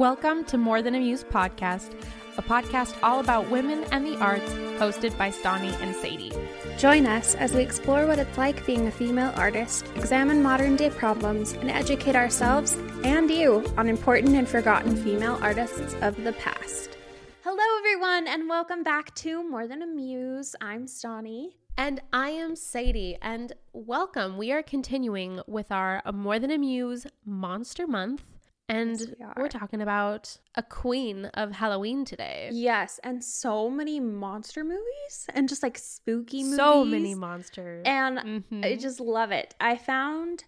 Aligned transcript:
Welcome 0.00 0.44
to 0.44 0.56
More 0.56 0.80
Than 0.80 0.94
a 0.94 0.98
Muse 0.98 1.24
podcast, 1.24 1.92
a 2.38 2.42
podcast 2.42 2.96
all 3.02 3.20
about 3.20 3.50
women 3.50 3.84
and 3.92 4.06
the 4.06 4.16
arts, 4.16 4.50
hosted 4.80 5.14
by 5.18 5.28
Stani 5.28 5.78
and 5.82 5.94
Sadie. 5.94 6.32
Join 6.78 7.04
us 7.04 7.34
as 7.34 7.52
we 7.52 7.60
explore 7.60 8.06
what 8.06 8.18
it's 8.18 8.38
like 8.38 8.64
being 8.64 8.86
a 8.86 8.90
female 8.90 9.30
artist, 9.36 9.84
examine 9.96 10.42
modern 10.42 10.76
day 10.76 10.88
problems, 10.88 11.52
and 11.52 11.70
educate 11.70 12.16
ourselves 12.16 12.78
and 13.04 13.30
you 13.30 13.62
on 13.76 13.90
important 13.90 14.34
and 14.36 14.48
forgotten 14.48 14.96
female 14.96 15.38
artists 15.42 15.94
of 16.00 16.16
the 16.24 16.32
past. 16.32 16.96
Hello, 17.44 17.62
everyone, 17.80 18.26
and 18.26 18.48
welcome 18.48 18.82
back 18.82 19.14
to 19.16 19.46
More 19.46 19.66
Than 19.66 19.82
a 19.82 19.86
Muse. 19.86 20.56
I'm 20.62 20.86
Stani. 20.86 21.48
And 21.76 22.00
I 22.10 22.30
am 22.30 22.56
Sadie, 22.56 23.18
and 23.20 23.52
welcome. 23.74 24.38
We 24.38 24.50
are 24.50 24.62
continuing 24.62 25.42
with 25.46 25.70
our 25.70 26.00
More 26.10 26.38
Than 26.38 26.50
a 26.50 26.56
Muse 26.56 27.06
Monster 27.26 27.86
Month. 27.86 28.24
And 28.70 29.00
Yes, 29.00 29.08
we 29.36 29.42
we're 29.42 29.48
talking 29.48 29.82
about 29.82 30.36
a 30.54 30.62
queen 30.62 31.24
of 31.34 31.50
Halloween 31.50 32.04
today. 32.04 32.50
Yes, 32.52 33.00
and 33.02 33.22
so 33.22 33.68
many 33.68 33.98
monster 33.98 34.62
movies 34.62 35.26
and 35.34 35.48
just 35.48 35.62
like 35.62 35.76
spooky 35.76 36.44
movies. 36.44 36.56
So 36.56 36.84
many 36.84 37.14
monsters. 37.16 37.82
And 37.84 38.18
I 38.20 38.22
Mhm. 38.22 38.80
just 38.80 39.00
love 39.00 39.32
it. 39.32 39.54
I 39.60 39.76
found 39.76 40.44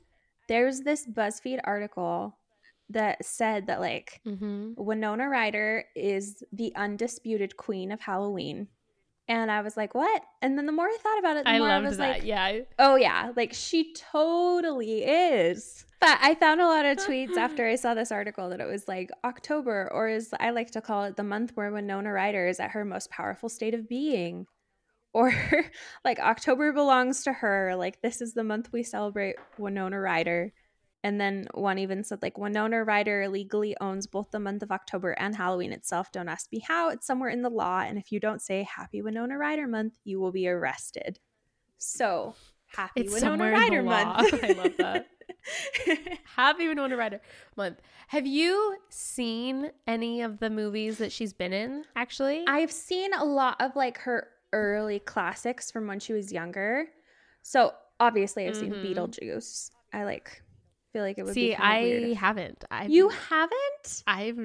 there's 0.48 0.80
this 0.82 1.06
BuzzFeed 1.06 1.60
article 1.64 2.38
that 2.90 3.24
said 3.24 3.66
that 3.66 3.80
like 3.80 4.20
Mhm. 4.24 4.76
Winona 4.76 5.28
Ryder 5.28 5.84
is 5.96 6.44
the 6.52 6.72
undisputed 6.76 7.56
queen 7.56 7.90
of 7.90 8.00
Halloween. 8.02 8.68
And 9.28 9.50
I 9.50 9.62
was 9.62 9.76
like, 9.76 9.94
what? 9.94 10.22
And 10.42 10.58
then 10.58 10.66
the 10.66 10.72
more 10.72 10.86
I 10.86 10.98
thought 11.00 11.18
about 11.18 11.36
it, 11.38 11.44
the 11.44 11.50
I 11.50 11.58
more 11.58 11.68
I 11.70 11.78
was 11.78 11.96
that. 11.96 12.08
like, 12.18 12.24
yeah. 12.24 12.60
oh 12.78 12.96
yeah, 12.96 13.32
like 13.34 13.52
she 13.52 13.94
totally 13.94 15.04
is. 15.04 15.86
But 16.02 16.18
I 16.20 16.34
found 16.34 16.60
a 16.60 16.66
lot 16.66 16.84
of 16.84 16.98
tweets 17.06 17.36
after 17.36 17.64
I 17.64 17.76
saw 17.76 17.94
this 17.94 18.10
article 18.10 18.48
that 18.48 18.60
it 18.60 18.66
was 18.66 18.88
like 18.88 19.10
October, 19.24 19.88
or 19.94 20.08
as 20.08 20.34
I 20.40 20.50
like 20.50 20.72
to 20.72 20.80
call 20.80 21.04
it, 21.04 21.16
the 21.16 21.22
month 21.22 21.52
where 21.54 21.70
Winona 21.70 22.12
Ryder 22.12 22.48
is 22.48 22.58
at 22.58 22.72
her 22.72 22.84
most 22.84 23.08
powerful 23.08 23.48
state 23.48 23.72
of 23.72 23.88
being. 23.88 24.46
Or 25.14 25.30
like 26.06 26.18
October 26.20 26.72
belongs 26.72 27.24
to 27.24 27.34
her. 27.34 27.76
Like 27.76 28.00
this 28.00 28.22
is 28.22 28.32
the 28.32 28.42
month 28.42 28.72
we 28.72 28.82
celebrate 28.82 29.36
Winona 29.58 30.00
Ryder. 30.00 30.54
And 31.04 31.20
then 31.20 31.48
one 31.52 31.76
even 31.78 32.02
said 32.02 32.22
like 32.22 32.38
Winona 32.38 32.82
Ryder 32.82 33.28
legally 33.28 33.76
owns 33.78 34.06
both 34.06 34.30
the 34.30 34.40
month 34.40 34.62
of 34.62 34.72
October 34.72 35.10
and 35.10 35.36
Halloween 35.36 35.70
itself. 35.70 36.10
Don't 36.12 36.30
ask 36.30 36.50
me 36.50 36.60
how. 36.66 36.88
It's 36.88 37.06
somewhere 37.06 37.28
in 37.28 37.42
the 37.42 37.50
law. 37.50 37.80
And 37.80 37.98
if 37.98 38.10
you 38.10 38.20
don't 38.20 38.40
say 38.40 38.62
Happy 38.62 39.02
Winona 39.02 39.36
Ryder 39.36 39.66
month, 39.66 39.98
you 40.02 40.18
will 40.18 40.32
be 40.32 40.48
arrested. 40.48 41.18
So 41.76 42.34
happy 42.68 43.02
It's 43.02 43.12
Winona 43.12 43.32
somewhere 43.32 43.48
in 43.48 43.54
the 43.54 43.60
Ryder 43.60 43.82
month. 43.82 44.34
I 44.44 44.52
love 44.52 44.76
that. 44.78 45.06
Happy 46.36 46.68
Winona 46.68 46.96
Ryder 46.96 47.20
month. 47.56 47.80
Have 48.08 48.26
you 48.26 48.76
seen 48.88 49.70
any 49.86 50.22
of 50.22 50.38
the 50.40 50.50
movies 50.50 50.98
that 50.98 51.12
she's 51.12 51.32
been 51.32 51.52
in? 51.52 51.84
Actually, 51.96 52.44
I've 52.46 52.72
seen 52.72 53.12
a 53.14 53.24
lot 53.24 53.60
of 53.60 53.74
like 53.76 53.98
her 53.98 54.28
early 54.52 54.98
classics 54.98 55.70
from 55.70 55.86
when 55.86 55.98
she 56.00 56.12
was 56.12 56.32
younger. 56.32 56.86
So 57.42 57.72
obviously 58.00 58.46
I've 58.46 58.56
seen 58.56 58.72
Mhm. 58.72 58.84
Beetlejuice. 58.94 59.70
I 59.92 60.04
like 60.04 60.42
feel 60.92 61.02
like 61.02 61.16
it 61.18 61.24
would 61.24 61.34
see. 61.34 61.50
be 61.50 61.54
kind 61.54 61.84
of 61.84 61.90
weird 61.90 62.04
I 62.04 62.14
haven't. 62.20 62.64
I've, 62.70 62.90
You 62.90 63.08
haven't? 63.08 64.02
I've 64.06 64.38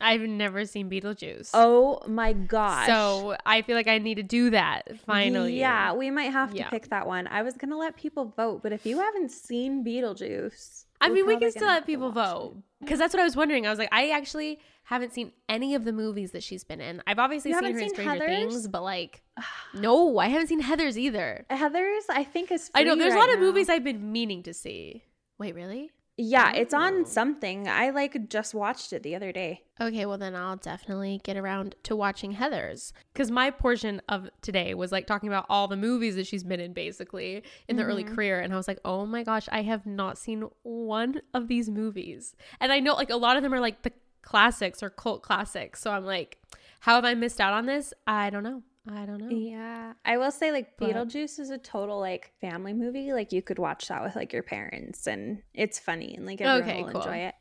I've 0.00 0.22
never 0.22 0.64
seen 0.64 0.90
Beetlejuice. 0.90 1.50
Oh 1.54 2.00
my 2.06 2.32
gosh. 2.32 2.86
so 2.86 3.36
I 3.46 3.62
feel 3.62 3.76
like 3.76 3.88
I 3.88 3.98
need 3.98 4.16
to 4.16 4.22
do 4.22 4.50
that 4.50 4.98
finally. 5.06 5.58
Yeah, 5.58 5.92
we 5.92 6.10
might 6.10 6.32
have 6.32 6.50
to 6.52 6.56
Yeah. 6.58 6.68
pick 6.70 6.88
that 6.88 7.06
one. 7.06 7.26
I 7.28 7.42
was 7.42 7.54
gonna 7.56 7.76
let 7.78 7.96
people 7.96 8.26
vote, 8.36 8.62
but 8.62 8.72
if 8.72 8.84
you 8.84 8.98
haven't 8.98 9.30
seen 9.30 9.84
Beetlejuice, 9.84 10.84
I 11.00 11.08
mean, 11.10 11.26
we 11.26 11.38
can 11.38 11.50
still 11.50 11.66
let 11.66 11.74
have 11.74 11.86
people 11.86 12.10
vote 12.10 12.56
because 12.80 12.98
that's 12.98 13.12
what 13.14 13.20
I 13.20 13.24
was 13.24 13.36
wondering. 13.36 13.66
I 13.66 13.70
was 13.70 13.78
like, 13.78 13.90
I 13.92 14.10
actually 14.10 14.58
haven't 14.84 15.12
seen 15.12 15.32
any 15.48 15.74
of 15.74 15.84
the 15.84 15.92
movies 15.92 16.32
that 16.32 16.42
she's 16.42 16.64
been 16.64 16.80
in. 16.80 17.02
I've 17.06 17.18
obviously 17.18 17.50
You 17.52 17.60
seen 17.60 17.72
her 17.72 17.78
in 17.78 17.88
Stranger 17.90 18.24
Heathers? 18.24 18.26
Things, 18.50 18.68
but 18.68 18.82
like, 18.82 19.22
no, 19.74 20.18
I 20.18 20.28
haven't 20.28 20.48
seen 20.48 20.62
Heathers 20.62 20.96
either. 20.96 21.46
Heathers, 21.50 22.02
I 22.08 22.24
think 22.24 22.50
is. 22.50 22.70
I 22.74 22.84
know 22.84 22.94
there's 22.96 23.12
a 23.12 23.16
right 23.16 23.28
lot 23.28 23.34
of 23.34 23.40
movies 23.40 23.68
I've 23.68 23.84
been 23.84 24.12
meaning 24.12 24.42
to 24.44 24.54
see. 24.54 25.04
Wait, 25.38 25.54
really? 25.54 25.90
Yeah, 26.16 26.52
it's 26.52 26.72
on 26.72 27.06
something. 27.06 27.66
I 27.66 27.90
like 27.90 28.28
just 28.28 28.54
watched 28.54 28.92
it 28.92 29.02
the 29.02 29.16
other 29.16 29.32
day. 29.32 29.62
Okay, 29.80 30.06
well 30.06 30.16
then 30.16 30.36
I'll 30.36 30.54
definitely 30.56 31.20
get 31.24 31.36
around 31.36 31.74
to 31.82 31.96
watching 31.96 32.36
Heathers 32.36 32.92
because 33.12 33.32
my 33.32 33.50
portion 33.50 34.00
of 34.08 34.30
today 34.40 34.74
was 34.74 34.92
like 34.92 35.08
talking 35.08 35.28
about 35.28 35.46
all 35.48 35.66
the 35.66 35.76
movies 35.76 36.14
that 36.14 36.28
she's 36.28 36.44
been 36.44 36.60
in 36.60 36.72
basically 36.72 37.42
in 37.68 37.74
the 37.74 37.82
early 37.82 38.04
Mhm. 38.04 38.14
career, 38.14 38.38
and 38.40 38.52
I 38.52 38.56
was 38.56 38.68
like, 38.68 38.78
oh 38.84 39.06
my 39.06 39.24
gosh, 39.24 39.48
I 39.50 39.62
have 39.62 39.86
not 39.86 40.16
seen 40.16 40.48
one 40.62 41.20
of 41.32 41.48
these 41.48 41.68
movies, 41.68 42.36
and 42.60 42.70
I 42.72 42.78
know 42.78 42.94
like 42.94 43.10
a 43.10 43.16
lot 43.16 43.36
of 43.36 43.42
them 43.42 43.52
are 43.52 43.58
like 43.60 43.82
the 43.82 43.92
classics 44.22 44.84
or 44.84 44.90
cult 44.90 45.22
classics, 45.22 45.80
so 45.80 45.90
I'm 45.90 46.04
like, 46.04 46.38
how 46.80 46.94
have 46.94 47.04
I 47.04 47.14
missed 47.14 47.40
out 47.40 47.52
on 47.54 47.66
this? 47.66 47.92
I 48.06 48.30
don't 48.30 48.44
know. 48.44 48.62
I 48.90 49.06
don't 49.06 49.18
know. 49.18 49.28
Yeah, 49.30 49.94
I 50.04 50.18
will 50.18 50.30
say 50.30 50.52
like 50.52 50.76
But- 50.78 50.90
Beetlejuice 50.90 51.38
is 51.38 51.50
a 51.50 51.58
total 51.58 51.98
like 52.00 52.32
family 52.40 52.72
movie. 52.74 53.12
Like 53.12 53.32
you 53.32 53.40
could 53.42 53.58
watch 53.58 53.88
that 53.88 54.02
with 54.02 54.14
like 54.16 54.32
your 54.32 54.42
parents, 54.42 55.06
and 55.06 55.42
it's 55.54 55.78
funny 55.78 56.14
and 56.16 56.26
like 56.26 56.40
everyone 56.40 56.68
Okay, 56.70 56.82
will 56.82 56.90
cool. 56.92 57.00
enjoy 57.02 57.16
it. 57.18 57.34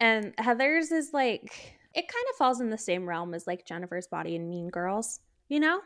And 0.00 0.36
Heathers 0.36 0.92
is 0.92 1.12
like 1.12 1.74
it 1.94 2.08
kind 2.08 2.24
of 2.30 2.36
falls 2.36 2.60
in 2.60 2.70
the 2.70 2.78
same 2.78 3.08
realm 3.08 3.34
as 3.34 3.46
like 3.46 3.66
Jennifer's 3.66 4.06
Body 4.06 4.36
and 4.36 4.48
Mean 4.48 4.68
Girls. 4.68 5.20
You 5.48 5.60
know, 5.60 5.80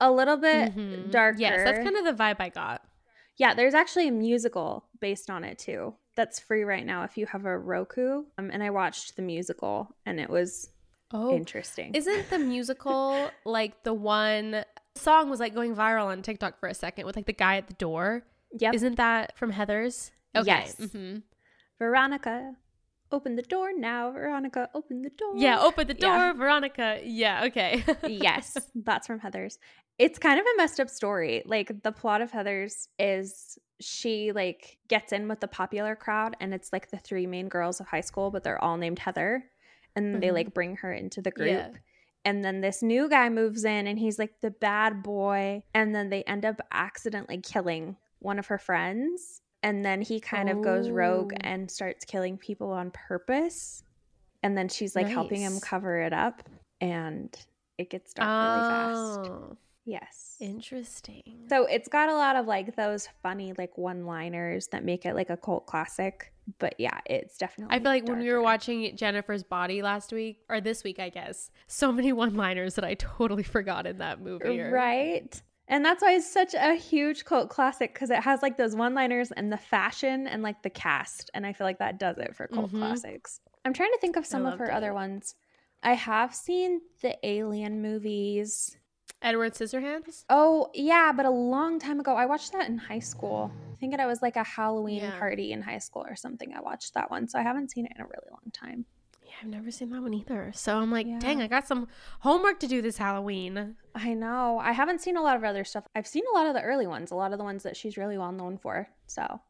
a 0.00 0.10
little 0.10 0.36
bit 0.36 0.74
Mhm. 0.74 1.10
darker. 1.10 1.38
Yes, 1.40 1.64
that's 1.64 1.78
kind 1.84 1.96
of 1.96 2.04
the 2.04 2.22
vibe 2.22 2.36
I 2.40 2.48
got. 2.48 2.82
yeah. 3.36 3.54
There's 3.54 3.74
actually 3.74 4.08
a 4.08 4.12
musical 4.12 4.88
based 5.00 5.30
on 5.30 5.44
it 5.44 5.58
too. 5.58 5.94
That's 6.16 6.38
free 6.40 6.64
right 6.64 6.84
now 6.84 7.04
if 7.04 7.16
you 7.16 7.24
have 7.26 7.46
a 7.46 7.56
Roku. 7.56 8.24
Um, 8.36 8.50
and 8.52 8.62
I 8.62 8.70
watched 8.70 9.16
the 9.16 9.22
musical, 9.22 9.96
and 10.04 10.18
it 10.20 10.28
was 10.28 10.70
Oh, 11.12 11.34
interesting. 11.36 11.94
Isn't 11.94 12.30
the 12.30 12.38
musical 12.54 13.30
like 13.44 13.82
the 13.82 13.94
one 13.94 14.64
song 14.94 15.30
was 15.30 15.40
like 15.40 15.54
going 15.54 15.74
viral 15.74 16.06
on 16.06 16.22
TikTok 16.22 16.58
for 16.60 16.68
a 16.68 16.74
second 16.74 17.06
with 17.06 17.16
like 17.16 17.26
the 17.26 17.32
guy 17.32 17.56
at 17.56 17.66
the 17.68 17.74
door? 17.74 18.22
yep. 18.58 18.74
Isn't 18.74 18.96
that 18.96 19.36
from 19.36 19.52
Heathers? 19.52 20.10
Yes. 20.44 20.76
hmm 20.92 21.18
Veronica, 21.78 22.54
open 23.10 23.36
the 23.36 23.42
door 23.42 23.70
now. 23.76 24.12
Veronica, 24.12 24.68
open 24.74 25.02
the 25.02 25.10
door. 25.10 25.32
Yeah. 25.36 25.60
Open 25.60 25.86
the 25.88 25.94
door, 25.94 26.10
Yeah. 26.16 26.32
Veronica. 26.34 27.00
Yeah. 27.02 27.44
Okay. 27.46 27.82
yes, 28.06 28.56
that's 28.74 29.06
from 29.06 29.20
Heathers. 29.20 29.58
It's 29.98 30.18
kind 30.18 30.38
of 30.38 30.46
a 30.46 30.56
messed 30.56 30.78
up 30.80 30.88
story. 30.90 31.42
Like 31.46 31.82
the 31.82 31.92
plot 31.92 32.20
of 32.20 32.30
Heathers 32.32 32.88
is 32.98 33.58
she 33.80 34.32
like 34.32 34.78
gets 34.88 35.12
in 35.12 35.26
with 35.28 35.40
the 35.40 35.48
popular 35.48 35.96
crowd 35.96 36.36
and 36.40 36.52
it's 36.52 36.72
like 36.72 36.90
the 36.90 36.98
three 36.98 37.26
main 37.26 37.48
girls 37.48 37.80
of 37.80 37.86
high 37.86 38.00
school, 38.02 38.30
but 38.30 38.44
they're 38.44 38.62
all 38.62 38.76
named 38.76 38.98
Heather. 38.98 39.44
And 40.04 40.22
they 40.22 40.28
Mhm. 40.28 40.34
like 40.34 40.54
bring 40.54 40.76
her 40.76 40.92
into 40.92 41.20
the 41.22 41.30
group. 41.30 41.48
Yeah. 41.50 41.70
And 42.24 42.44
then 42.44 42.60
this 42.60 42.82
new 42.82 43.08
guy 43.08 43.28
moves 43.30 43.64
in 43.64 43.86
and 43.86 43.98
he's 43.98 44.18
like 44.18 44.40
the 44.40 44.50
bad 44.50 45.02
boy. 45.02 45.62
And 45.74 45.94
then 45.94 46.10
they 46.10 46.22
end 46.24 46.44
up 46.44 46.60
accidentally 46.70 47.38
killing 47.38 47.96
one 48.18 48.38
of 48.38 48.46
her 48.48 48.58
friends. 48.58 49.40
And 49.62 49.84
then 49.84 50.00
he 50.02 50.20
kind 50.20 50.48
of 50.50 50.62
goes 50.62 50.90
rogue 50.90 51.32
Oh. 51.34 51.38
and 51.40 51.70
starts 51.70 52.04
killing 52.04 52.36
people 52.38 52.70
on 52.72 52.90
purpose. 52.90 53.82
And 54.42 54.56
then 54.56 54.68
she's 54.68 54.96
like 54.96 55.06
helping 55.06 55.40
him 55.42 55.60
cover 55.60 56.00
it 56.00 56.12
up. 56.12 56.42
And 56.80 57.34
it 57.78 57.90
gets 57.90 58.12
dark 58.14 58.28
really 58.28 58.68
fast. 59.38 59.56
Yes. 59.90 60.36
interesting. 60.40 61.46
So 61.48 61.64
it's 61.64 61.88
got 61.88 62.08
a 62.08 62.14
lot 62.14 62.36
of 62.36 62.46
like 62.46 62.76
those 62.76 63.08
funny 63.22 63.52
like 63.58 63.76
one-liners 63.76 64.68
that 64.68 64.84
make 64.84 65.04
it 65.04 65.14
like 65.14 65.30
a 65.30 65.36
cult 65.36 65.66
classic. 65.66 66.32
But 66.58 66.74
yeah, 66.78 66.98
it's 67.06 67.36
definitely 67.38 67.76
I 67.76 67.78
feel 67.78 67.90
like 67.90 68.08
when 68.08 68.18
we 68.20 68.30
were 68.32 68.42
watching 68.42 68.96
Jennifer's 68.96 69.42
Body 69.44 69.82
last 69.82 70.12
week 70.12 70.38
or 70.48 70.60
this 70.60 70.82
week, 70.84 70.98
I 70.98 71.08
guess, 71.08 71.50
so 71.66 71.92
many 71.92 72.12
one-liners 72.24 72.74
that 72.76 72.84
I 72.84 72.94
totally 72.94 73.42
forgot 73.44 73.86
in 73.86 73.98
that 73.98 74.20
movie. 74.20 74.60
or- 74.60 74.70
Right. 74.72 75.40
And 75.68 75.84
that's 75.84 76.02
why 76.02 76.14
it's 76.14 76.28
such 76.32 76.54
a 76.54 76.74
huge 76.74 77.24
cult 77.24 77.48
classic 77.48 77.94
because 77.94 78.10
it 78.10 78.18
has 78.20 78.42
like 78.42 78.56
those 78.56 78.74
one 78.74 78.92
liners 78.94 79.30
and 79.30 79.52
the 79.52 79.56
fashion 79.56 80.26
and 80.26 80.42
like 80.42 80.62
the 80.64 80.70
cast. 80.70 81.30
And 81.32 81.46
I 81.46 81.52
feel 81.52 81.64
like 81.64 81.78
that 81.78 82.00
does 82.00 82.18
it 82.18 82.34
for 82.34 82.48
cult 82.48 82.72
Mhm. 82.72 82.78
classics. 82.78 83.40
I'm 83.64 83.72
trying 83.72 83.92
to 83.92 83.98
think 84.00 84.16
of 84.16 84.26
some 84.26 84.46
of 84.46 84.58
her 84.58 84.64
it. 84.64 84.72
other 84.72 84.92
ones. 84.92 85.36
I 85.82 85.92
have 85.94 86.34
seen 86.34 86.80
the 87.02 87.16
Alien 87.24 87.80
movies. 87.82 88.76
Edward 89.22 89.52
Scissorhands. 89.54 90.24
Oh, 90.30 90.70
yeah, 90.74 91.12
but 91.14 91.26
a 91.26 91.30
long 91.30 91.78
time 91.78 92.00
ago. 92.00 92.14
I 92.14 92.26
watched 92.26 92.52
that 92.52 92.68
in 92.68 92.78
high 92.78 92.98
school. 93.00 93.50
I 93.72 93.76
think 93.76 93.92
it 93.94 94.06
was 94.06 94.22
like 94.22 94.36
a 94.36 94.44
Halloween 94.44 95.02
Yeah. 95.02 95.18
party 95.18 95.52
in 95.52 95.60
high 95.62 95.78
school 95.78 96.04
or 96.08 96.16
something. 96.16 96.54
I 96.54 96.60
watched 96.60 96.94
that 96.94 97.10
one. 97.10 97.28
So 97.28 97.38
I 97.38 97.42
haven't 97.42 97.70
seen 97.70 97.86
it 97.86 97.92
in 97.96 98.00
a 98.02 98.06
really 98.06 98.28
long 98.30 98.50
time. 98.52 98.86
Yeah, 99.24 99.32
I've 99.42 99.48
never 99.48 99.70
seen 99.70 99.90
that 99.90 100.02
one 100.02 100.14
either. 100.14 100.52
So 100.54 100.78
I'm 100.78 100.90
like, 100.90 101.06
dang, 101.20 101.40
I 101.42 101.46
got 101.46 101.66
some 101.68 101.86
homework 102.20 102.58
to 102.60 102.66
do 102.66 102.80
this 102.82 102.96
Halloween. 102.96 103.76
I 103.94 104.14
know. 104.14 104.58
I 104.58 104.72
haven't 104.72 105.00
seen 105.02 105.16
a 105.16 105.22
lot 105.22 105.36
of 105.36 105.44
other 105.44 105.64
stuff. 105.64 105.84
I've 105.94 106.06
seen 106.06 106.24
a 106.32 106.34
lot 106.36 106.46
of 106.46 106.54
the 106.54 106.62
early 106.62 106.86
ones, 106.86 107.10
a 107.10 107.14
lot 107.14 107.32
of 107.32 107.38
the 107.38 107.44
ones 107.44 107.62
that 107.62 107.76
she's 107.76 107.96
really 107.96 108.18
well 108.18 108.32
known 108.32 108.56
for. 108.58 108.88
So, 109.06 109.40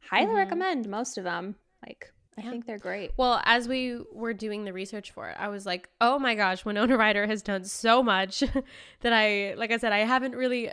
highly 0.00 0.32
Mhm. 0.32 0.36
recommend 0.36 0.88
most 0.88 1.16
of 1.18 1.24
them. 1.24 1.56
Like, 1.86 2.12
I 2.40 2.44
Yeah. 2.44 2.50
think 2.50 2.66
they're 2.66 2.78
great. 2.78 3.12
Well, 3.16 3.40
as 3.44 3.68
we 3.68 4.00
were 4.12 4.32
doing 4.32 4.64
the 4.64 4.72
research 4.72 5.10
for 5.10 5.28
it, 5.28 5.36
I 5.38 5.48
was 5.48 5.66
like, 5.66 5.88
oh 6.00 6.18
my 6.18 6.34
gosh, 6.34 6.64
Winona 6.64 6.96
Ryder 6.96 7.26
has 7.26 7.42
done 7.42 7.64
so 7.64 8.02
much 8.02 8.40
that 9.00 9.12
I, 9.12 9.54
like 9.56 9.70
I 9.70 9.76
said, 9.76 9.92
I 9.92 9.98
haven't 9.98 10.34
really, 10.34 10.70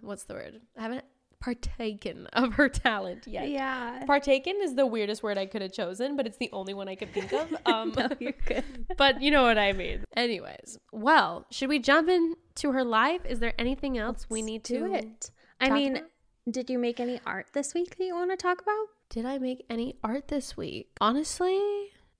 what's 0.00 0.24
the 0.24 0.34
word? 0.34 0.60
I 0.78 0.82
haven't 0.82 1.04
partaken 1.40 2.26
of 2.34 2.54
her 2.54 2.68
talent 2.68 3.26
yet. 3.26 3.48
Yeah. 3.48 4.04
Partaken 4.06 4.56
is 4.62 4.74
the 4.74 4.86
weirdest 4.86 5.22
word 5.22 5.38
I 5.38 5.46
could 5.46 5.62
have 5.62 5.72
chosen, 5.72 6.16
but 6.16 6.26
it's 6.26 6.36
the 6.36 6.50
only 6.52 6.74
one 6.74 6.88
I 6.88 6.94
could 6.94 7.12
think 7.12 7.32
of. 7.32 7.54
Um, 7.66 7.92
no, 7.96 8.08
you're 8.18 8.32
good. 8.46 8.64
but 8.96 9.20
you 9.22 9.30
know 9.30 9.42
what 9.42 9.58
I 9.58 9.72
mean. 9.72 10.04
Anyways, 10.16 10.78
well, 10.92 11.46
should 11.50 11.68
we 11.68 11.78
jump 11.78 12.08
into 12.08 12.72
her 12.72 12.84
life? 12.84 13.20
Is 13.26 13.38
there 13.38 13.54
anything 13.58 13.96
else 13.98 14.26
we 14.28 14.42
need 14.42 14.64
to 14.64 14.78
do 14.78 14.94
it. 14.94 15.30
I 15.60 15.70
mean, 15.70 15.96
about? 15.96 16.08
Did 16.48 16.70
you 16.70 16.78
make 16.78 17.00
any 17.00 17.20
art 17.26 17.48
this 17.52 17.74
week 17.74 17.96
that 17.96 18.04
you 18.04 18.14
want 18.14 18.30
to 18.30 18.36
talk 18.36 18.62
about? 18.62 18.86
Did 19.08 19.26
I 19.26 19.38
make 19.38 19.66
any 19.68 19.96
art 20.04 20.28
this 20.28 20.56
week? 20.56 20.90
Honestly, 21.00 21.60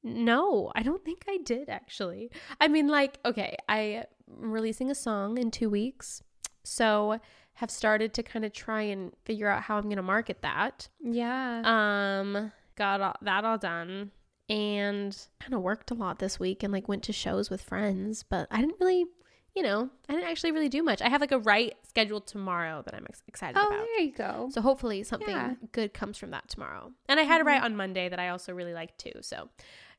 no, 0.02 0.72
I 0.74 0.82
don't 0.82 1.04
think 1.04 1.24
I 1.28 1.38
did 1.38 1.68
actually. 1.68 2.30
I 2.60 2.68
mean, 2.68 2.88
like, 2.88 3.18
okay, 3.24 3.56
I 3.68 3.78
am 3.78 4.04
releasing 4.26 4.90
a 4.90 4.94
song 4.94 5.38
in 5.38 5.50
two 5.50 5.70
weeks, 5.70 6.22
so 6.64 7.20
have 7.54 7.70
started 7.70 8.14
to 8.14 8.22
kind 8.22 8.44
of 8.44 8.52
try 8.52 8.82
and 8.82 9.12
figure 9.24 9.48
out 9.48 9.62
how 9.62 9.76
I'm 9.76 9.88
gonna 9.88 10.02
market 10.02 10.42
that. 10.42 10.88
Yeah. 11.00 11.62
Um, 11.64 12.52
got 12.76 13.00
all, 13.00 13.16
that 13.22 13.44
all 13.44 13.58
done, 13.58 14.10
and 14.48 15.16
kind 15.40 15.54
of 15.54 15.60
worked 15.60 15.90
a 15.90 15.94
lot 15.94 16.18
this 16.18 16.40
week, 16.40 16.62
and 16.62 16.72
like 16.72 16.88
went 16.88 17.02
to 17.04 17.12
shows 17.12 17.50
with 17.50 17.62
friends, 17.62 18.22
but 18.22 18.48
I 18.50 18.60
didn't 18.60 18.80
really. 18.80 19.06
You 19.54 19.64
know, 19.64 19.90
I 20.08 20.12
didn't 20.14 20.28
actually 20.28 20.52
really 20.52 20.68
do 20.68 20.82
much. 20.82 21.02
I 21.02 21.08
have 21.08 21.20
like 21.20 21.32
a 21.32 21.38
write 21.38 21.74
scheduled 21.88 22.26
tomorrow 22.26 22.82
that 22.84 22.94
I'm 22.94 23.04
ex- 23.08 23.22
excited 23.26 23.56
oh, 23.58 23.66
about. 23.66 23.86
there 23.96 24.00
you 24.00 24.12
go. 24.12 24.48
So 24.52 24.60
hopefully 24.60 25.02
something 25.02 25.28
Yeah. 25.28 25.54
good 25.72 25.92
comes 25.92 26.18
from 26.18 26.30
that 26.30 26.48
tomorrow. 26.48 26.92
And 27.08 27.18
I 27.18 27.24
had 27.24 27.40
a 27.40 27.44
write 27.44 27.62
on 27.62 27.76
Monday 27.76 28.08
that 28.08 28.20
I 28.20 28.28
also 28.28 28.52
really 28.52 28.74
liked 28.74 28.98
too. 28.98 29.12
So 29.22 29.48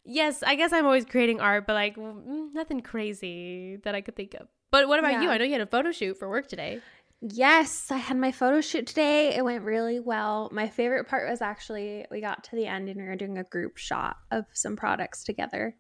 yes, 0.06 0.42
I 0.42 0.56
guess 0.56 0.72
I'm 0.72 0.86
always 0.86 1.06
creating 1.06 1.42
art, 1.42 1.68
but 1.68 1.74
like 1.74 1.98
mm, 1.98 2.54
nothing 2.54 2.82
crazy 2.82 3.78
that 3.84 3.94
I 3.94 4.02
could 4.02 4.16
think 4.16 4.36
of. 4.36 4.48
But 4.72 4.88
what 4.88 5.00
about 5.00 5.22
you? 5.22 5.30
I 5.30 5.38
know 5.38 5.44
you 5.44 5.52
had 5.52 5.62
a 5.62 5.66
photo 5.66 5.92
shoot 5.92 6.18
for 6.18 6.30
work 6.30 6.48
today. 6.48 6.80
Yes, 7.20 7.92
I 7.92 7.98
had 7.98 8.18
my 8.18 8.32
photo 8.32 8.62
shoot 8.62 8.88
today. 8.88 9.36
It 9.36 9.44
went 9.46 9.64
really 9.64 10.00
well. 10.00 10.50
My 10.52 10.70
favorite 10.70 11.08
part 11.08 11.30
was 11.30 11.42
actually 11.42 12.06
we 12.10 12.20
got 12.22 12.46
to 12.46 12.56
the 12.56 12.66
end 12.66 12.90
and 12.90 13.00
we 13.00 13.06
were 13.06 13.16
doing 13.16 13.38
a 13.38 13.44
group 13.44 13.78
shot 13.78 14.16
of 14.32 14.46
some 14.54 14.76
products 14.76 15.24
together. 15.24 15.76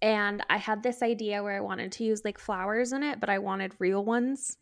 And 0.00 0.44
I 0.48 0.58
had 0.58 0.82
this 0.82 1.02
idea 1.02 1.42
where 1.42 1.56
I 1.56 1.60
wanted 1.60 1.92
to 1.92 2.04
use 2.04 2.24
like 2.24 2.38
flowers 2.38 2.92
in 2.92 3.02
it, 3.02 3.20
but 3.20 3.28
I 3.28 3.38
wanted 3.38 3.72
real 3.78 4.04
ones 4.04 4.58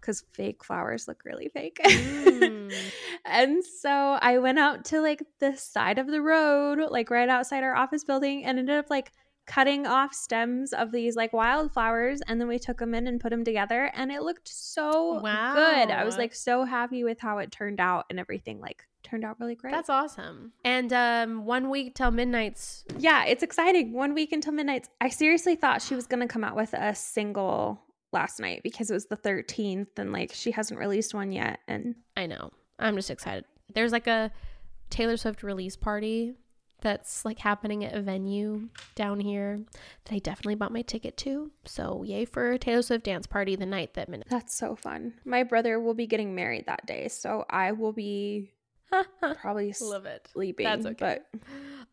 because 0.00 0.24
fake 0.32 0.64
flowers 0.64 1.08
look 1.08 1.24
really 1.24 1.48
fake. 1.48 1.78
Mm. 1.84 2.72
and 3.24 3.64
so 3.64 3.90
I 3.90 4.38
went 4.38 4.58
out 4.58 4.86
to 4.86 5.00
like 5.00 5.22
the 5.40 5.56
side 5.56 5.98
of 5.98 6.06
the 6.06 6.22
road, 6.22 6.78
like 6.90 7.10
right 7.10 7.28
outside 7.28 7.64
our 7.64 7.74
office 7.74 8.04
building, 8.04 8.44
and 8.44 8.58
ended 8.58 8.78
up 8.78 8.90
like 8.90 9.12
cutting 9.48 9.86
off 9.86 10.14
stems 10.14 10.72
of 10.72 10.92
these 10.92 11.16
like 11.16 11.32
wildflowers. 11.32 12.20
And 12.28 12.40
then 12.40 12.46
we 12.46 12.60
took 12.60 12.78
them 12.78 12.94
in 12.94 13.08
and 13.08 13.20
put 13.20 13.30
them 13.30 13.44
together, 13.44 13.90
and 13.94 14.12
it 14.12 14.22
looked 14.22 14.46
so 14.46 15.18
good. 15.20 15.90
I 15.90 16.04
was 16.04 16.16
like 16.16 16.34
so 16.34 16.64
happy 16.64 17.02
with 17.02 17.18
how 17.18 17.38
it 17.38 17.50
turned 17.50 17.80
out 17.80 18.04
and 18.10 18.20
everything. 18.20 18.60
Like, 18.60 18.86
turned 19.02 19.24
out 19.24 19.40
really 19.40 19.54
great. 19.54 19.72
That's 19.72 19.90
awesome. 19.90 20.52
And 20.64 20.92
um, 20.92 21.44
one 21.44 21.70
week 21.70 21.94
till 21.94 22.10
Midnights. 22.10 22.84
yeah, 22.98 23.24
it's 23.24 23.42
exciting. 23.42 23.92
One 23.92 24.14
week 24.14 24.32
until 24.32 24.52
midnight. 24.52 24.88
I 25.00 25.08
seriously 25.08 25.56
thought 25.56 25.82
she 25.82 25.94
was 25.94 26.06
going 26.06 26.20
to 26.20 26.28
come 26.28 26.44
out 26.44 26.54
with 26.54 26.74
a 26.74 26.94
single 26.94 27.80
last 28.12 28.40
night 28.40 28.62
because 28.62 28.90
it 28.90 28.94
was 28.94 29.06
the 29.06 29.16
13th 29.16 29.98
and 29.98 30.12
like 30.12 30.32
she 30.32 30.50
hasn't 30.50 30.78
released 30.80 31.14
one 31.14 31.32
yet. 31.32 31.60
And 31.66 31.94
I 32.16 32.26
know. 32.26 32.50
I'm 32.78 32.96
just 32.96 33.10
excited. 33.10 33.44
There's 33.74 33.92
like 33.92 34.06
a 34.06 34.30
Taylor 34.90 35.16
Swift 35.16 35.42
release 35.42 35.76
party 35.76 36.34
that's 36.80 37.24
like 37.24 37.38
happening 37.40 37.84
at 37.84 37.94
a 37.94 38.00
venue 38.00 38.68
down 38.94 39.20
here 39.20 39.60
that 40.04 40.14
I 40.14 40.18
definitely 40.18 40.54
bought 40.54 40.72
my 40.72 40.82
ticket 40.82 41.16
to. 41.18 41.50
So 41.64 42.02
yay 42.04 42.24
for 42.24 42.56
Taylor 42.58 42.82
Swift 42.82 43.04
dance 43.04 43.26
party 43.26 43.56
the 43.56 43.66
night 43.66 43.94
that 43.94 44.08
midnight. 44.08 44.28
that's 44.30 44.54
so 44.54 44.76
fun. 44.76 45.14
My 45.24 45.42
brother 45.42 45.80
will 45.80 45.94
be 45.94 46.06
getting 46.06 46.34
married 46.34 46.66
that 46.66 46.86
day. 46.86 47.08
So 47.08 47.44
I 47.50 47.72
will 47.72 47.92
be 47.92 48.52
probably 49.40 49.74
Love 49.82 50.06
it. 50.06 50.28
sleeping. 50.32 50.64
That's 50.64 50.86
okay. 50.86 51.18
But 51.32 51.40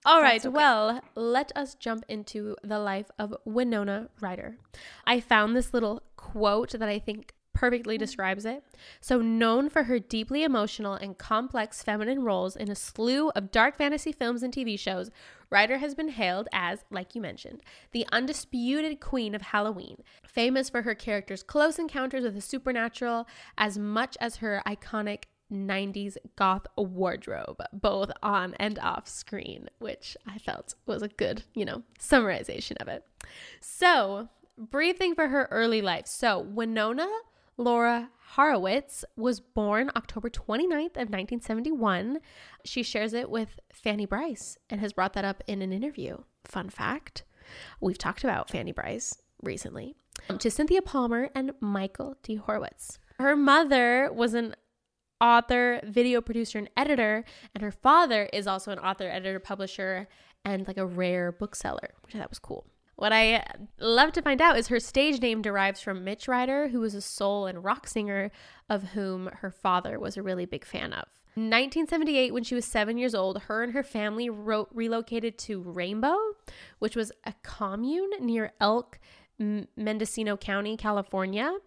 All 0.06 0.22
right. 0.22 0.40
Okay. 0.40 0.50
Well, 0.50 1.02
let 1.16 1.52
us 1.56 1.76
jump 1.76 2.06
into 2.08 2.56
the 2.64 2.80
life 2.80 3.12
of 3.20 3.36
Winona 3.46 4.10
Ryder. 4.22 4.58
I 5.06 5.20
found 5.20 5.56
this 5.56 5.74
little 5.74 6.04
quote 6.16 6.72
that 6.72 6.88
I 6.88 7.00
think 7.00 7.34
perfectly 7.56 7.98
describes 7.98 8.46
it. 8.46 8.64
So, 9.02 9.22
known 9.22 9.70
for 9.70 9.84
her 9.84 9.98
deeply 9.98 10.44
emotional 10.44 10.94
and 10.94 11.18
complex 11.18 11.82
feminine 11.82 12.24
roles 12.24 12.56
in 12.56 12.70
a 12.70 12.76
slew 12.76 13.30
of 13.30 13.52
dark 13.52 13.78
fantasy 13.78 14.12
films 14.12 14.44
and 14.44 14.54
TV 14.54 14.78
shows, 14.78 15.10
Ryder 15.50 15.78
has 15.78 15.96
been 15.96 16.10
hailed 16.10 16.48
as, 16.52 16.86
like 16.92 17.16
you 17.16 17.22
mentioned, 17.22 17.62
the 17.92 18.06
undisputed 18.12 19.00
queen 19.00 19.34
of 19.34 19.42
Halloween, 19.42 20.04
famous 20.28 20.70
for 20.70 20.84
her 20.84 20.94
character's 20.94 21.42
close 21.42 21.80
encounters 21.80 22.24
with 22.24 22.36
the 22.36 22.42
supernatural 22.42 23.26
as 23.58 23.78
much 23.78 24.18
as 24.20 24.38
her 24.38 24.62
iconic 24.68 25.24
90s 25.52 26.18
goth 26.36 26.68
wardrobe, 26.76 27.62
both 27.72 28.12
on 28.22 28.54
and 28.56 28.78
off 28.80 29.08
screen, 29.08 29.70
which 29.80 30.18
I 30.28 30.38
felt 30.38 30.76
was 30.86 31.02
a 31.02 31.08
good, 31.08 31.44
you 31.54 31.66
know, 31.66 31.84
summarization 32.00 32.78
of 32.78 32.88
it. 32.88 33.06
So, 33.62 34.30
briefing 34.58 35.16
for 35.16 35.28
her 35.28 35.48
early 35.52 35.82
life. 35.82 36.08
So, 36.08 36.40
Winona 36.40 37.08
Laura 37.58 38.10
Horowitz 38.32 39.06
was 39.16 39.40
born 39.40 39.90
October 39.96 40.30
29th 40.30 40.98
of 40.98 41.10
1971. 41.10 42.20
She 42.66 42.84
shares 42.84 43.14
it 43.14 43.30
with 43.30 43.60
Fanny 43.72 44.06
Brice 44.06 44.58
and 44.70 44.82
has 44.82 44.92
brought 44.94 45.14
that 45.14 45.24
up 45.24 45.42
in 45.48 45.62
an 45.62 45.72
interview. 45.72 46.18
Fun 46.44 46.70
fact 46.70 47.24
we've 47.80 47.98
talked 47.98 48.24
about 48.24 48.50
Fanny 48.50 48.72
Brice 48.72 49.22
recently. 49.42 49.96
Um, 50.30 50.38
to 50.40 50.52
Cynthia 50.52 50.82
Palmer 50.82 51.30
and 51.36 51.54
Michael 51.62 52.18
D. 52.24 52.36
Horowitz. 52.36 53.00
Her 53.20 53.36
mother 53.36 54.10
was 54.12 54.34
an 54.34 54.56
author, 55.22 55.80
video 55.84 56.20
producer, 56.22 56.58
and 56.58 56.70
editor, 56.76 57.24
and 57.54 57.62
her 57.62 57.72
father 57.72 58.30
is 58.34 58.48
also 58.48 58.72
an 58.72 58.80
author, 58.80 59.08
editor, 59.08 59.40
publisher, 59.40 60.08
and 60.44 60.68
like 60.68 60.78
a 60.78 60.86
rare 60.86 61.32
bookseller, 61.32 61.94
which 62.04 62.16
I 62.16 62.20
thought 62.20 62.30
was 62.30 62.40
cool. 62.40 62.66
What 62.96 63.12
I 63.12 63.46
love 63.80 64.14
to 64.14 64.22
find 64.22 64.42
out 64.42 64.58
is 64.58 64.68
her 64.68 64.80
stage 64.80 65.22
name 65.22 65.42
derives 65.42 65.82
from 65.82 66.04
Mitch 66.04 66.28
Ryder, 66.28 66.70
who 66.70 66.80
was 66.80 66.96
a 66.96 67.02
soul 67.02 67.46
and 67.46 67.64
rock 67.64 67.88
singer 67.88 68.32
of 68.70 68.84
whom 68.84 69.28
her 69.42 69.52
father 69.52 70.00
was 70.00 70.16
a 70.16 70.24
really 70.24 70.46
big 70.46 70.66
fan 70.66 70.94
of. 70.94 71.06
1978, 71.36 72.34
when 72.34 72.46
she 72.46 72.56
was 72.56 72.64
seven 72.64 72.98
years 72.98 73.14
old, 73.14 73.44
her 73.44 73.62
and 73.62 73.74
her 73.74 73.84
family 73.84 74.30
ro- 74.30 74.70
relocated 74.74 75.38
to 75.38 75.62
Rainbow, 75.62 76.16
which 76.80 76.96
was 76.96 77.12
a 77.26 77.34
commune 77.44 78.12
near 78.22 78.54
Elk, 78.62 79.00
Mendocino 79.38 80.38
County, 80.38 80.78
California, 80.78 81.58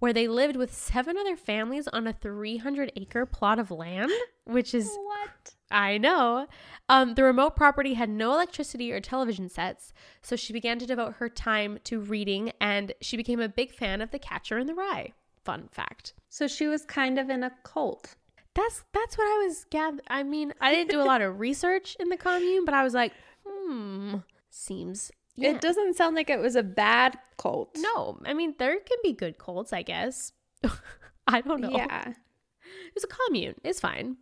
where 0.00 0.12
they 0.12 0.26
lived 0.26 0.56
with 0.56 0.74
seven 0.74 1.16
other 1.16 1.36
families 1.36 1.86
on 1.86 2.08
a 2.08 2.12
300 2.12 2.90
acre 2.96 3.24
plot 3.24 3.60
of 3.60 3.70
land, 3.70 4.10
which 4.44 4.74
is 4.74 4.90
what? 5.04 5.54
I 5.72 5.98
know. 5.98 6.46
Um, 6.88 7.14
the 7.14 7.24
remote 7.24 7.56
property 7.56 7.94
had 7.94 8.10
no 8.10 8.32
electricity 8.32 8.92
or 8.92 9.00
television 9.00 9.48
sets, 9.48 9.92
so 10.20 10.36
she 10.36 10.52
began 10.52 10.78
to 10.78 10.86
devote 10.86 11.14
her 11.14 11.28
time 11.28 11.78
to 11.84 12.00
reading 12.00 12.52
and 12.60 12.92
she 13.00 13.16
became 13.16 13.40
a 13.40 13.48
big 13.48 13.72
fan 13.72 14.00
of 14.00 14.10
The 14.10 14.18
Catcher 14.18 14.58
in 14.58 14.66
the 14.66 14.74
Rye. 14.74 15.12
Fun 15.44 15.68
fact. 15.72 16.12
So 16.28 16.46
she 16.46 16.66
was 16.66 16.84
kind 16.84 17.18
of 17.18 17.30
in 17.30 17.42
a 17.42 17.52
cult. 17.64 18.14
That's 18.54 18.84
that's 18.92 19.16
what 19.16 19.24
I 19.24 19.46
was 19.46 19.66
I 20.08 20.22
mean, 20.22 20.52
I 20.60 20.72
didn't 20.72 20.90
do 20.90 21.00
a 21.00 21.04
lot 21.04 21.22
of 21.22 21.40
research 21.40 21.96
in 21.98 22.10
the 22.10 22.18
commune, 22.18 22.64
but 22.64 22.74
I 22.74 22.84
was 22.84 22.92
like, 22.92 23.12
hmm, 23.46 24.16
seems 24.50 25.10
yeah. 25.34 25.50
It 25.50 25.60
doesn't 25.60 25.96
sound 25.96 26.14
like 26.14 26.28
it 26.28 26.40
was 26.40 26.56
a 26.56 26.62
bad 26.62 27.18
cult. 27.38 27.76
No, 27.78 28.18
I 28.24 28.34
mean 28.34 28.54
there 28.58 28.78
can 28.78 28.98
be 29.02 29.12
good 29.12 29.38
cults, 29.38 29.72
I 29.72 29.82
guess. 29.82 30.32
I 31.26 31.40
don't 31.40 31.60
know. 31.60 31.70
Yeah. 31.70 32.08
It 32.08 32.94
was 32.94 33.04
a 33.04 33.08
commune. 33.08 33.54
It's 33.64 33.80
fine. 33.80 34.16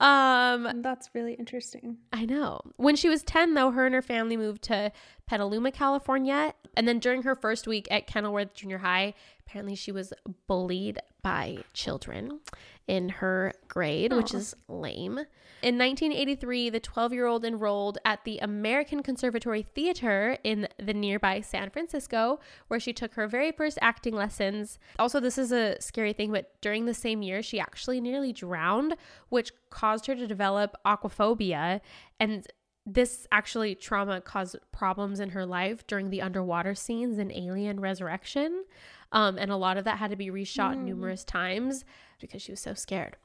Um 0.00 0.82
That's 0.82 1.10
really 1.14 1.34
interesting. 1.34 1.98
I 2.12 2.24
know. 2.24 2.60
When 2.76 2.96
she 2.96 3.08
was 3.08 3.22
10, 3.22 3.54
though, 3.54 3.70
her 3.70 3.86
and 3.86 3.94
her 3.94 4.02
family 4.02 4.36
moved 4.36 4.62
to 4.64 4.92
Petaluma, 5.26 5.72
California. 5.72 6.54
And 6.76 6.86
then 6.88 6.98
during 6.98 7.22
her 7.22 7.34
first 7.34 7.66
week 7.66 7.86
at 7.90 8.06
Kenilworth 8.06 8.54
Junior 8.54 8.78
High, 8.78 9.14
apparently 9.46 9.74
she 9.74 9.92
was 9.92 10.12
bullied 10.46 10.98
by 11.22 11.58
children 11.72 12.40
in 12.86 13.08
her 13.08 13.52
grade, 13.68 14.12
which 14.12 14.34
is 14.34 14.54
lame. 14.68 15.18
In 15.62 15.78
1983, 15.78 16.68
the 16.68 16.80
12 16.80 17.12
year 17.14 17.26
old 17.26 17.44
enrolled 17.44 17.96
at 18.04 18.24
the 18.24 18.38
American 18.38 19.02
Conservatory 19.02 19.62
Theater 19.62 20.36
in 20.44 20.68
the 20.78 20.92
nearby 20.92 21.40
San 21.40 21.70
Francisco, 21.70 22.40
where 22.68 22.78
she 22.78 22.92
took 22.92 23.14
her 23.14 23.26
very 23.26 23.50
first 23.50 23.78
acting 23.80 24.14
lessons. 24.14 24.78
Also, 24.98 25.20
this 25.20 25.38
is 25.38 25.52
a 25.52 25.80
scary 25.80 26.12
thing, 26.12 26.32
but 26.32 26.52
during 26.60 26.84
the 26.84 26.92
same 26.92 27.22
year, 27.22 27.42
she 27.42 27.58
actually 27.58 28.00
nearly 28.00 28.32
drowned, 28.32 28.96
which 29.30 29.52
caused 29.70 30.06
her 30.06 30.14
to 30.14 30.26
develop 30.26 30.76
aquaphobia. 30.84 31.80
And 32.20 32.46
this 32.84 33.26
actually 33.32 33.74
trauma 33.74 34.20
caused 34.20 34.56
problems 34.70 35.18
in 35.18 35.30
her 35.30 35.46
life 35.46 35.86
during 35.86 36.10
the 36.10 36.20
underwater 36.20 36.74
scenes 36.74 37.18
in 37.18 37.32
Alien 37.32 37.80
Resurrection. 37.80 38.64
Um, 39.12 39.38
and 39.38 39.50
a 39.50 39.56
lot 39.56 39.76
of 39.76 39.84
that 39.84 39.98
had 39.98 40.10
to 40.10 40.16
be 40.16 40.26
reshot 40.26 40.76
numerous 40.76 41.24
times 41.24 41.84
because 42.24 42.42
she 42.42 42.52
was 42.52 42.60
so 42.60 42.74
scared 42.74 43.16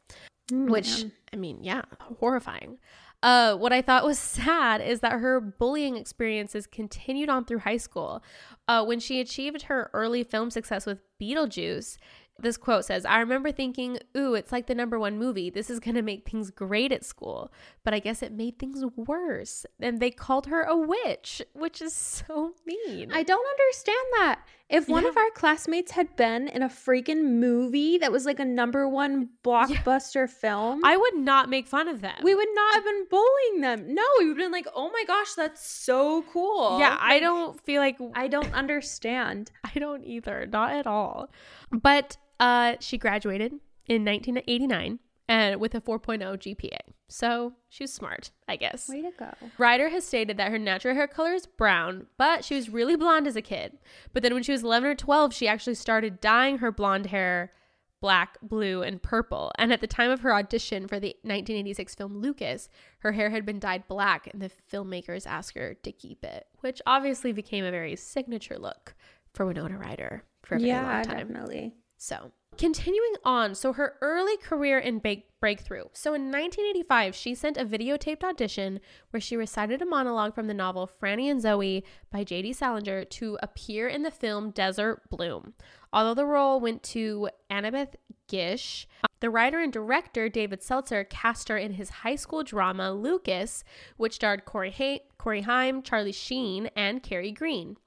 which 0.51 1.05
I 1.33 1.35
mean, 1.35 1.59
yeah, 1.61 1.83
horrifying. 2.19 2.77
Uh, 3.21 3.55
what 3.55 3.73
I 3.73 3.81
thought 3.81 4.05
was 4.05 4.17
sad 4.19 4.81
is 4.81 5.01
that 5.01 5.19
her 5.19 5.39
bullying 5.39 5.97
experiences 5.97 6.67
continued 6.67 7.29
on 7.29 7.45
through 7.45 7.59
high 7.59 7.77
school. 7.77 8.23
Uh, 8.67 8.83
when 8.83 8.99
she 8.99 9.19
achieved 9.19 9.63
her 9.63 9.89
early 9.93 10.23
film 10.23 10.49
success 10.49 10.85
with 10.85 10.99
Beetlejuice, 11.21 11.97
this 12.41 12.55
quote 12.55 12.85
says, 12.85 13.05
I 13.05 13.19
remember 13.19 13.51
thinking, 13.51 13.99
ooh, 14.15 14.33
it's 14.33 14.53
like 14.53 14.67
the 14.67 14.75
number 14.75 14.97
one 14.97 15.17
movie. 15.17 15.49
This 15.49 15.69
is 15.69 15.81
going 15.81 15.95
to 15.95 16.01
make 16.01 16.27
things 16.27 16.51
great 16.51 16.93
at 16.93 17.03
school. 17.03 17.51
But 17.83 17.93
I 17.93 17.99
guess 17.99 18.23
it 18.23 18.31
made 18.31 18.57
things 18.57 18.83
worse. 18.95 19.65
And 19.81 19.99
they 19.99 20.11
called 20.11 20.47
her 20.47 20.61
a 20.63 20.77
witch, 20.77 21.41
which 21.53 21.81
is 21.81 21.93
so 21.93 22.53
mean. 22.65 23.11
I 23.11 23.23
don't 23.23 23.47
understand 23.47 24.07
that. 24.13 24.41
If 24.69 24.87
one 24.87 25.05
of 25.05 25.17
our 25.17 25.31
classmates 25.31 25.91
had 25.91 26.15
been 26.15 26.47
in 26.47 26.61
a 26.61 26.69
freaking 26.69 27.23
movie 27.39 27.97
that 27.97 28.11
was 28.11 28.25
like 28.27 28.39
a 28.39 28.45
number 28.45 28.87
one 28.87 29.29
blockbuster 29.43 30.29
film, 30.29 30.81
I 30.85 30.95
would 30.95 31.15
not 31.15 31.49
make 31.49 31.65
fun 31.65 31.87
of 31.87 32.01
them. 32.01 32.15
we 32.21 32.35
would 32.35 32.47
not 32.53 32.75
have 32.75 32.83
been 32.83 33.05
bullying 33.09 33.61
them. 33.61 33.95
No, 33.95 34.03
we 34.19 34.27
would 34.27 34.37
have 34.37 34.45
been 34.45 34.51
like, 34.51 34.67
oh 34.75 34.91
my 34.91 35.03
gosh, 35.07 35.33
that's 35.33 35.67
so 35.67 36.21
cool. 36.31 36.77
yeah, 36.79 36.97
I 36.99 37.19
don't 37.19 37.59
feel 37.61 37.81
like 37.81 37.97
I 38.13 38.27
don't 38.27 38.53
understand. 38.53 39.49
I 39.63 39.79
don't 39.79 40.03
either, 40.03 40.45
not 40.45 40.71
at 40.71 40.85
all. 40.85 41.31
But 41.71 42.17
uh, 42.39 42.75
she 42.79 42.97
graduated 42.99 43.53
in 43.87 44.05
1989 44.05 44.99
and 45.29 45.61
with 45.61 45.73
a 45.75 45.79
4.0 45.79 46.19
GPA. 46.21 46.79
So 47.07 47.53
she's 47.69 47.93
smart, 47.93 48.31
I 48.47 48.55
guess. 48.55 48.89
Way 48.89 49.03
to 49.03 49.11
go. 49.17 49.31
Ryder 49.57 49.89
has 49.89 50.05
stated 50.05 50.35
that 50.37 50.51
her 50.51 50.57
natural 50.59 50.95
hair 50.95 51.07
color 51.07 51.33
is 51.33 51.45
brown, 51.45 52.07
but 52.17 52.43
she 52.43 52.55
was 52.55 52.69
really 52.69 52.95
blonde 52.95 53.27
as 53.27 53.35
a 53.35 53.41
kid. 53.41 53.77
But 54.11 54.23
then 54.23 54.33
when 54.33 54.43
she 54.43 54.51
was 54.51 54.63
11 54.63 54.89
or 54.89 54.95
12, 54.95 55.33
she 55.33 55.47
actually 55.47 55.75
started 55.75 56.19
dyeing 56.19 56.57
her 56.57 56.71
blonde 56.71 57.05
hair 57.07 57.53
black, 58.01 58.37
blue, 58.41 58.81
and 58.81 59.01
purple. 59.03 59.51
And 59.59 59.73
at 59.73 59.81
the 59.81 59.87
time 59.87 60.09
of 60.09 60.21
her 60.21 60.33
audition 60.33 60.87
for 60.87 61.01
the 61.01 61.09
1986 61.23 61.95
film 61.95 62.17
Lucas, 62.17 62.69
her 62.99 63.11
hair 63.11 63.29
had 63.29 63.45
been 63.45 63.59
dyed 63.59 63.87
black, 63.89 64.27
and 64.31 64.41
the 64.41 64.49
filmmakers 64.71 65.27
asked 65.27 65.53
her 65.57 65.73
to 65.83 65.91
keep 65.91 66.23
it, 66.23 66.47
which 66.61 66.81
obviously 66.87 67.33
became 67.33 67.65
a 67.65 67.71
very 67.71 67.97
signature 67.97 68.57
look 68.57 68.95
for 69.33 69.45
Winona 69.45 69.77
Ryder 69.77 70.23
for 70.43 70.55
a 70.55 70.59
very 70.59 70.69
Yeah, 70.69 70.93
long 70.95 71.03
time. 71.03 71.17
definitely. 71.27 71.73
So, 71.97 72.31
continuing 72.59 73.13
on, 73.23 73.55
so 73.55 73.73
her 73.73 73.95
early 74.01 74.35
career 74.37 74.77
in 74.77 74.99
breakthrough. 75.39 75.85
So, 75.93 76.13
in 76.13 76.23
1985, 76.23 77.15
she 77.15 77.33
sent 77.33 77.57
a 77.57 77.65
videotaped 77.65 78.23
audition 78.23 78.81
where 79.11 79.21
she 79.21 79.37
recited 79.37 79.81
a 79.81 79.85
monologue 79.85 80.35
from 80.35 80.47
the 80.47 80.53
novel 80.53 80.89
Franny 81.01 81.31
and 81.31 81.41
Zooey 81.41 81.83
by 82.11 82.25
J.D. 82.25 82.51
Salinger 82.53 83.05
to 83.05 83.39
appear 83.41 83.87
in 83.87 84.03
the 84.03 84.11
film 84.11 84.51
Desert 84.51 85.09
Bloom. 85.09 85.53
Although 85.93 86.13
the 86.13 86.25
role 86.25 86.59
went 86.59 86.83
to 86.83 87.29
Annabeth 87.49 87.95
Gish, 88.27 88.87
the 89.21 89.29
writer 89.29 89.59
and 89.59 89.71
director 89.71 90.27
David 90.27 90.61
Seltzer 90.61 91.05
cast 91.05 91.47
her 91.47 91.57
in 91.57 91.73
his 91.73 91.89
high 91.89 92.15
school 92.15 92.43
drama 92.43 92.91
Lucas, 92.91 93.63
which 93.95 94.15
starred 94.15 94.43
Corey, 94.43 94.71
ha- 94.71 95.03
Corey 95.17 95.41
Haim, 95.41 95.81
Charlie 95.81 96.11
Sheen, 96.11 96.69
and 96.75 97.01
Kerri 97.01 97.33
Green. 97.33 97.77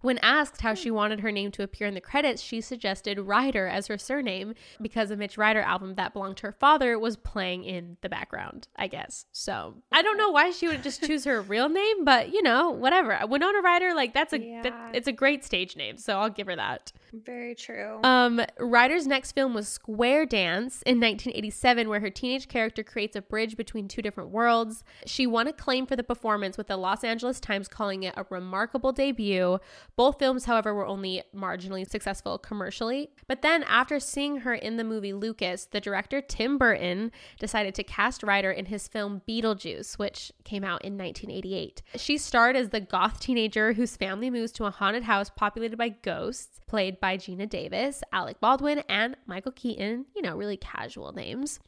When 0.00 0.18
asked 0.18 0.60
how 0.60 0.70
hmm. 0.70 0.80
she 0.80 0.90
wanted 0.90 1.20
her 1.20 1.32
name 1.32 1.50
to 1.52 1.62
appear 1.62 1.86
in 1.86 1.94
the 1.94 2.00
credits, 2.00 2.42
she 2.42 2.60
suggested 2.60 3.18
Ryder 3.18 3.66
as 3.66 3.86
her 3.86 3.98
surname 3.98 4.54
because 4.80 5.10
a 5.10 5.16
Mitch 5.16 5.38
Ryder 5.38 5.60
album 5.60 5.94
that 5.94 6.12
belonged 6.12 6.36
to 6.38 6.46
her 6.46 6.52
father 6.52 6.98
was 6.98 7.16
playing 7.16 7.64
in 7.64 7.96
the 8.00 8.08
background, 8.08 8.68
I 8.76 8.88
guess. 8.88 9.26
So 9.32 9.74
I 9.92 10.02
don't 10.02 10.18
know 10.18 10.30
why 10.30 10.50
she 10.50 10.68
would 10.68 10.82
just 10.82 11.04
choose 11.04 11.24
her 11.24 11.40
real 11.40 11.68
name, 11.68 12.04
but 12.04 12.32
you 12.32 12.42
know, 12.42 12.70
whatever. 12.70 13.18
Winona 13.26 13.60
Ryder, 13.60 13.94
like 13.94 14.14
that's 14.14 14.32
a 14.32 14.38
that, 14.38 14.66
Yeah. 14.66 14.90
it's 14.92 15.08
a 15.08 15.12
great 15.12 15.44
stage 15.44 15.76
name, 15.76 15.96
so 15.96 16.18
I'll 16.18 16.30
give 16.30 16.46
her 16.46 16.56
that. 16.56 16.92
Very 17.24 17.54
true. 17.54 18.00
Um, 18.02 18.42
Ryder's 18.58 19.06
next 19.06 19.32
film 19.32 19.54
was 19.54 19.68
Square 19.68 20.26
Dance 20.26 20.82
in 20.82 21.00
1987, 21.00 21.88
where 21.88 22.00
her 22.00 22.10
teenage 22.10 22.48
character 22.48 22.82
creates 22.82 23.16
a 23.16 23.22
bridge 23.22 23.56
between 23.56 23.88
two 23.88 24.02
different 24.02 24.30
worlds. 24.30 24.84
She 25.06 25.26
won 25.26 25.46
acclaim 25.46 25.86
for 25.86 25.96
the 25.96 26.02
performance, 26.02 26.58
with 26.58 26.66
the 26.66 26.76
Los 26.76 27.04
Angeles 27.04 27.40
Times 27.40 27.68
calling 27.68 28.02
it 28.02 28.14
a 28.16 28.26
remarkable 28.28 28.92
debut. 28.92 29.58
Both 29.94 30.18
films, 30.18 30.44
however, 30.44 30.74
were 30.74 30.86
only 30.86 31.22
marginally 31.34 31.88
successful 31.88 32.38
commercially. 32.38 33.10
But 33.28 33.42
then, 33.42 33.62
after 33.62 33.98
seeing 33.98 34.38
her 34.38 34.54
in 34.54 34.76
the 34.76 34.84
movie 34.84 35.12
Lucas, 35.12 35.66
the 35.66 35.80
director 35.80 36.20
Tim 36.20 36.58
Burton 36.58 37.12
decided 37.38 37.74
to 37.76 37.84
cast 37.84 38.22
Ryder 38.22 38.50
in 38.50 38.66
his 38.66 38.88
film 38.88 39.22
Beetlejuice, 39.28 39.98
which 39.98 40.32
came 40.44 40.64
out 40.64 40.84
in 40.84 40.98
1988. 40.98 41.82
She 41.96 42.18
starred 42.18 42.56
as 42.56 42.70
the 42.70 42.80
goth 42.80 43.20
teenager 43.20 43.72
whose 43.72 43.96
family 43.96 44.28
moves 44.28 44.52
to 44.52 44.64
a 44.64 44.70
haunted 44.70 45.04
house 45.04 45.30
populated 45.34 45.76
by 45.76 45.90
ghosts, 45.90 46.60
played 46.66 47.00
by 47.00 47.05
Geena 47.14 47.48
Davis, 47.48 48.02
Alec 48.12 48.40
Baldwin, 48.40 48.82
and 48.88 49.16
Michael 49.26 49.52
Keaton. 49.52 50.06
You 50.14 50.22
know, 50.22 50.36
really 50.36 50.56
casual 50.56 51.12
names. 51.12 51.60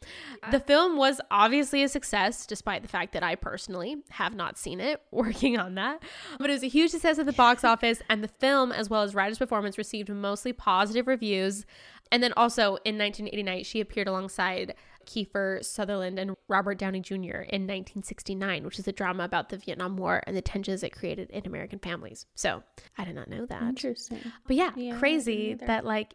Uh, 0.42 0.50
the 0.50 0.60
film 0.60 0.96
was 0.96 1.20
obviously 1.30 1.82
a 1.82 1.88
success, 1.88 2.46
despite 2.46 2.82
the 2.82 2.88
fact 2.88 3.12
that 3.12 3.22
I 3.22 3.34
personally 3.34 3.98
have 4.10 4.34
not 4.34 4.58
seen 4.58 4.80
it, 4.80 5.02
working 5.10 5.58
on 5.58 5.76
that. 5.76 6.02
But 6.38 6.50
it 6.50 6.54
was 6.54 6.62
a 6.62 6.68
huge 6.68 6.90
success 6.90 7.18
at 7.18 7.26
the 7.26 7.32
box 7.32 7.64
office, 7.74 8.02
and 8.08 8.24
the 8.24 8.28
film, 8.28 8.72
as 8.72 8.90
well 8.90 9.02
as 9.02 9.14
Ryder's 9.14 9.38
performance, 9.38 9.78
received 9.78 10.08
mostly 10.08 10.52
positive 10.52 11.06
reviews. 11.06 11.64
And 12.10 12.22
then 12.22 12.32
also 12.36 12.78
in 12.84 12.96
1989, 12.96 13.64
she 13.64 13.80
appeared 13.80 14.08
alongside 14.08 14.74
Kiefer 15.08 15.64
Sutherland 15.64 16.18
and 16.18 16.34
Robert 16.48 16.78
Downey 16.78 17.00
Jr. 17.00 17.14
in 17.48 17.66
1969, 17.66 18.64
which 18.64 18.78
is 18.78 18.86
a 18.86 18.92
drama 18.92 19.24
about 19.24 19.48
the 19.48 19.56
Vietnam 19.56 19.96
War 19.96 20.22
and 20.26 20.36
the 20.36 20.42
tensions 20.42 20.82
it 20.82 20.90
created 20.90 21.30
in 21.30 21.46
American 21.46 21.78
families. 21.78 22.26
So 22.34 22.62
I 22.96 23.04
did 23.04 23.14
not 23.14 23.28
know 23.28 23.46
that. 23.46 23.62
Interesting. 23.62 24.20
But 24.46 24.56
yeah, 24.56 24.72
Yeah, 24.76 24.98
crazy 24.98 25.54
that 25.54 25.84
like 25.84 26.14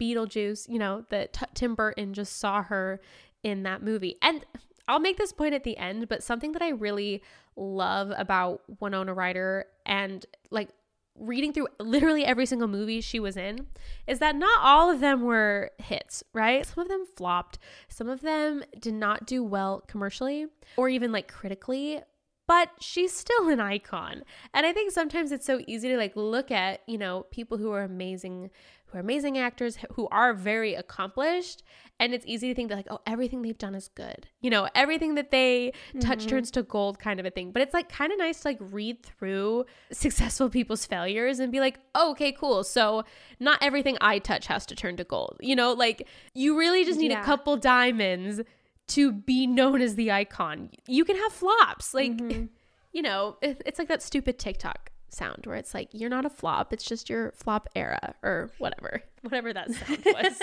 Beetlejuice, 0.00 0.68
you 0.68 0.78
know, 0.78 1.04
that 1.10 1.32
T- 1.32 1.46
Tim 1.54 1.74
Burton 1.74 2.14
just 2.14 2.38
saw 2.38 2.62
her 2.62 3.00
in 3.42 3.64
that 3.64 3.82
movie. 3.82 4.16
And 4.22 4.44
I'll 4.86 5.00
make 5.00 5.18
this 5.18 5.32
point 5.32 5.54
at 5.54 5.64
the 5.64 5.76
end, 5.76 6.08
but 6.08 6.22
something 6.22 6.52
that 6.52 6.62
I 6.62 6.70
really 6.70 7.22
love 7.56 8.12
about 8.16 8.62
Winona 8.80 9.14
Ryder 9.14 9.66
and 9.86 10.24
like 10.50 10.70
reading 11.20 11.52
through 11.52 11.68
literally 11.78 12.24
every 12.24 12.46
single 12.46 12.66
movie 12.66 13.00
she 13.00 13.20
was 13.20 13.36
in 13.36 13.66
is 14.06 14.18
that 14.18 14.34
not 14.34 14.58
all 14.62 14.90
of 14.90 15.00
them 15.00 15.22
were 15.22 15.70
hits, 15.78 16.24
right? 16.32 16.66
Some 16.66 16.82
of 16.82 16.88
them 16.88 17.04
flopped. 17.16 17.58
Some 17.88 18.08
of 18.08 18.22
them 18.22 18.64
did 18.80 18.94
not 18.94 19.26
do 19.26 19.44
well 19.44 19.84
commercially 19.86 20.46
or 20.76 20.88
even 20.88 21.12
like 21.12 21.28
critically, 21.30 22.00
but 22.48 22.70
she's 22.80 23.12
still 23.12 23.48
an 23.48 23.60
icon. 23.60 24.24
And 24.54 24.66
I 24.66 24.72
think 24.72 24.90
sometimes 24.90 25.30
it's 25.30 25.46
so 25.46 25.60
easy 25.68 25.88
to 25.88 25.96
like 25.96 26.16
look 26.16 26.50
at, 26.50 26.80
you 26.88 26.98
know, 26.98 27.26
people 27.30 27.58
who 27.58 27.70
are 27.70 27.82
amazing, 27.82 28.50
who 28.90 28.98
are 28.98 29.00
amazing 29.00 29.38
actors, 29.38 29.78
who 29.94 30.08
are 30.10 30.34
very 30.34 30.74
accomplished, 30.74 31.62
and 32.00 32.14
it's 32.14 32.24
easy 32.26 32.48
to 32.48 32.54
think 32.54 32.70
that 32.70 32.76
like, 32.76 32.86
oh, 32.90 33.00
everything 33.06 33.42
they've 33.42 33.58
done 33.58 33.74
is 33.74 33.88
good. 33.88 34.26
You 34.40 34.48
know, 34.48 34.68
everything 34.74 35.16
that 35.16 35.30
they 35.30 35.74
touch 36.00 36.20
mm-hmm. 36.20 36.28
turns 36.28 36.50
to 36.52 36.62
gold 36.62 36.98
kind 36.98 37.20
of 37.20 37.26
a 37.26 37.30
thing. 37.30 37.52
But 37.52 37.60
it's 37.60 37.74
like 37.74 37.90
kind 37.90 38.10
of 38.10 38.18
nice 38.18 38.40
to 38.40 38.48
like 38.48 38.58
read 38.58 39.02
through 39.02 39.66
successful 39.92 40.48
people's 40.50 40.86
failures 40.86 41.40
and 41.40 41.52
be 41.52 41.60
like, 41.60 41.78
oh, 41.94 42.12
okay, 42.12 42.32
cool. 42.32 42.64
So 42.64 43.04
not 43.38 43.58
everything 43.62 43.98
I 44.00 44.18
touch 44.18 44.46
has 44.46 44.64
to 44.66 44.74
turn 44.74 44.96
to 44.96 45.04
gold. 45.04 45.36
You 45.40 45.54
know, 45.54 45.74
like 45.74 46.08
you 46.34 46.58
really 46.58 46.86
just 46.86 46.98
need 46.98 47.12
a 47.12 47.22
couple 47.22 47.58
diamonds 47.58 48.40
to 48.88 49.12
be 49.12 49.46
known 49.46 49.82
as 49.82 49.94
the 49.94 50.10
icon. 50.10 50.70
You 50.88 51.04
can 51.04 51.16
have 51.16 51.32
flops. 51.32 51.92
Like, 51.92 52.16
mm-hmm. 52.16 52.46
you 52.92 53.02
know, 53.02 53.36
it's 53.42 53.78
like 53.78 53.88
that 53.88 54.02
stupid 54.02 54.38
TikTok 54.38 54.90
sound 55.12 55.46
where 55.46 55.56
it's 55.56 55.74
like, 55.74 55.88
you're 55.92 56.10
not 56.10 56.24
a 56.24 56.30
flop. 56.30 56.72
It's 56.72 56.84
just 56.84 57.08
your 57.10 57.32
flop 57.32 57.68
era 57.76 58.14
or 58.22 58.50
whatever, 58.58 59.02
whatever 59.22 59.52
that 59.52 59.70
sound 59.72 60.02
was. 60.06 60.40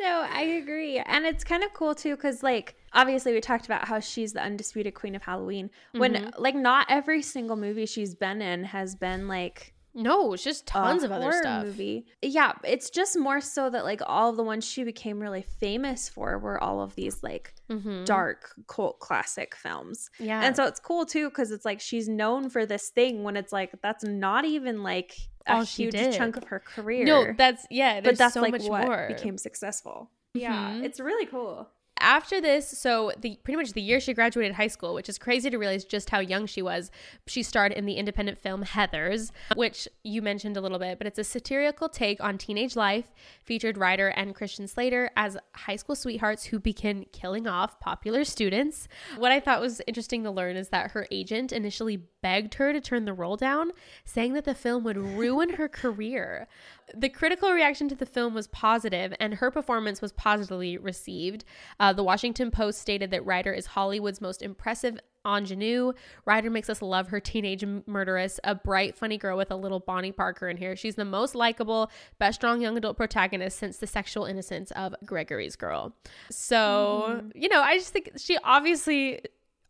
no, 0.00 0.26
I 0.30 0.42
agree. 0.42 0.98
And 0.98 1.26
it's 1.26 1.44
kind 1.44 1.62
of 1.62 1.72
cool 1.74 1.94
too, 1.94 2.16
because 2.16 2.42
like 2.42 2.74
obviously 2.92 3.32
we 3.32 3.40
talked 3.40 3.66
about 3.66 3.86
how 3.86 4.00
she's 4.00 4.32
the 4.32 4.42
undisputed 4.42 4.94
queen 4.94 5.14
of 5.14 5.22
Halloween. 5.22 5.70
When 5.92 6.14
Mm-hmm. 6.14 6.42
like 6.42 6.54
not 6.54 6.86
every 6.88 7.22
single 7.22 7.56
movie 7.56 7.86
she's 7.86 8.14
been 8.14 8.40
in 8.42 8.64
has 8.64 8.94
been 8.94 9.28
like 9.28 9.74
No, 9.98 10.32
it's 10.32 10.44
just 10.44 10.66
tons 10.66 11.02
of 11.02 11.10
other 11.12 11.32
stuff. 11.32 11.64
Movie. 11.66 12.06
Yeah, 12.22 12.52
it's 12.64 12.88
just 12.88 13.18
more 13.18 13.40
so 13.40 13.68
that 13.68 13.84
like 13.84 14.00
all 14.06 14.30
of 14.30 14.36
the 14.36 14.42
ones 14.44 14.64
she 14.64 14.84
became 14.84 15.18
really 15.20 15.42
famous 15.42 16.08
for 16.08 16.38
were 16.38 16.62
all 16.62 16.80
of 16.80 16.94
these 16.94 17.22
like 17.22 17.54
Mhm. 17.68 18.04
dark 18.06 18.54
cult 18.68 19.00
classic 19.00 19.54
films. 19.56 20.08
Yeah. 20.18 20.40
And 20.42 20.54
so 20.56 20.64
it's 20.64 20.80
cool 20.80 21.04
too 21.04 21.28
because 21.28 21.50
it's 21.50 21.64
like 21.64 21.80
she's 21.80 22.08
known 22.08 22.48
for 22.48 22.64
this 22.64 22.90
thing 22.90 23.24
when 23.24 23.36
it's 23.36 23.52
like 23.52 23.72
that's 23.82 24.04
not 24.04 24.44
even 24.44 24.82
like 24.82 25.14
a 25.46 25.54
All 25.56 25.62
huge 25.64 25.94
chunk 26.16 26.36
of 26.36 26.44
her 26.44 26.60
career. 26.60 27.04
no, 27.04 27.32
that's 27.36 27.66
yeah. 27.70 28.00
but 28.00 28.16
that's 28.16 28.34
so 28.34 28.40
like 28.42 28.52
much 28.52 28.68
what 28.68 28.86
more. 28.86 29.06
became 29.08 29.36
successful. 29.36 30.10
Yeah, 30.34 30.70
Mhm. 30.74 30.84
it's 30.84 31.00
really 31.00 31.26
cool. 31.26 31.68
After 32.00 32.40
this, 32.40 32.68
so 32.68 33.12
the 33.20 33.38
pretty 33.42 33.56
much 33.56 33.72
the 33.72 33.82
year 33.82 34.00
she 34.00 34.14
graduated 34.14 34.54
high 34.54 34.66
school, 34.68 34.94
which 34.94 35.08
is 35.08 35.18
crazy 35.18 35.50
to 35.50 35.58
realize 35.58 35.84
just 35.84 36.10
how 36.10 36.20
young 36.20 36.46
she 36.46 36.62
was, 36.62 36.90
she 37.26 37.42
starred 37.42 37.72
in 37.72 37.86
the 37.86 37.94
independent 37.94 38.38
film 38.38 38.64
Heathers, 38.64 39.30
which 39.54 39.88
you 40.04 40.22
mentioned 40.22 40.56
a 40.56 40.60
little 40.60 40.78
bit, 40.78 40.98
but 40.98 41.06
it's 41.06 41.18
a 41.18 41.24
satirical 41.24 41.88
take 41.88 42.22
on 42.22 42.38
teenage 42.38 42.76
life, 42.76 43.12
featured 43.42 43.78
Ryder 43.78 44.08
and 44.08 44.34
Christian 44.34 44.66
Slater 44.68 45.10
as 45.16 45.36
high 45.54 45.76
school 45.76 45.96
sweethearts 45.96 46.44
who 46.44 46.58
begin 46.58 47.06
killing 47.12 47.46
off 47.46 47.80
popular 47.80 48.24
students. 48.24 48.88
What 49.16 49.32
I 49.32 49.40
thought 49.40 49.60
was 49.60 49.80
interesting 49.86 50.22
to 50.24 50.30
learn 50.30 50.56
is 50.56 50.68
that 50.70 50.92
her 50.92 51.06
agent 51.10 51.52
initially 51.52 51.98
begged 52.22 52.54
her 52.54 52.72
to 52.72 52.80
turn 52.80 53.04
the 53.04 53.12
role 53.12 53.36
down, 53.36 53.72
saying 54.04 54.32
that 54.34 54.44
the 54.44 54.54
film 54.54 54.84
would 54.84 54.96
ruin 54.96 55.50
her 55.50 55.68
career. 55.68 56.48
The 56.94 57.08
critical 57.08 57.52
reaction 57.52 57.88
to 57.88 57.94
the 57.94 58.06
film 58.06 58.34
was 58.34 58.46
positive, 58.48 59.12
and 59.20 59.34
her 59.34 59.50
performance 59.50 60.00
was 60.00 60.12
positively 60.12 60.78
received. 60.78 61.44
Uh, 61.78 61.92
the 61.92 62.04
Washington 62.04 62.50
Post 62.50 62.80
stated 62.80 63.10
that 63.10 63.24
Ryder 63.26 63.52
is 63.52 63.66
Hollywood's 63.66 64.20
most 64.20 64.42
impressive 64.42 64.98
ingenue. 65.26 65.92
Ryder 66.24 66.50
makes 66.50 66.70
us 66.70 66.80
love 66.80 67.08
her 67.08 67.20
teenage 67.20 67.64
murderess, 67.86 68.40
a 68.44 68.54
bright, 68.54 68.96
funny 68.96 69.18
girl 69.18 69.36
with 69.36 69.50
a 69.50 69.56
little 69.56 69.80
Bonnie 69.80 70.12
Parker 70.12 70.48
in 70.48 70.56
here. 70.56 70.76
She's 70.76 70.94
the 70.94 71.04
most 71.04 71.34
likable, 71.34 71.90
best 72.18 72.36
strong 72.36 72.60
young 72.60 72.76
adult 72.76 72.96
protagonist 72.96 73.58
since 73.58 73.78
the 73.78 73.86
sexual 73.86 74.24
innocence 74.24 74.70
of 74.72 74.94
Gregory's 75.04 75.56
Girl. 75.56 75.94
So, 76.30 77.22
you 77.34 77.48
know, 77.48 77.60
I 77.60 77.76
just 77.76 77.92
think 77.92 78.12
she 78.16 78.38
obviously 78.42 79.20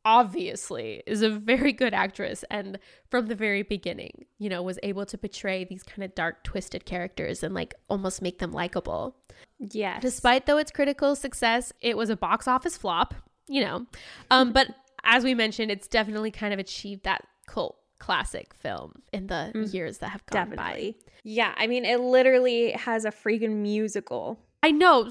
obviously 0.08 1.02
is 1.06 1.20
a 1.22 1.28
very 1.30 1.72
good 1.72 1.92
actress 1.92 2.42
and 2.50 2.78
from 3.10 3.26
the 3.26 3.34
very 3.34 3.62
beginning 3.62 4.24
you 4.38 4.48
know 4.48 4.62
was 4.62 4.78
able 4.82 5.04
to 5.04 5.18
portray 5.18 5.64
these 5.64 5.82
kind 5.82 6.02
of 6.02 6.14
dark 6.14 6.42
twisted 6.44 6.86
characters 6.86 7.42
and 7.42 7.54
like 7.54 7.74
almost 7.90 8.22
make 8.22 8.38
them 8.38 8.50
likable 8.50 9.14
Yeah. 9.58 10.00
despite 10.00 10.46
though 10.46 10.56
its 10.56 10.70
critical 10.70 11.14
success 11.14 11.72
it 11.82 11.96
was 11.96 12.08
a 12.08 12.16
box 12.16 12.48
office 12.48 12.76
flop 12.78 13.14
you 13.48 13.60
know 13.60 13.86
um 14.30 14.52
but 14.58 14.68
as 15.04 15.24
we 15.24 15.34
mentioned 15.34 15.70
it's 15.70 15.86
definitely 15.88 16.30
kind 16.30 16.52
of 16.54 16.58
achieved 16.58 17.04
that 17.04 17.22
cult 17.46 17.76
classic 17.98 18.54
film 18.54 19.02
in 19.12 19.26
the 19.26 19.68
years 19.72 19.98
that 19.98 20.08
have 20.10 20.24
gone 20.26 20.50
by 20.50 20.54
definitely. 20.56 20.96
Yeah, 21.24 21.52
I 21.56 21.66
mean 21.66 21.84
it 21.84 22.00
literally 22.00 22.70
has 22.72 23.04
a 23.04 23.10
freaking 23.10 23.56
musical. 23.56 24.38
i 24.62 24.70
know 24.70 25.10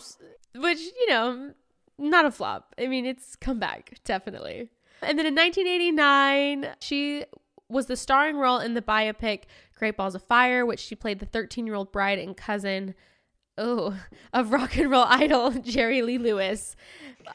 which 0.56 0.80
you 0.80 1.08
know 1.10 1.52
not 2.00 2.26
a 2.26 2.32
flop 2.32 2.74
i 2.80 2.88
mean 2.88 3.06
it's 3.06 3.36
come 3.36 3.60
back 3.60 3.94
definitely 4.06 4.70
and 5.02 5.18
then 5.18 5.26
in 5.26 5.36
1989 5.36 6.76
she 6.80 7.26
was 7.70 7.88
the 7.88 7.96
starring 7.96 8.38
role 8.38 8.60
in 8.60 8.74
the 8.74 8.82
biopic 8.82 9.44
great 9.76 9.98
balls 9.98 10.16
of 10.16 10.24
fire 10.24 10.66
which 10.66 10.80
she 10.80 10.96
played 10.96 11.20
the 11.20 11.26
13 11.26 11.66
year 11.66 11.76
old 11.76 11.92
bride 11.92 12.20
and 12.20 12.38
cousin 12.38 12.94
oh 13.58 13.98
of 14.34 14.52
rock 14.52 14.78
and 14.78 14.90
roll 14.90 15.06
idol 15.08 15.52
jerry 15.62 16.02
lee 16.02 16.18
lewis 16.18 16.76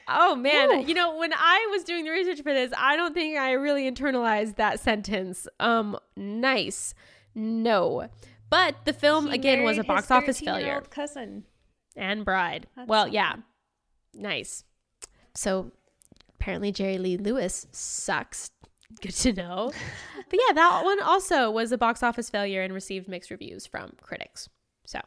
oh 0.09 0.35
man 0.35 0.71
Ooh. 0.71 0.87
you 0.87 0.95
know 0.95 1.17
when 1.17 1.33
i 1.35 1.69
was 1.71 1.85
doing 1.85 2.05
the 2.05 2.11
research 2.11 2.43
for 2.43 2.53
this 2.53 2.73
i 2.79 2.97
don't 2.97 3.15
think 3.15 3.37
i 3.39 3.53
really 3.53 3.91
internalized 3.91 4.57
that 4.57 4.81
sentence 4.81 5.47
um 5.61 5.97
nice 6.17 6.95
no 7.35 8.09
but 8.53 8.85
the 8.85 8.93
film 8.93 9.29
He 9.29 9.35
again 9.35 9.63
was 9.63 9.79
a 9.79 9.83
box 9.83 10.11
office 10.11 10.39
failure 10.39 10.83
Cousin. 10.91 11.45
and 11.97 12.23
bride. 12.23 12.67
That's 12.77 12.87
well, 12.87 13.09
yeah. 13.09 13.37
Nice. 14.13 14.65
So 15.35 15.73
apparently 16.43 16.73
Jerry 16.73 16.99
Lee 16.99 17.17
Lewis 17.17 17.69
sucks. 17.71 18.51
Good 19.01 19.15
to 19.15 19.33
know. 19.33 19.71
but 20.29 20.41
yeah, 20.49 20.55
that 20.55 20.85
one 20.85 21.01
also 21.01 21.53
was 21.53 21.71
a 21.71 21.79
box 21.79 22.03
office 22.03 22.29
failure 22.29 22.63
and 22.63 22.75
received 22.75 23.07
mixed 23.07 23.31
reviews 23.31 23.65
from 23.65 23.93
critics. 24.03 24.49
So, 24.85 24.99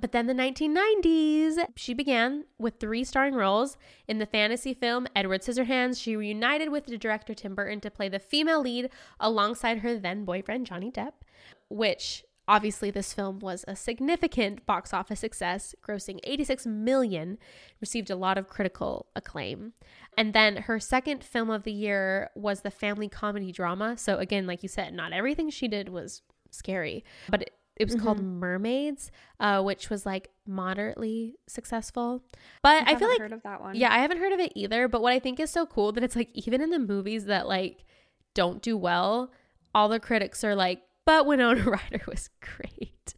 but 0.00 0.10
then 0.10 0.26
the 0.26 0.34
1990s, 0.34 1.64
she 1.76 1.94
began 1.94 2.46
with 2.58 2.80
three 2.80 3.04
starring 3.04 3.34
roles 3.34 3.78
in 4.08 4.18
the 4.18 4.26
fantasy 4.26 4.74
film 4.74 5.06
Edward 5.14 5.42
Scissorhands. 5.42 6.02
She 6.02 6.16
reunited 6.16 6.70
with 6.70 6.86
the 6.86 6.98
director 6.98 7.32
Tim 7.32 7.54
Burton 7.54 7.80
to 7.80 7.90
play 7.90 8.08
the 8.08 8.18
female 8.18 8.60
lead 8.60 8.90
alongside 9.20 9.78
her 9.78 9.96
then 9.96 10.24
boyfriend 10.24 10.66
Johnny 10.66 10.90
Depp, 10.90 11.12
which 11.70 12.24
obviously 12.48 12.90
this 12.90 13.12
film 13.12 13.38
was 13.38 13.64
a 13.68 13.76
significant 13.76 14.66
box 14.66 14.92
office 14.92 15.20
success, 15.20 15.74
grossing 15.86 16.18
86 16.24 16.66
million, 16.66 17.38
received 17.80 18.10
a 18.10 18.16
lot 18.16 18.38
of 18.38 18.48
critical 18.48 19.06
acclaim. 19.14 19.72
And 20.16 20.32
then 20.32 20.56
her 20.56 20.78
second 20.80 21.24
film 21.24 21.50
of 21.50 21.62
the 21.62 21.72
year 21.72 22.30
was 22.34 22.60
the 22.60 22.70
family 22.70 23.08
comedy 23.08 23.52
drama. 23.52 23.96
So 23.96 24.18
again, 24.18 24.46
like 24.46 24.62
you 24.62 24.68
said, 24.68 24.92
not 24.92 25.12
everything 25.12 25.50
she 25.50 25.68
did 25.68 25.88
was 25.88 26.22
scary, 26.50 27.04
but 27.28 27.42
it, 27.42 27.52
it 27.76 27.84
was 27.86 27.94
called 27.94 28.22
Mermaids, 28.22 29.10
uh, 29.40 29.62
which 29.62 29.88
was 29.88 30.04
like 30.04 30.28
moderately 30.46 31.36
successful. 31.48 32.22
But 32.62 32.82
I, 32.82 32.84
feel 32.84 32.92
haven't 32.92 33.08
like 33.08 33.18
heard 33.20 33.32
of 33.32 33.42
that 33.44 33.60
one. 33.60 33.74
yeah, 33.76 33.92
I 33.92 33.98
haven't 33.98 34.18
heard 34.18 34.32
of 34.32 34.40
it 34.40 34.52
either. 34.54 34.88
But 34.88 35.00
what 35.00 35.12
I 35.12 35.18
think 35.18 35.40
is 35.40 35.50
so 35.50 35.64
cool 35.64 35.92
that 35.92 36.04
it's 36.04 36.16
like 36.16 36.30
even 36.34 36.60
in 36.60 36.70
the 36.70 36.78
movies 36.78 37.24
that 37.26 37.48
like 37.48 37.84
don't 38.34 38.60
do 38.60 38.76
well, 38.76 39.32
all 39.74 39.88
the 39.88 40.00
critics 40.00 40.44
are 40.44 40.54
like, 40.54 40.82
but 41.04 41.26
Winona 41.26 41.62
Ryder 41.70 42.02
was 42.06 42.30
great. 42.40 43.14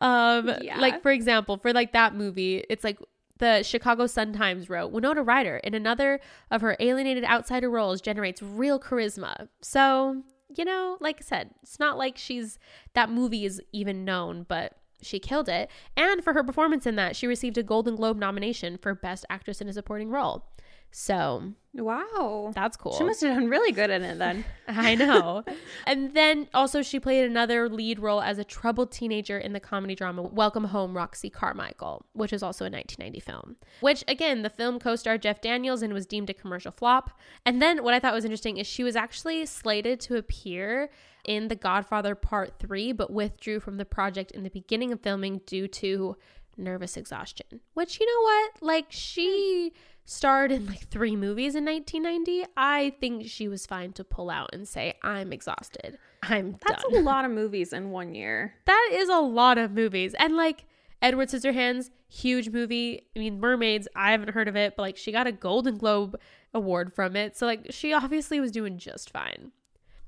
Um, 0.00 0.50
Yeah. 0.60 0.78
like 0.80 1.02
for 1.02 1.10
example, 1.10 1.56
for 1.58 1.72
like 1.72 1.92
that 1.92 2.14
movie, 2.14 2.64
it's 2.68 2.84
like 2.84 2.98
the 3.38 3.62
Chicago 3.62 4.06
Sun 4.06 4.32
Times 4.32 4.70
wrote 4.70 4.92
Winona 4.92 5.22
Ryder 5.22 5.56
in 5.58 5.74
another 5.74 6.20
of 6.50 6.60
her 6.60 6.76
alienated 6.80 7.24
outsider 7.24 7.68
roles 7.70 8.00
generates 8.00 8.42
real 8.42 8.78
charisma. 8.78 9.48
So 9.62 10.22
you 10.56 10.64
know, 10.64 10.98
like 11.00 11.16
I 11.18 11.22
said, 11.24 11.50
it's 11.62 11.80
not 11.80 11.98
like 11.98 12.16
she's 12.16 12.58
that 12.94 13.10
movie 13.10 13.44
is 13.44 13.60
even 13.72 14.04
known, 14.04 14.44
but 14.48 14.74
she 15.02 15.18
killed 15.18 15.48
it. 15.48 15.68
And 15.96 16.22
for 16.22 16.32
her 16.32 16.44
performance 16.44 16.86
in 16.86 16.94
that, 16.96 17.16
she 17.16 17.26
received 17.26 17.58
a 17.58 17.62
Golden 17.62 17.96
Globe 17.96 18.16
nomination 18.18 18.78
for 18.78 18.94
Best 18.94 19.26
Actress 19.28 19.60
in 19.60 19.68
a 19.68 19.72
Supporting 19.72 20.10
Role. 20.10 20.46
So 20.92 21.54
Wow. 21.76 22.52
that's 22.54 22.76
cool. 22.76 22.96
She 22.96 23.04
must 23.04 23.20
have 23.22 23.34
done 23.34 23.48
really 23.48 23.72
good 23.72 23.90
in 23.90 24.02
it 24.02 24.18
then. 24.18 24.44
I 24.68 24.94
know. 24.94 25.44
and 25.86 26.14
then 26.14 26.48
also 26.54 26.82
she 26.82 27.00
played 27.00 27.24
another 27.24 27.68
lead 27.68 27.98
role 27.98 28.20
as 28.20 28.38
a 28.38 28.44
troubled 28.44 28.92
teenager 28.92 29.38
in 29.38 29.52
the 29.52 29.60
comedy 29.60 29.94
drama 29.94 30.22
Welcome 30.22 30.64
Home 30.64 30.96
Roxy 30.96 31.30
Carmichael, 31.30 32.06
which 32.12 32.32
is 32.32 32.42
also 32.42 32.64
a 32.64 32.70
1990 32.70 33.20
film. 33.20 33.56
Which 33.80 34.04
again, 34.06 34.42
the 34.42 34.50
film 34.50 34.78
co-starred 34.78 35.22
Jeff 35.22 35.40
Daniels 35.40 35.82
and 35.82 35.92
was 35.92 36.06
deemed 36.06 36.30
a 36.30 36.34
commercial 36.34 36.70
flop. 36.70 37.10
And 37.44 37.60
then 37.60 37.82
what 37.82 37.92
I 37.92 37.98
thought 37.98 38.14
was 38.14 38.24
interesting 38.24 38.56
is 38.58 38.66
she 38.66 38.84
was 38.84 38.94
actually 38.94 39.44
slated 39.46 39.98
to 40.00 40.16
appear 40.16 40.90
in 41.24 41.48
The 41.48 41.56
Godfather 41.56 42.14
Part 42.14 42.58
3 42.60 42.92
but 42.92 43.10
withdrew 43.10 43.58
from 43.58 43.78
the 43.78 43.84
project 43.84 44.30
in 44.30 44.44
the 44.44 44.50
beginning 44.50 44.92
of 44.92 45.00
filming 45.00 45.40
due 45.46 45.66
to 45.68 46.16
nervous 46.56 46.96
exhaustion. 46.96 47.60
Which 47.74 47.98
you 48.00 48.06
know 48.06 48.22
what? 48.22 48.52
Like 48.60 48.86
she 48.90 49.70
hmm. 49.70 49.78
Starred 50.04 50.52
in 50.52 50.66
like 50.66 50.88
three 50.88 51.16
movies 51.16 51.54
in 51.54 51.64
1990. 51.64 52.46
I 52.56 52.94
think 53.00 53.26
she 53.26 53.48
was 53.48 53.66
fine 53.66 53.92
to 53.94 54.04
pull 54.04 54.30
out 54.30 54.50
and 54.52 54.68
say, 54.68 54.94
I'm 55.02 55.32
exhausted. 55.32 55.98
I'm 56.22 56.56
That's 56.66 56.82
done. 56.84 56.96
a 56.96 57.00
lot 57.02 57.24
of 57.24 57.30
movies 57.30 57.72
in 57.72 57.90
one 57.90 58.14
year. 58.14 58.54
That 58.66 58.90
is 58.92 59.08
a 59.08 59.18
lot 59.18 59.58
of 59.58 59.72
movies. 59.72 60.14
And 60.18 60.36
like 60.36 60.64
Edward 61.00 61.28
Scissorhands, 61.28 61.90
huge 62.08 62.50
movie. 62.50 63.06
I 63.16 63.18
mean, 63.18 63.40
Mermaids, 63.40 63.88
I 63.96 64.10
haven't 64.12 64.30
heard 64.30 64.48
of 64.48 64.56
it, 64.56 64.74
but 64.76 64.82
like 64.82 64.96
she 64.96 65.12
got 65.12 65.26
a 65.26 65.32
Golden 65.32 65.76
Globe 65.76 66.18
award 66.52 66.92
from 66.92 67.16
it. 67.16 67.36
So 67.36 67.46
like 67.46 67.66
she 67.70 67.92
obviously 67.92 68.40
was 68.40 68.52
doing 68.52 68.78
just 68.78 69.10
fine. 69.10 69.52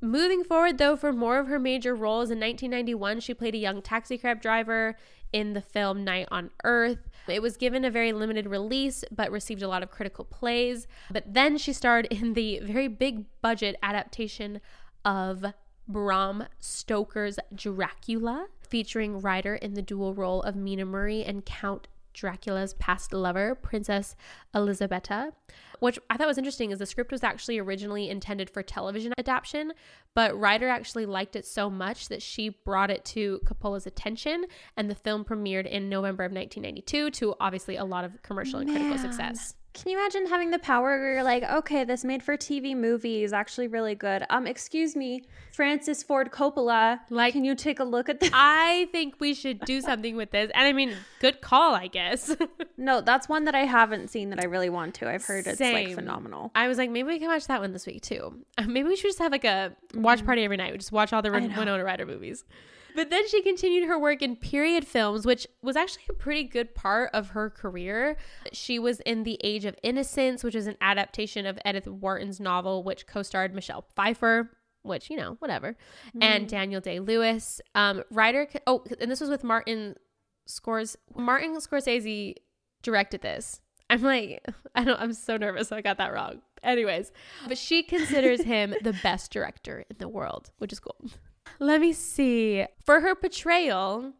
Moving 0.03 0.45
forward, 0.45 0.77
though, 0.77 0.95
for 0.95 1.11
more 1.13 1.39
of 1.39 1.49
her 1.49 1.59
major 1.59 1.95
roles, 1.95 2.31
in 2.31 2.39
1991, 2.39 3.21
she 3.21 3.33
played 3.33 3.55
a 3.55 3.59
young 3.59 3.81
taxi 3.81 4.19
cab 4.19 4.43
driver 4.43 4.95
in 5.33 5.55
the 5.55 5.63
film 5.63 6.05
Night 6.05 6.29
on 6.31 6.51
Earth. 6.65 7.06
It 7.29 7.43
was 7.43 7.57
given 7.57 7.85
a 7.85 7.91
very 7.91 8.13
limited 8.13 8.47
release, 8.47 9.05
but 9.11 9.31
received 9.31 9.63
a 9.63 9.69
lot 9.69 9.83
of 9.83 9.91
critical 9.91 10.25
plays. 10.25 10.87
But 11.11 11.33
then 11.33 11.59
she 11.59 11.73
starred 11.73 12.07
in 12.07 12.35
the 12.35 12.61
very 12.61 12.89
big 12.89 13.25
budget 13.43 13.77
adaptation 13.83 14.61
of 15.05 15.45
Bram 15.89 16.47
Stoker's 16.59 17.39
Dracula, 17.55 18.49
featuring 18.69 19.21
Ryder 19.21 19.55
in 19.55 19.75
the 19.75 19.83
dual 19.83 20.15
role 20.15 20.43
of 20.43 20.57
Mina 20.57 20.85
Murray 20.85 21.25
and 21.25 21.45
Count 21.45 21.89
Dracula's 22.17 22.75
past 22.75 23.13
lover, 23.13 23.55
Princess 23.55 24.17
Elisabetta. 24.55 25.33
Which 25.81 25.99
I 26.09 26.17
thought 26.17 26.27
was 26.27 26.39
interesting 26.39 26.71
is 26.71 26.79
the 26.79 26.87
script 26.87 27.13
was 27.13 27.23
actually 27.23 27.59
originally 27.59 28.09
intended 28.09 28.49
for 28.49 28.63
television 28.63 29.13
adaptation, 29.19 29.75
but 30.15 30.39
Ryder 30.39 30.69
actually 30.69 31.05
liked 31.05 31.37
it 31.37 31.45
so 31.45 31.69
much 31.69 32.09
that 32.09 32.23
she 32.23 32.49
brought 32.49 32.91
it 32.91 33.05
to 33.07 33.41
Coppola's 33.45 33.87
attention, 33.87 34.47
and 34.77 34.91
the 34.91 34.95
film 34.95 35.25
premiered 35.25 35.67
in 35.67 35.91
November 35.91 36.25
of 36.25 36.33
1992 36.33 37.11
to 37.11 37.35
obviously 37.39 37.77
a 37.77 37.85
lot 37.85 38.05
of 38.05 38.23
commercial 38.23 38.59
and 38.59 38.71
critical 38.71 38.97
success. 38.97 39.55
Can 39.77 39.93
you 39.93 39.99
imagine 39.99 40.27
having 40.27 40.51
the 40.51 40.59
power 40.59 40.99
where 40.99 41.13
you're 41.13 41.23
like, 41.23 41.43
okay, 41.43 41.85
this 41.85 42.03
made 42.03 42.23
for 42.23 42.35
TV 42.35 42.75
movie 42.75 43.23
is 43.23 43.35
actually 43.35 43.69
really 43.69 43.95
good. 43.95 44.25
Um, 44.31 44.47
excuse 44.47 44.97
me, 44.97 45.25
Francis 45.53 46.03
Ford 46.03 46.33
Coppola. 46.33 47.01
Like- 47.11 47.35
can 47.35 47.45
you 47.45 47.55
take 47.55 47.79
a 47.79 47.85
look 47.85 48.09
at 48.09 48.19
this? 48.19 48.31
I 48.35 48.89
think 48.91 49.17
we 49.21 49.35
should 49.35 49.61
do 49.61 49.83
something 49.83 50.17
with 50.17 50.31
this. 50.31 50.51
And 50.55 50.67
I 50.67 50.73
mean, 50.73 50.95
good 51.21 51.43
call, 51.43 51.75
I 51.75 51.89
guess. 51.89 52.35
no, 52.79 53.03
that's 53.03 53.29
one 53.29 53.45
that 53.45 53.55
I 53.55 53.67
haven't 53.67 54.09
seen 54.09 54.31
that 54.31 54.41
I 54.43 54.47
really 54.47 54.71
want 54.71 54.95
to. 54.95 55.11
I've 55.11 55.27
heard 55.27 55.47
it's 55.47 55.61
like 55.61 55.95
phenomenal. 55.95 56.53
I 56.55 56.69
was 56.69 56.79
like, 56.79 56.91
maybe 56.91 57.09
we 57.09 57.19
can 57.19 57.29
watch 57.29 57.47
that 57.49 57.61
one 57.61 57.73
this 57.75 57.87
week 57.87 58.01
too. 58.01 58.35
Maybe 58.67 58.89
we 58.89 58.97
should 58.97 59.09
just 59.09 59.19
have 59.19 59.31
like 59.33 59.45
a 59.45 59.77
watch 59.95 60.25
party 60.25 60.43
every 60.43 60.57
night. 60.57 60.73
We 60.73 60.79
just 60.79 60.93
watch 60.93 61.13
all 61.13 61.21
the. 61.21 61.31
Winona 61.31 61.85
Ryder 61.85 62.07
movies. 62.07 62.45
But 62.97 63.11
then 63.11 63.29
she 63.29 63.43
continued 63.43 63.87
her 63.87 63.99
work 63.99 64.23
in 64.23 64.37
period 64.37 64.87
films, 64.87 65.27
which 65.27 65.47
was 65.61 65.77
actually 65.77 66.05
a 66.09 66.15
pretty 66.15 66.45
good 66.45 66.75
part 66.75 67.11
of 67.13 67.29
her 67.29 67.51
career. 67.51 68.17
She 68.53 68.79
was 68.79 69.01
in 69.01 69.25
The 69.25 69.39
Age 69.45 69.67
of 69.67 69.77
Innocence, 69.83 70.43
which 70.43 70.55
is 70.55 70.67
an 70.67 70.79
adaptation 70.81 71.45
of 71.45 71.59
Edith 71.67 71.87
Wharton's 71.87 72.41
novel, 72.41 72.83
which 72.83 73.07
co 73.07 73.23
starred 73.23 73.55
Michelle 73.55 73.85
Pfeiffer, 73.95 74.51
which, 74.83 75.11
you 75.11 75.17
know, 75.19 75.37
whatever, 75.41 75.77
and 76.23 76.49
Daniel 76.49 76.81
Day 76.81 76.99
Lewis. 76.99 77.61
Um, 77.75 78.03
Ryder, 78.11 78.49
oh, 78.67 78.83
and 78.99 79.11
this 79.11 79.21
was 79.21 79.29
with 79.29 79.45
Martin 79.45 79.97
Scores. 80.47 80.97
Martin 81.15 81.55
Scorsese 81.57 82.37
directed 82.83 83.21
this. 83.21 83.61
I'm 83.91 84.01
like, 84.01 84.43
I 84.75 84.85
don't, 84.85 84.99
I'm 84.99 85.13
so 85.13 85.37
nervous. 85.37 85.71
I 85.71 85.83
got 85.83 85.99
that 85.99 86.15
wrong. 86.15 86.41
Anyways, 86.63 87.13
but 87.47 87.59
she 87.59 87.83
considers 87.83 88.43
him 88.43 88.75
the 88.83 88.95
best 89.03 89.31
director 89.31 89.85
in 89.91 89.97
the 89.99 90.09
world, 90.09 90.51
which 90.59 90.73
is 90.73 90.81
cool. 90.81 90.97
Let 91.59 91.81
me 91.81 91.93
see. 91.93 92.67
For 92.85 93.01
her 93.01 93.15
portrayal 93.15 94.13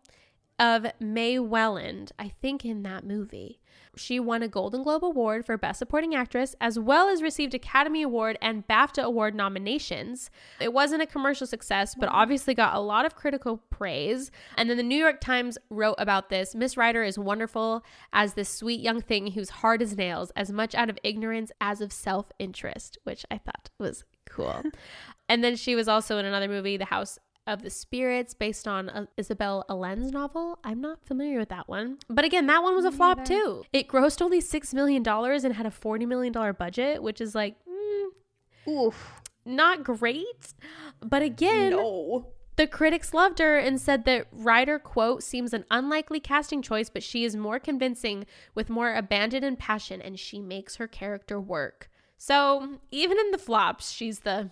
of 0.59 0.87
Mae 1.01 1.39
Welland, 1.39 2.13
I 2.19 2.29
think 2.29 2.65
in 2.65 2.83
that 2.83 3.05
movie, 3.05 3.61
she 3.97 4.21
won 4.21 4.43
a 4.43 4.49
Golden 4.49 4.83
Globe 4.83 5.05
Award 5.05 5.47
for 5.47 5.57
Best 5.57 5.79
Supporting 5.79 6.15
Actress, 6.15 6.55
as 6.61 6.79
well 6.79 7.09
as 7.09 7.23
received 7.23 7.55
Academy 7.55 8.03
Award 8.03 8.37
and 8.43 8.67
BAFTA 8.67 9.03
Award 9.03 9.35
nominations. 9.35 10.31
It 10.61 10.73
wasn't 10.73 11.03
a 11.03 11.07
commercial 11.07 11.47
success, 11.47 11.95
but 11.95 12.09
mm-hmm. 12.09 12.17
obviously 12.17 12.55
got 12.55 12.75
a 12.75 12.81
lot 12.81 13.07
of 13.07 13.15
critical 13.15 13.59
praise. 13.71 14.31
And 14.57 14.69
then 14.69 14.77
the 14.77 14.83
New 14.83 14.97
York 14.99 15.21
Times 15.21 15.57
wrote 15.71 15.97
about 15.99 16.29
this 16.29 16.55
Miss 16.55 16.77
Ryder 16.77 17.03
is 17.03 17.19
wonderful 17.19 17.85
as 18.13 18.35
this 18.35 18.49
sweet 18.49 18.81
young 18.81 19.01
thing 19.01 19.33
who's 19.33 19.51
hard 19.51 19.81
as 19.81 19.97
nails, 19.97 20.31
as 20.37 20.53
much 20.53 20.75
out 20.75 20.91
of 20.91 20.99
ignorance 21.03 21.51
as 21.61 21.81
of 21.81 21.93
self 21.93 22.31
interest, 22.39 22.99
which 23.05 23.25
I 23.31 23.39
thought 23.39 23.71
was 23.79 24.05
cool. 24.29 24.63
and 25.29 25.43
then 25.43 25.57
she 25.57 25.75
was 25.75 25.89
also 25.89 26.19
in 26.19 26.27
another 26.27 26.49
movie, 26.49 26.77
The 26.77 26.85
House 26.87 27.19
of 27.47 27.63
the 27.63 27.71
Spirits, 27.71 28.35
based 28.35 28.67
on 28.67 28.89
uh, 28.89 29.07
Isabel 29.17 29.65
Allen's 29.69 30.13
novel. 30.13 30.59
I'm 30.65 30.81
not 30.81 31.05
familiar 31.07 31.39
with 31.39 31.49
that 31.51 31.69
one. 31.69 31.99
But 32.09 32.25
again, 32.25 32.47
that 32.47 32.63
one 32.63 32.75
was 32.75 32.85
a 32.85 32.93
flop 32.93 33.25
too. 33.25 33.65
It 33.73 33.89
grossed 33.89 34.21
only 34.23 34.41
$6 34.43 34.75
million 34.75 35.07
and 35.07 35.55
had 35.55 35.67
a 35.67 35.71
$40 35.71 36.07
million 36.07 36.33
budget, 36.59 37.03
which 37.03 37.21
is 37.21 37.35
like, 37.35 37.57
mm, 37.69 38.71
Oof. 38.73 39.21
not 39.45 39.85
great. 39.85 40.55
But 41.01 41.23
again, 41.23 41.71
No. 41.73 42.33
the 42.57 42.67
critics 42.67 43.15
loved 43.15 43.39
her 43.39 43.57
and 43.59 43.81
said 43.81 44.05
that 44.07 44.27
Ryder, 44.33 44.79
quote, 44.79 45.23
seems 45.23 45.53
an 45.53 45.65
unlikely 45.71 46.21
casting 46.21 46.63
choice, 46.63 46.91
but 46.91 47.03
she 47.03 47.25
is 47.25 47.37
more 47.37 47.59
convincing 47.61 48.27
with 48.55 48.69
more 48.71 48.95
abandon 48.95 49.45
and 49.45 49.59
passion, 49.59 50.01
and 50.03 50.19
she 50.19 50.41
makes 50.41 50.77
her 50.77 50.89
character 50.89 51.41
work. 51.41 51.91
So 52.19 52.79
even 52.91 53.19
in 53.19 53.31
the 53.31 53.39
flops, 53.39 53.91
she's 53.93 54.21
the 54.21 54.51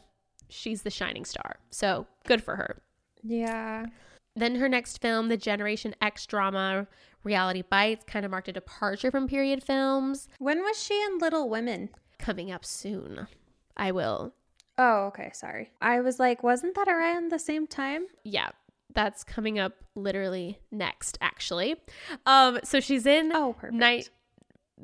she's 0.54 0.82
the 0.82 0.90
shining 0.90 1.24
star. 1.24 1.56
So 1.70 2.06
good 2.26 2.42
for 2.42 2.56
her. 2.56 2.82
Yeah. 3.22 3.86
Then 4.36 4.56
her 4.56 4.68
next 4.68 5.00
film, 5.00 5.28
the 5.28 5.36
Generation 5.36 5.94
X 6.00 6.26
drama 6.26 6.86
Reality 7.22 7.62
Bites, 7.62 8.04
kind 8.04 8.24
of 8.24 8.30
marked 8.30 8.48
a 8.48 8.52
departure 8.52 9.10
from 9.10 9.28
period 9.28 9.62
films. 9.62 10.28
When 10.38 10.60
was 10.62 10.82
she 10.82 11.00
in 11.02 11.18
Little 11.18 11.48
Women? 11.48 11.90
Coming 12.18 12.50
up 12.50 12.64
soon. 12.64 13.26
I 13.76 13.92
will 13.92 14.34
Oh, 14.76 15.04
okay. 15.06 15.30
Sorry. 15.32 15.70
I 15.80 16.00
was 16.00 16.18
like, 16.18 16.42
wasn't 16.42 16.74
that 16.74 16.88
around 16.88 17.30
the 17.30 17.38
same 17.38 17.66
time? 17.68 18.06
yeah, 18.24 18.48
that's 18.92 19.22
coming 19.24 19.58
up 19.58 19.72
literally 19.94 20.58
next, 20.72 21.16
actually. 21.20 21.76
Um, 22.26 22.58
so 22.64 22.80
she's 22.80 23.06
in 23.06 23.32
Oh, 23.32 23.52
perfect. 23.54 23.74
night 23.74 24.10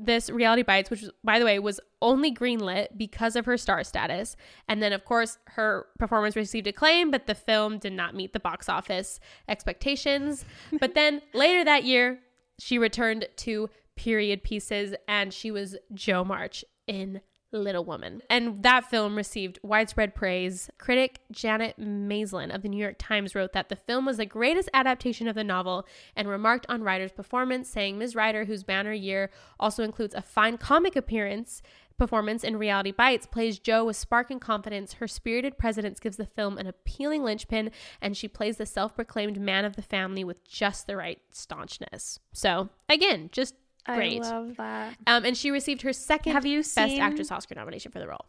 this 0.04 0.30
reality 0.30 0.62
bites 0.62 0.90
which 0.90 1.04
by 1.22 1.38
the 1.38 1.44
way 1.44 1.58
was 1.58 1.80
only 2.02 2.34
greenlit 2.34 2.88
because 2.96 3.36
of 3.36 3.46
her 3.46 3.56
star 3.56 3.84
status. 3.84 4.36
And 4.68 4.82
then 4.82 4.92
of 4.92 5.04
course 5.04 5.38
her 5.48 5.86
performance 5.98 6.36
received 6.36 6.66
acclaim 6.66 7.10
but 7.10 7.26
the 7.26 7.34
film 7.34 7.78
did 7.78 7.92
not 7.92 8.14
meet 8.14 8.32
the 8.32 8.40
box 8.40 8.68
office 8.68 9.20
expectations. 9.48 10.44
But 10.80 10.94
then 10.94 11.20
later 11.34 11.64
that 11.64 11.84
year 11.84 12.20
she 12.58 12.78
returned 12.78 13.28
to 13.36 13.68
period 13.96 14.42
pieces 14.42 14.94
and 15.08 15.32
she 15.32 15.50
was 15.50 15.76
jo 15.92 16.24
march 16.24 16.64
in 16.86 17.20
Little 17.52 17.84
Woman. 17.84 18.22
And 18.30 18.62
that 18.62 18.88
film 18.88 19.16
received 19.16 19.58
widespread 19.62 20.14
praise. 20.14 20.70
Critic 20.78 21.20
Janet 21.30 21.78
Maslin 21.78 22.54
of 22.54 22.62
the 22.62 22.68
New 22.68 22.80
York 22.80 22.96
Times 22.98 23.34
wrote 23.34 23.52
that 23.52 23.68
the 23.68 23.76
film 23.76 24.06
was 24.06 24.18
the 24.18 24.26
greatest 24.26 24.68
adaptation 24.72 25.28
of 25.28 25.34
the 25.34 25.44
novel 25.44 25.86
and 26.14 26.28
remarked 26.28 26.66
on 26.68 26.82
Ryder's 26.82 27.12
performance, 27.12 27.68
saying 27.68 27.98
Ms. 27.98 28.14
Ryder, 28.14 28.44
whose 28.44 28.62
banner 28.62 28.92
year 28.92 29.30
also 29.58 29.82
includes 29.82 30.14
a 30.14 30.22
fine 30.22 30.58
comic 30.58 30.96
appearance, 30.96 31.62
performance 32.00 32.42
in 32.42 32.56
Reality 32.56 32.90
Bites 32.90 33.26
plays 33.26 33.58
Jo 33.58 33.84
with 33.84 33.94
spark 33.94 34.30
and 34.30 34.40
confidence. 34.40 34.94
Her 34.94 35.06
spirited 35.06 35.58
presence 35.58 36.00
gives 36.00 36.16
the 36.16 36.24
film 36.24 36.56
an 36.56 36.66
appealing 36.66 37.22
linchpin, 37.22 37.70
and 38.00 38.16
she 38.16 38.26
plays 38.26 38.56
the 38.56 38.66
self 38.66 38.96
proclaimed 38.96 39.38
man 39.38 39.64
of 39.66 39.76
the 39.76 39.82
family 39.82 40.24
with 40.24 40.42
just 40.42 40.86
the 40.86 40.96
right 40.96 41.20
staunchness. 41.30 42.18
So, 42.32 42.70
again, 42.88 43.28
just 43.30 43.54
great. 43.96 44.22
I 44.24 44.30
love 44.30 44.56
that. 44.56 44.96
Um, 45.06 45.24
and 45.24 45.36
she 45.36 45.50
received 45.50 45.82
her 45.82 45.92
second 45.92 46.32
Have 46.32 46.46
you 46.46 46.58
Best 46.58 46.76
Actress 46.78 47.30
Oscar 47.30 47.54
nomination 47.54 47.92
for 47.92 47.98
the 47.98 48.08
role. 48.08 48.24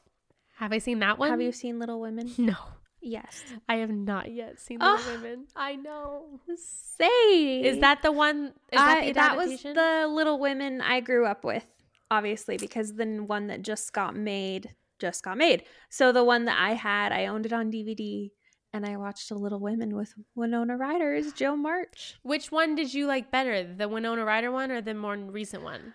Have 0.58 0.72
I 0.74 0.78
seen 0.78 1.00
that 1.00 1.18
one? 1.18 1.30
Have 1.32 1.42
you 1.42 1.52
seen 1.52 1.80
Little 1.80 2.00
Women? 2.00 2.32
No, 2.38 2.56
Yes. 3.04 3.44
I 3.68 3.78
have 3.78 3.90
not 3.90 4.32
yet 4.32 4.60
seen 4.60 4.78
Oh. 4.80 4.96
Little 4.96 5.22
Women. 5.24 5.48
I 5.56 5.76
know. 5.76 6.40
Say. 6.56 7.62
Is 7.64 7.80
that 7.80 8.04
the 8.04 8.12
one? 8.12 8.54
Is 8.72 8.78
that 8.80 8.98
I, 9.00 9.06
the 9.08 9.14
that 9.14 9.38
was 9.38 9.62
the 9.64 10.08
Little 10.08 10.40
Women 10.40 10.82
I 10.82 11.00
grew 11.00 11.26
up 11.26 11.44
with, 11.44 11.66
obviously, 12.12 12.58
because 12.58 12.94
the 12.96 13.06
one 13.26 13.48
that 13.48 13.64
just 13.64 13.92
got 13.94 14.16
made 14.16 14.76
just 15.00 15.24
got 15.24 15.36
made. 15.36 15.64
So 15.90 16.12
the 16.12 16.24
one 16.24 16.46
that 16.46 16.60
I 16.60 16.74
had, 16.76 17.12
I 17.12 17.26
owned 17.26 17.48
it 17.48 17.54
on 17.54 17.72
DVD, 17.72 18.30
and 18.74 18.86
I 18.86 18.98
watched 18.98 19.32
A 19.32 19.36
Little 19.36 19.60
Women 19.60 19.96
with 19.96 20.14
Winona 20.36 20.78
Ryder 20.78 21.14
as 21.14 21.34
Jo 21.34 21.56
March. 21.56 22.16
Which 22.24 22.52
one 22.52 22.76
did 22.76 22.94
you 22.94 23.06
like 23.08 23.32
better, 23.32 23.64
the 23.64 23.88
Winona 23.88 24.24
Ryder 24.26 24.52
one 24.52 24.72
or 24.72 24.82
the 24.82 24.94
more 24.94 25.16
recent 25.18 25.64
one? 25.64 25.94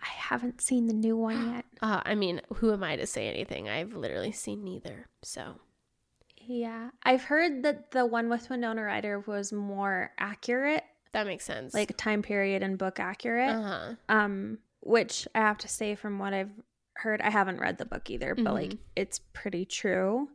I 0.00 0.06
haven't 0.08 0.60
seen 0.60 0.86
the 0.86 0.94
new 0.94 1.16
one 1.16 1.54
yet. 1.54 1.64
Uh, 1.80 2.00
I 2.04 2.16
mean, 2.16 2.40
who 2.56 2.72
am 2.72 2.82
I 2.82 2.96
to 2.96 3.06
say 3.06 3.28
anything? 3.28 3.68
I've 3.68 3.94
literally 3.94 4.32
seen 4.32 4.64
neither. 4.64 5.06
So 5.22 5.54
Yeah, 6.36 6.90
I've 7.04 7.22
heard 7.22 7.62
that 7.62 7.92
the 7.92 8.04
one 8.04 8.28
with 8.28 8.50
Winona 8.50 8.82
Ryder 8.82 9.20
was 9.20 9.52
more 9.52 10.10
accurate, 10.18 10.82
that 11.12 11.26
makes 11.26 11.44
sense. 11.44 11.72
like 11.74 11.96
time 11.96 12.22
period 12.22 12.62
and 12.64 12.76
book 12.78 12.98
accurate. 13.00 13.48
uh 13.54 13.62
huh. 13.62 13.94
um 14.08 14.58
which 14.80 15.26
i 15.34 15.38
have 15.40 15.58
to 15.58 15.66
say 15.68 15.94
from 15.96 16.18
what 16.18 16.32
i've 16.34 16.50
heard 16.94 17.20
i 17.22 17.30
haven't 17.30 17.58
read 17.58 17.78
the 17.78 17.84
book 17.84 18.08
either 18.10 18.34
but 18.34 18.54
like 18.54 18.70
Mhm. 18.70 18.78
it's 18.94 19.20
pretty 19.32 19.64
true 19.64 20.28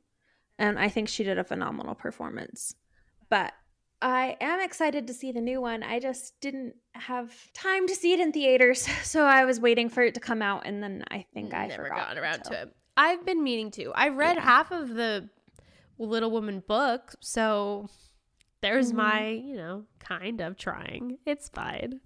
and 0.59 0.77
i 0.79 0.87
think 0.89 1.07
she 1.09 1.23
did 1.23 1.37
a 1.37 1.43
phenomenal 1.43 1.95
performance 1.95 2.75
but 3.29 3.53
i 4.01 4.35
am 4.41 4.59
excited 4.61 5.07
to 5.07 5.13
see 5.13 5.31
the 5.31 5.41
new 5.41 5.59
one 5.61 5.81
i 5.83 5.99
just 5.99 6.39
didn't 6.41 6.73
have 6.93 7.33
time 7.53 7.87
to 7.87 7.95
see 7.95 8.13
it 8.13 8.19
in 8.19 8.31
theaters 8.31 8.87
so 9.03 9.23
i 9.23 9.45
was 9.45 9.59
waiting 9.59 9.89
for 9.89 10.03
it 10.03 10.13
to 10.13 10.19
come 10.19 10.41
out 10.41 10.65
and 10.65 10.81
then 10.83 11.03
i 11.11 11.25
think 11.33 11.53
i 11.53 11.67
never 11.67 11.83
forgot 11.83 11.97
gotten 11.97 12.17
around 12.23 12.43
so- 12.43 12.51
to 12.51 12.61
it. 12.63 12.75
I've 12.95 13.25
been 13.25 13.41
meaning 13.43 13.71
to. 13.71 13.91
I 13.95 14.09
read 14.09 14.35
Yeah. 14.35 14.43
half 14.43 14.69
of 14.71 14.89
the 14.89 15.27
Little 15.97 16.29
Woman 16.29 16.61
book, 16.67 17.15
so 17.21 17.89
there's 18.61 18.91
Mhm. 18.91 18.95
my, 18.97 19.29
you 19.29 19.55
know, 19.55 19.85
kind 19.97 20.41
of 20.41 20.57
trying. 20.57 21.17
It's 21.25 21.49
fine. 21.49 22.01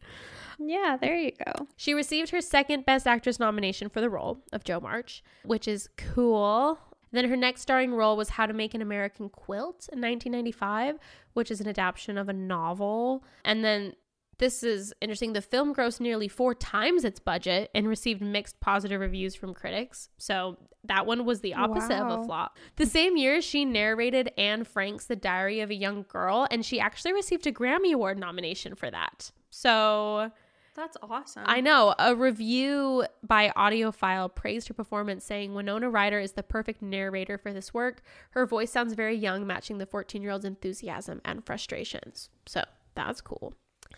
yeah 0.57 0.95
there 1.01 1.15
you 1.17 1.31
go 1.45 1.67
She 1.75 1.93
received 1.93 2.29
her 2.29 2.39
second 2.39 2.85
Best 2.85 3.05
Actress 3.05 3.37
nomination 3.37 3.89
for 3.89 3.99
the 3.99 4.09
role 4.09 4.45
of 4.53 4.63
Jo 4.63 4.79
March, 4.79 5.23
which 5.43 5.67
is 5.67 5.89
cool. 5.97 6.79
Then 7.11 7.29
her 7.29 7.37
next 7.37 7.61
starring 7.61 7.93
role 7.93 8.17
was 8.17 8.29
How 8.29 8.45
to 8.45 8.53
Make 8.53 8.73
an 8.73 8.81
American 8.81 9.29
Quilt 9.29 9.89
in 9.91 10.01
1995, 10.01 10.97
which 11.33 11.51
is 11.51 11.61
an 11.61 11.67
adaptation 11.67 12.17
of 12.17 12.29
a 12.29 12.33
novel. 12.33 13.23
And 13.45 13.63
then 13.63 13.93
this 14.39 14.61
is 14.61 14.93
interesting. 15.01 15.33
The 15.33 15.41
film 15.41 15.73
grossed 15.73 15.99
nearly 15.99 16.27
four 16.27 16.53
times 16.53 17.03
its 17.03 17.19
budget 17.19 17.71
and 17.73 17.87
received 17.87 18.21
mixed 18.21 18.59
positive 18.59 19.01
reviews 19.01 19.33
from 19.35 19.53
critics. 19.53 20.09
So 20.17 20.57
that 20.83 21.05
one 21.05 21.25
was 21.25 21.41
the 21.41 21.55
opposite 21.55 21.99
of 21.99 22.19
a 22.19 22.23
flop. 22.23 22.57
The 22.75 22.85
same 22.85 23.17
year, 23.17 23.41
she 23.41 23.65
narrated 23.65 24.31
Anne 24.37 24.63
Frank's 24.63 25.05
The 25.05 25.15
Diary 25.15 25.61
of 25.61 25.71
a 25.71 25.75
Young 25.75 26.03
Girl, 26.03 26.47
and 26.51 26.63
she 26.65 26.79
actually 26.79 27.13
received 27.13 27.47
a 27.47 27.51
Grammy 27.51 27.93
Award 27.93 28.19
nomination 28.19 28.75
for 28.75 28.91
that. 28.91 29.31
So 29.49 30.31
that's 30.77 30.95
awesome 31.01 31.43
I 31.45 31.59
know. 31.59 31.93
A 31.99 32.15
review 32.15 33.05
by 33.21 33.51
Audiophile 33.57 34.33
praised 34.33 34.69
her 34.69 34.73
performance, 34.73 35.25
saying 35.25 35.53
Winona 35.53 35.89
Ryder 35.89 36.19
is 36.19 36.33
the 36.33 36.43
perfect 36.43 36.81
narrator 36.81 37.37
for 37.37 37.51
this 37.51 37.73
work. 37.73 38.01
Her 38.31 38.45
voice 38.45 38.71
sounds 38.71 38.93
very 38.93 39.15
young, 39.15 39.45
matching 39.45 39.79
the 39.79 39.85
14 39.85 40.21
year 40.21 40.31
old's 40.31 40.45
enthusiasm 40.45 41.19
and 41.25 41.45
frustrations. 41.45 42.29
So 42.45 42.63
that's 42.95 43.19
cool. 43.21 43.53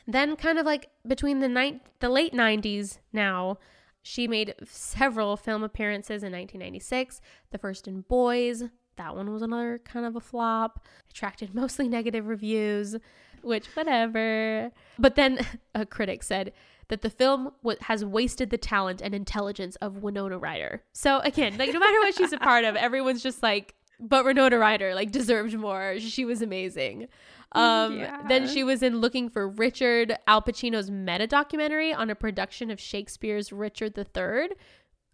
Then, 0.08 0.36
kind 0.36 0.58
of 0.58 0.65
like 0.65 0.89
between 1.06 1.39
the 1.39 1.50
night, 1.50 1.82
the 2.00 2.10
late 2.10 2.34
90s 2.34 2.98
now, 3.13 3.58
She 4.02 4.28
made 4.28 4.56
several 4.65 5.36
film 5.36 5.62
appearances 5.62 6.24
in 6.24 6.32
1996, 6.32 7.20
the 7.52 7.58
first 7.58 7.88
in 7.88 8.02
Boys. 8.02 8.63
That 8.96 9.15
one 9.15 9.32
was 9.32 9.42
another 9.42 9.80
kind 9.84 10.06
of 10.06 10.15
a 10.15 10.20
flop, 10.22 10.86
attracted 11.10 11.54
mostly 11.54 11.88
negative 11.98 12.28
reviews, 12.28 12.96
which, 13.43 13.67
whatever. 13.75 14.71
But 14.97 15.15
then 15.15 15.45
a 15.75 15.86
critic 15.86 16.23
said 16.23 16.54
that 16.89 17.02
the 17.02 17.10
film 17.10 17.52
w- 17.63 17.78
has 17.82 18.04
wasted 18.04 18.49
the 18.49 18.58
talent 18.58 19.02
and 19.02 19.13
intelligence 19.13 19.75
of 19.78 19.97
Winona 19.97 20.38
Ryder. 20.38 20.84
So, 20.93 21.19
again, 21.19 21.58
like, 21.58 21.71
no 21.73 21.80
matter 21.80 21.99
what 21.99 22.15
she's 22.15 22.34
a 22.34 22.38
part 22.38 22.65
of, 22.65 22.75
everyone's 22.75 23.21
just 23.21 23.43
like, 23.43 23.75
but 23.99 24.25
Winona 24.25 24.58
Ryder, 24.58 24.95
like, 24.95 25.12
deserved 25.12 25.54
more. 25.54 25.99
She 25.99 26.25
was 26.25 26.41
amazing. 26.41 27.08
Um, 27.52 27.99
Yeah. 27.99 28.21
Then 28.28 28.47
she 28.47 28.63
was 28.63 28.82
in 28.82 29.02
Looking 29.02 29.30
for 29.30 29.47
Richard, 29.47 30.17
Al 30.28 30.41
Pacino's 30.41 30.89
meta 30.89 31.28
documentary 31.28 31.93
on 31.93 32.10
a 32.10 32.15
production 32.15 32.71
of 32.71 32.80
Shakespeare's 32.80 33.52
Richard 33.52 33.97
III. 33.97 34.49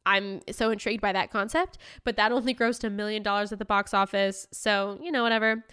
I'm 0.06 0.42
so 0.52 0.70
intrigued 0.70 1.02
by 1.02 1.14
that 1.14 1.32
concept, 1.32 1.78
but 2.04 2.16
that 2.18 2.32
only 2.32 2.54
grossed 2.54 2.84
a 2.84 2.90
million 2.90 3.24
dollars 3.24 3.52
at 3.52 3.58
the 3.60 3.66
box 3.66 3.94
office. 3.94 4.48
So, 4.52 5.00
you 5.02 5.12
know, 5.12 5.24
whatever. 5.24 5.66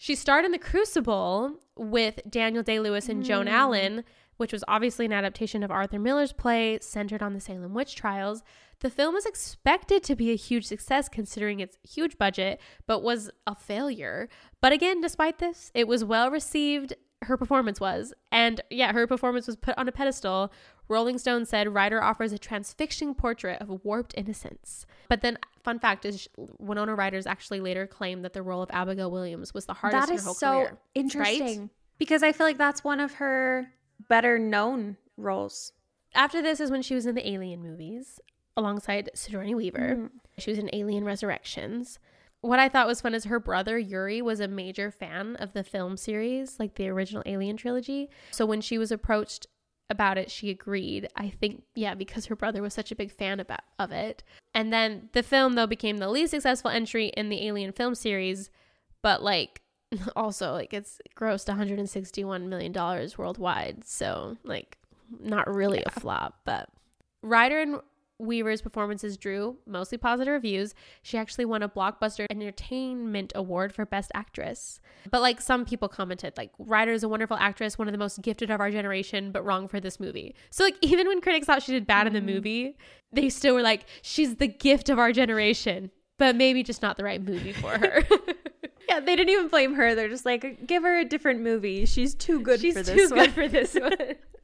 She 0.00 0.14
starred 0.14 0.44
in 0.44 0.52
The 0.52 0.58
Crucible 0.58 1.56
with 1.76 2.20
Daniel 2.30 2.62
Day 2.62 2.78
Lewis 2.78 3.08
and 3.08 3.24
Joan 3.24 3.48
hmm. 3.48 3.52
Allen, 3.52 4.04
which 4.36 4.52
was 4.52 4.62
obviously 4.68 5.04
an 5.04 5.12
adaptation 5.12 5.64
of 5.64 5.72
Arthur 5.72 5.98
Miller's 5.98 6.32
play 6.32 6.78
centered 6.80 7.20
on 7.20 7.34
the 7.34 7.40
Salem 7.40 7.74
witch 7.74 7.96
trials. 7.96 8.44
The 8.78 8.90
film 8.90 9.14
was 9.14 9.26
expected 9.26 10.04
to 10.04 10.14
be 10.14 10.30
a 10.30 10.36
huge 10.36 10.64
success 10.64 11.08
considering 11.08 11.58
its 11.58 11.76
huge 11.82 12.16
budget, 12.16 12.60
but 12.86 13.02
was 13.02 13.28
a 13.48 13.56
failure. 13.56 14.28
But 14.60 14.72
again, 14.72 15.00
despite 15.00 15.40
this, 15.40 15.72
it 15.74 15.88
was 15.88 16.04
well 16.04 16.30
received. 16.30 16.94
Her 17.22 17.36
performance 17.36 17.80
was. 17.80 18.14
And 18.30 18.60
yeah, 18.70 18.92
her 18.92 19.06
performance 19.06 19.46
was 19.46 19.56
put 19.56 19.76
on 19.76 19.88
a 19.88 19.92
pedestal. 19.92 20.52
Rolling 20.88 21.18
Stone 21.18 21.46
said 21.46 21.74
Ryder 21.74 22.02
offers 22.02 22.32
a 22.32 22.38
transfixing 22.38 23.14
portrait 23.14 23.60
of 23.60 23.84
warped 23.84 24.14
innocence. 24.16 24.86
But 25.08 25.20
then, 25.20 25.38
fun 25.62 25.78
fact 25.78 26.04
is 26.04 26.28
Winona 26.58 26.94
Ryder's 26.94 27.26
actually 27.26 27.60
later 27.60 27.86
claimed 27.86 28.24
that 28.24 28.32
the 28.32 28.42
role 28.42 28.62
of 28.62 28.70
Abigail 28.72 29.10
Williams 29.10 29.52
was 29.52 29.66
the 29.66 29.74
hardest 29.74 30.06
That 30.06 30.12
in 30.12 30.18
her 30.18 30.24
whole 30.24 30.34
so 30.34 30.52
career. 30.52 30.78
interesting 30.94 31.70
because 31.98 32.22
I 32.22 32.32
feel 32.32 32.46
like 32.46 32.58
that's 32.58 32.84
one 32.84 33.00
of 33.00 33.14
her 33.14 33.72
better 34.08 34.38
known 34.38 34.96
roles. 35.16 35.72
After 36.14 36.40
this 36.40 36.60
is 36.60 36.70
when 36.70 36.82
she 36.82 36.94
was 36.94 37.04
in 37.04 37.14
the 37.14 37.28
Alien 37.28 37.62
movies 37.62 38.20
alongside 38.56 39.10
Sigourney 39.14 39.54
Weaver. 39.54 39.96
Mm. 39.96 40.10
She 40.38 40.50
was 40.50 40.58
in 40.58 40.68
Alien 40.72 41.04
Resurrections. 41.04 41.98
What 42.40 42.58
I 42.58 42.68
thought 42.68 42.86
was 42.86 43.00
fun 43.00 43.14
is 43.14 43.24
her 43.24 43.40
brother 43.40 43.78
Yuri 43.78 44.22
was 44.22 44.40
a 44.40 44.48
major 44.48 44.90
fan 44.90 45.36
of 45.36 45.52
the 45.52 45.64
film 45.64 45.96
series, 45.96 46.58
like 46.60 46.76
the 46.76 46.88
original 46.88 47.22
Alien 47.26 47.56
trilogy. 47.56 48.10
So 48.30 48.46
when 48.46 48.60
she 48.60 48.78
was 48.78 48.92
approached 48.92 49.46
about 49.90 50.18
it, 50.18 50.30
she 50.30 50.50
agreed. 50.50 51.08
I 51.16 51.30
think, 51.30 51.64
yeah, 51.74 51.94
because 51.94 52.26
her 52.26 52.36
brother 52.36 52.62
was 52.62 52.74
such 52.74 52.92
a 52.92 52.96
big 52.96 53.10
fan 53.10 53.40
about, 53.40 53.60
of 53.78 53.90
it. 53.90 54.22
And 54.54 54.72
then 54.72 55.08
the 55.12 55.22
film, 55.22 55.54
though, 55.54 55.66
became 55.66 55.98
the 55.98 56.08
least 56.08 56.30
successful 56.30 56.70
entry 56.70 57.08
in 57.16 57.28
the 57.28 57.46
Alien 57.46 57.72
film 57.72 57.94
series, 57.94 58.50
but 59.02 59.22
like 59.22 59.62
also 60.16 60.52
like 60.52 60.74
it's 60.74 61.00
grossed 61.16 61.48
161 61.48 62.48
million 62.48 62.72
dollars 62.72 63.16
worldwide. 63.18 63.84
So 63.84 64.36
like 64.44 64.78
not 65.18 65.52
really 65.52 65.82
a 65.84 65.90
flop, 65.90 66.40
but 66.44 66.68
Ryder 67.22 67.60
and 67.60 67.80
Weaver's 68.18 68.62
performances 68.62 69.16
drew 69.16 69.56
mostly 69.66 69.98
positive 69.98 70.32
reviews. 70.32 70.74
She 71.02 71.18
actually 71.18 71.44
won 71.44 71.62
a 71.62 71.68
Blockbuster 71.68 72.26
Entertainment 72.30 73.32
Award 73.34 73.72
for 73.72 73.86
Best 73.86 74.10
Actress. 74.14 74.80
But 75.10 75.22
like 75.22 75.40
some 75.40 75.64
people 75.64 75.88
commented, 75.88 76.36
like 76.36 76.50
Ryder 76.58 76.92
is 76.92 77.02
a 77.02 77.08
wonderful 77.08 77.36
actress, 77.36 77.78
one 77.78 77.88
of 77.88 77.92
the 77.92 77.98
most 77.98 78.20
gifted 78.22 78.50
of 78.50 78.60
our 78.60 78.70
generation, 78.70 79.30
but 79.30 79.44
wrong 79.44 79.68
for 79.68 79.80
this 79.80 80.00
movie. 80.00 80.34
So 80.50 80.64
like 80.64 80.76
even 80.82 81.06
when 81.06 81.20
critics 81.20 81.46
thought 81.46 81.62
she 81.62 81.72
did 81.72 81.86
bad 81.86 82.06
in 82.06 82.12
the 82.12 82.20
mm-hmm. 82.20 82.26
movie, 82.26 82.76
they 83.12 83.28
still 83.28 83.54
were 83.54 83.62
like, 83.62 83.86
she's 84.02 84.36
the 84.36 84.48
gift 84.48 84.88
of 84.88 84.98
our 84.98 85.12
generation, 85.12 85.90
but 86.18 86.36
maybe 86.36 86.62
just 86.62 86.82
not 86.82 86.96
the 86.96 87.04
right 87.04 87.22
movie 87.22 87.52
for 87.52 87.78
her. 87.78 88.04
Yeah, 88.88 89.00
they 89.00 89.16
didn't 89.16 89.28
even 89.30 89.48
blame 89.48 89.74
her. 89.74 89.94
They're 89.94 90.08
just 90.08 90.24
like, 90.24 90.66
give 90.66 90.82
her 90.82 90.98
a 90.98 91.04
different 91.04 91.40
movie. 91.40 91.84
She's 91.84 92.14
too 92.14 92.40
good 92.40 92.60
she's 92.60 92.74
for 92.74 92.82
too 92.82 92.94
this 92.94 93.12
good 93.12 93.32
for 93.32 93.46
this 93.46 93.74
one, 93.80 93.92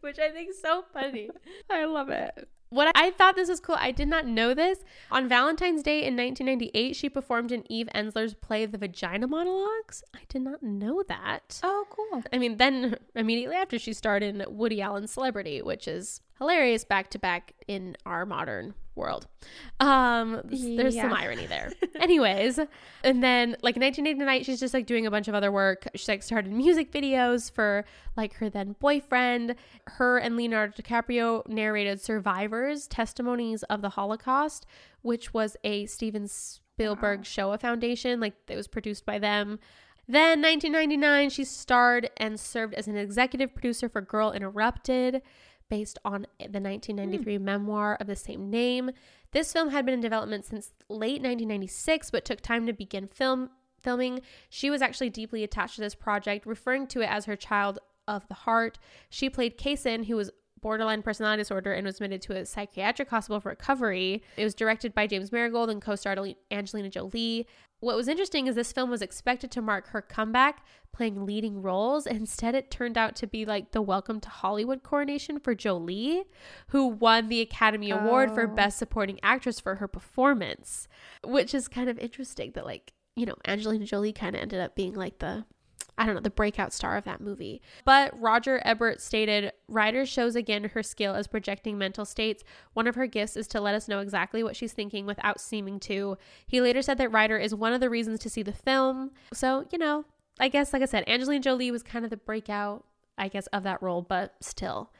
which 0.00 0.18
I 0.18 0.30
think 0.30 0.50
is 0.50 0.60
so 0.60 0.84
funny. 0.92 1.30
I 1.70 1.86
love 1.86 2.10
it. 2.10 2.46
What 2.74 2.90
I 2.96 3.12
thought 3.12 3.36
this 3.36 3.48
was 3.48 3.60
cool, 3.60 3.76
I 3.78 3.92
did 3.92 4.08
not 4.08 4.26
know 4.26 4.52
this. 4.52 4.80
On 5.08 5.28
Valentine's 5.28 5.80
Day 5.80 5.98
in 5.98 6.16
1998, 6.16 6.96
she 6.96 7.08
performed 7.08 7.52
in 7.52 7.70
Eve 7.70 7.88
Ensler's 7.94 8.34
play 8.34 8.66
The 8.66 8.78
Vagina 8.78 9.28
Monologues. 9.28 10.02
I 10.12 10.22
did 10.28 10.42
not 10.42 10.60
know 10.60 11.04
that. 11.06 11.60
Oh, 11.62 11.86
cool. 11.88 12.24
I 12.32 12.38
mean, 12.38 12.56
then 12.56 12.96
immediately 13.14 13.54
after, 13.54 13.78
she 13.78 13.92
starred 13.92 14.24
in 14.24 14.44
Woody 14.48 14.82
Allen's 14.82 15.12
Celebrity, 15.12 15.62
which 15.62 15.86
is 15.86 16.20
hilarious 16.38 16.84
back 16.84 17.10
to 17.10 17.18
back 17.20 17.52
in 17.68 17.96
our 18.04 18.26
modern 18.26 18.74
world. 18.96 19.26
Um, 19.80 20.40
there's 20.44 20.94
some 20.94 21.12
irony 21.12 21.46
there. 21.46 21.72
Anyways, 22.00 22.58
and 23.02 23.22
then 23.22 23.56
like 23.62 23.76
in 23.76 23.82
1989, 23.82 24.44
she's 24.44 24.60
just 24.60 24.74
like 24.74 24.86
doing 24.86 25.06
a 25.06 25.10
bunch 25.10 25.28
of 25.28 25.34
other 25.34 25.50
work. 25.52 25.88
She 25.94 26.10
like 26.10 26.22
started 26.22 26.52
music 26.52 26.92
videos 26.92 27.50
for 27.50 27.84
like 28.16 28.34
her 28.34 28.48
then 28.48 28.76
boyfriend. 28.78 29.56
Her 29.86 30.18
and 30.18 30.36
Leonardo 30.36 30.74
DiCaprio 30.80 31.46
narrated 31.48 32.00
Survivors: 32.00 32.86
Testimonies 32.86 33.62
of 33.64 33.82
the 33.82 33.90
Holocaust, 33.90 34.66
which 35.02 35.34
was 35.34 35.56
a 35.64 35.86
Steven 35.86 36.28
Spielberg 36.28 37.24
Shoah 37.24 37.58
Foundation. 37.58 38.20
Like 38.20 38.34
it 38.48 38.56
was 38.56 38.68
produced 38.68 39.04
by 39.04 39.18
them. 39.18 39.58
Then 40.06 40.42
1999, 40.42 41.30
she 41.30 41.44
starred 41.44 42.10
and 42.18 42.38
served 42.38 42.74
as 42.74 42.88
an 42.88 42.96
executive 42.96 43.54
producer 43.54 43.88
for 43.88 44.02
Girl 44.02 44.32
Interrupted, 44.32 45.22
based 45.68 45.98
on 46.04 46.26
the 46.38 46.58
hmm. 46.58 46.64
1993 46.64 47.38
memoir 47.38 47.96
of 48.00 48.06
the 48.06 48.16
same 48.16 48.50
name. 48.50 48.90
This 49.32 49.52
film 49.52 49.70
had 49.70 49.84
been 49.84 49.94
in 49.94 50.00
development 50.00 50.44
since 50.44 50.72
late 50.88 51.22
1996, 51.22 52.10
but 52.10 52.24
took 52.24 52.40
time 52.40 52.66
to 52.66 52.72
begin 52.72 53.08
film 53.08 53.50
filming. 53.82 54.20
She 54.48 54.70
was 54.70 54.82
actually 54.82 55.10
deeply 55.10 55.44
attached 55.44 55.74
to 55.76 55.80
this 55.80 55.94
project, 55.94 56.46
referring 56.46 56.86
to 56.88 57.00
it 57.02 57.10
as 57.10 57.26
her 57.26 57.36
child 57.36 57.78
of 58.08 58.26
the 58.28 58.34
heart. 58.34 58.78
She 59.10 59.30
played 59.30 59.58
Kaysen, 59.58 60.06
who 60.06 60.16
was 60.16 60.30
borderline 60.64 61.02
personality 61.02 61.42
disorder 61.42 61.74
and 61.74 61.84
was 61.84 61.96
admitted 61.96 62.22
to 62.22 62.34
a 62.34 62.46
psychiatric 62.46 63.10
hospital 63.10 63.38
for 63.38 63.50
recovery. 63.50 64.22
It 64.38 64.44
was 64.44 64.54
directed 64.54 64.94
by 64.94 65.06
James 65.06 65.30
Mangold 65.30 65.68
and 65.68 65.82
co-starred 65.82 66.18
Angelina 66.50 66.88
Jolie. 66.88 67.46
What 67.80 67.96
was 67.96 68.08
interesting 68.08 68.46
is 68.46 68.54
this 68.54 68.72
film 68.72 68.88
was 68.88 69.02
expected 69.02 69.50
to 69.50 69.60
mark 69.60 69.88
her 69.88 70.00
comeback 70.00 70.64
playing 70.90 71.26
leading 71.26 71.60
roles. 71.60 72.06
Instead, 72.06 72.54
it 72.54 72.70
turned 72.70 72.96
out 72.96 73.14
to 73.16 73.26
be 73.26 73.44
like 73.44 73.72
the 73.72 73.82
Welcome 73.82 74.20
to 74.20 74.30
Hollywood 74.30 74.82
coronation 74.82 75.38
for 75.38 75.54
Jolie, 75.54 76.22
who 76.68 76.86
won 76.86 77.28
the 77.28 77.42
Academy 77.42 77.90
Award 77.90 78.32
for 78.32 78.44
Oh. 78.44 78.54
Best 78.54 78.78
Supporting 78.78 79.20
Actress 79.22 79.60
for 79.60 79.74
her 79.74 79.88
performance, 79.88 80.88
which 81.22 81.52
is 81.52 81.68
kind 81.68 81.90
of 81.90 81.98
interesting 81.98 82.52
that, 82.52 82.64
like, 82.64 82.94
you 83.16 83.26
know, 83.26 83.34
Angelina 83.46 83.84
Jolie 83.84 84.14
kind 84.14 84.34
of 84.34 84.40
ended 84.40 84.60
up 84.60 84.74
being 84.74 84.94
like 84.94 85.18
the 85.18 85.44
I 85.96 86.06
don't 86.06 86.14
know, 86.14 86.20
the 86.20 86.30
breakout 86.30 86.72
star 86.72 86.96
of 86.96 87.04
that 87.04 87.20
movie. 87.20 87.62
But 87.84 88.18
Roger 88.20 88.60
Ebert 88.64 89.00
stated 89.00 89.52
Ryder 89.68 90.06
shows 90.06 90.36
again 90.36 90.64
her 90.64 90.82
skill 90.82 91.14
as 91.14 91.26
projecting 91.26 91.78
mental 91.78 92.04
states. 92.04 92.42
One 92.72 92.86
of 92.86 92.94
her 92.94 93.06
gifts 93.06 93.36
is 93.36 93.46
to 93.48 93.60
let 93.60 93.74
us 93.74 93.88
know 93.88 94.00
exactly 94.00 94.42
what 94.42 94.56
she's 94.56 94.72
thinking 94.72 95.06
without 95.06 95.40
seeming 95.40 95.78
to. 95.80 96.16
He 96.46 96.60
later 96.60 96.82
said 96.82 96.98
that 96.98 97.12
Ryder 97.12 97.38
is 97.38 97.54
one 97.54 97.72
of 97.72 97.80
the 97.80 97.90
reasons 97.90 98.20
to 98.20 98.30
see 98.30 98.42
the 98.42 98.52
film. 98.52 99.10
So, 99.32 99.66
you 99.70 99.78
know, 99.78 100.04
I 100.40 100.48
guess, 100.48 100.72
like 100.72 100.82
I 100.82 100.86
said, 100.86 101.04
Angelina 101.06 101.40
Jolie 101.42 101.70
was 101.70 101.82
kind 101.82 102.04
of 102.04 102.10
the 102.10 102.16
breakout, 102.16 102.84
I 103.16 103.28
guess, 103.28 103.46
of 103.48 103.62
that 103.62 103.82
role, 103.82 104.02
but 104.02 104.34
still, 104.40 104.90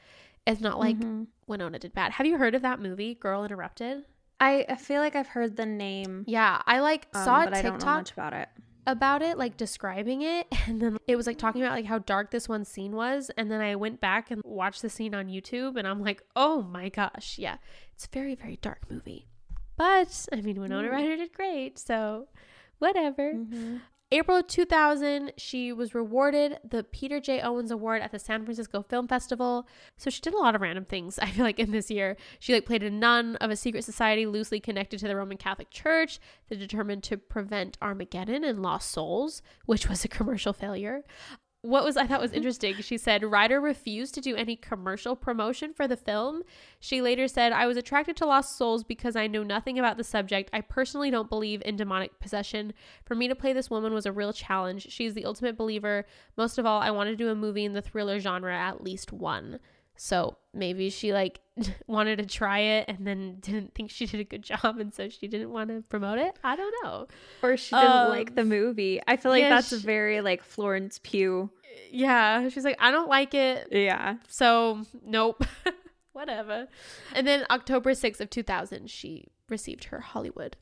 it's 0.47 0.61
not 0.61 0.79
like 0.79 0.97
Mhm. 0.97 1.27
Winona 1.47 1.79
did 1.79 1.93
bad. 1.93 2.13
Have 2.13 2.25
you 2.25 2.37
heard 2.37 2.55
of 2.55 2.61
that 2.61 2.79
movie, 2.79 3.15
Girl 3.15 3.43
Interrupted? 3.43 4.05
I, 4.39 4.75
feel 4.75 5.01
like 5.01 5.15
I've 5.15 5.27
heard 5.27 5.55
the 5.55 5.65
name, 5.65 6.23
Yeah, 6.27 6.61
I 6.65 6.79
like 6.79 7.07
um, 7.13 7.23
saw 7.23 7.41
a 7.41 7.45
but 7.45 7.53
I 7.53 7.61
don't 7.61 7.73
know 7.73 7.77
TikTok 7.79 7.97
much 7.97 8.11
about 8.11 8.33
it. 8.33 8.49
About 8.87 9.21
it, 9.21 9.37
like 9.37 9.57
describing 9.57 10.21
it, 10.21 10.47
and 10.67 10.81
then 10.81 10.97
it 11.07 11.15
was 11.15 11.27
like 11.27 11.37
talking 11.37 11.61
about 11.61 11.73
like 11.73 11.85
how 11.85 11.99
dark 11.99 12.31
this 12.31 12.47
one 12.49 12.65
scene 12.65 12.91
was, 12.95 13.31
and 13.37 13.49
then 13.51 13.61
I 13.61 13.75
went 13.75 13.99
back 14.01 14.31
and 14.31 14.41
watched 14.45 14.81
the 14.81 14.89
scene 14.89 15.13
on 15.15 15.27
YouTube, 15.27 15.77
and 15.77 15.87
I'm 15.87 16.01
like, 16.01 16.21
oh 16.35 16.61
my 16.63 16.89
gosh, 16.89 17.37
yeah, 17.37 17.57
it's 17.93 18.05
a 18.05 18.09
very 18.11 18.35
very 18.35 18.57
dark 18.61 18.89
movie, 18.89 19.27
but 19.77 20.27
I 20.31 20.41
mean 20.41 20.59
Winona 20.59 20.87
Mm. 20.87 20.91
Ryder 20.91 21.17
did 21.17 21.33
great, 21.33 21.77
so 21.79 22.27
whatever. 22.79 23.33
Mhm. 23.33 23.81
April 24.15 24.41
2000, 24.41 25.33
she 25.35 25.73
was 25.73 25.93
rewarded 25.93 26.57
the 26.63 26.85
Peter 26.85 27.19
J. 27.19 27.41
Owens 27.41 27.69
Award 27.69 28.01
at 28.01 28.13
the 28.13 28.17
San 28.17 28.45
Francisco 28.45 28.81
Film 28.81 29.09
Festival. 29.09 29.67
So 29.97 30.09
she 30.09 30.21
did 30.21 30.33
a 30.33 30.37
lot 30.37 30.55
of 30.55 30.61
random 30.61 30.85
things. 30.85 31.19
I 31.21 31.31
feel 31.31 31.43
like 31.43 31.59
in 31.59 31.71
this 31.71 31.91
year, 31.91 32.15
she 32.39 32.53
like 32.53 32.65
played 32.65 32.81
a 32.81 32.89
nun 32.89 33.35
of 33.37 33.51
a 33.51 33.57
secret 33.57 33.83
society 33.83 34.25
loosely 34.25 34.61
connected 34.61 34.99
to 34.99 35.09
the 35.09 35.17
Roman 35.17 35.35
Catholic 35.35 35.69
Church 35.69 36.19
that 36.47 36.59
determined 36.59 37.03
to 37.03 37.17
prevent 37.17 37.77
Armageddon 37.81 38.45
and 38.45 38.61
lost 38.61 38.89
souls, 38.89 39.41
which 39.65 39.89
was 39.89 40.05
a 40.05 40.07
commercial 40.07 40.53
failure. 40.53 41.03
What 41.65 41.83
was 41.83 41.97
I 41.97 42.05
thought 42.05 42.21
was 42.21 42.29
mm-hmm. 42.29 42.37
interesting, 42.37 42.75
she 42.75 42.95
said 42.95 43.23
Ryder 43.23 43.59
refused 43.59 44.13
to 44.13 44.21
do 44.21 44.35
any 44.35 44.55
commercial 44.55 45.15
promotion 45.15 45.73
for 45.73 45.87
the 45.87 45.97
film. 45.97 46.43
She 46.79 47.01
later 47.01 47.27
said, 47.27 47.53
I 47.53 47.65
was 47.65 47.75
attracted 47.75 48.15
to 48.17 48.27
Lost 48.27 48.55
Souls 48.55 48.83
because 48.83 49.15
I 49.15 49.25
know 49.25 49.41
nothing 49.41 49.79
about 49.79 49.97
the 49.97 50.03
subject. 50.03 50.51
I 50.53 50.61
personally 50.61 51.09
don't 51.09 51.27
believe 51.27 51.63
in 51.65 51.75
demonic 51.75 52.19
possession. 52.19 52.71
For 53.03 53.15
me 53.15 53.27
to 53.27 53.33
play 53.33 53.51
this 53.51 53.71
woman 53.71 53.95
was 53.95 54.05
a 54.05 54.11
real 54.11 54.31
challenge. 54.31 54.91
She's 54.91 55.15
the 55.15 55.25
ultimate 55.25 55.57
believer. 55.57 56.05
Most 56.37 56.59
of 56.59 56.67
all, 56.67 56.81
I 56.81 56.91
wanted 56.91 57.11
to 57.11 57.17
do 57.17 57.31
a 57.31 57.35
movie 57.35 57.65
in 57.65 57.73
the 57.73 57.81
thriller 57.81 58.19
genre, 58.19 58.55
at 58.55 58.83
least 58.83 59.11
one. 59.11 59.59
So 59.97 60.37
maybe 60.53 60.89
she 60.89 61.13
like 61.13 61.39
wanted 61.87 62.17
to 62.17 62.25
try 62.25 62.59
it 62.59 62.85
and 62.89 63.05
then 63.07 63.37
didn't 63.39 63.73
think 63.73 63.91
she 63.91 64.05
did 64.05 64.19
a 64.19 64.23
good 64.23 64.41
job 64.43 64.77
and 64.79 64.93
so 64.93 65.07
she 65.09 65.27
didn't 65.27 65.51
want 65.51 65.69
to 65.69 65.81
promote 65.89 66.17
it. 66.19 66.37
I 66.43 66.55
don't 66.55 66.73
know. 66.83 67.07
Or 67.41 67.55
she 67.57 67.75
didn't 67.75 67.89
Um, 67.91 68.09
like 68.09 68.35
the 68.35 68.43
movie. 68.45 69.01
I 69.07 69.17
feel 69.17 69.31
like 69.31 69.43
yeah, 69.43 69.49
that's 69.49 69.69
she- 69.69 69.77
very 69.77 70.21
like 70.21 70.43
Florence 70.43 70.99
Pugh. 71.01 71.49
Yeah, 71.91 72.47
she's 72.49 72.63
like 72.65 72.77
I 72.79 72.91
don't 72.91 73.09
like 73.09 73.33
it. 73.33 73.67
Yeah. 73.71 74.15
So, 74.27 74.81
nope. 75.05 75.43
Whatever. 76.13 76.67
And 77.13 77.27
then 77.27 77.45
October 77.49 77.91
6th 77.91 78.21
of 78.21 78.29
2000, 78.29 78.89
she 78.89 79.27
received 79.49 79.85
her 79.85 79.99
Hollywood 79.99 80.55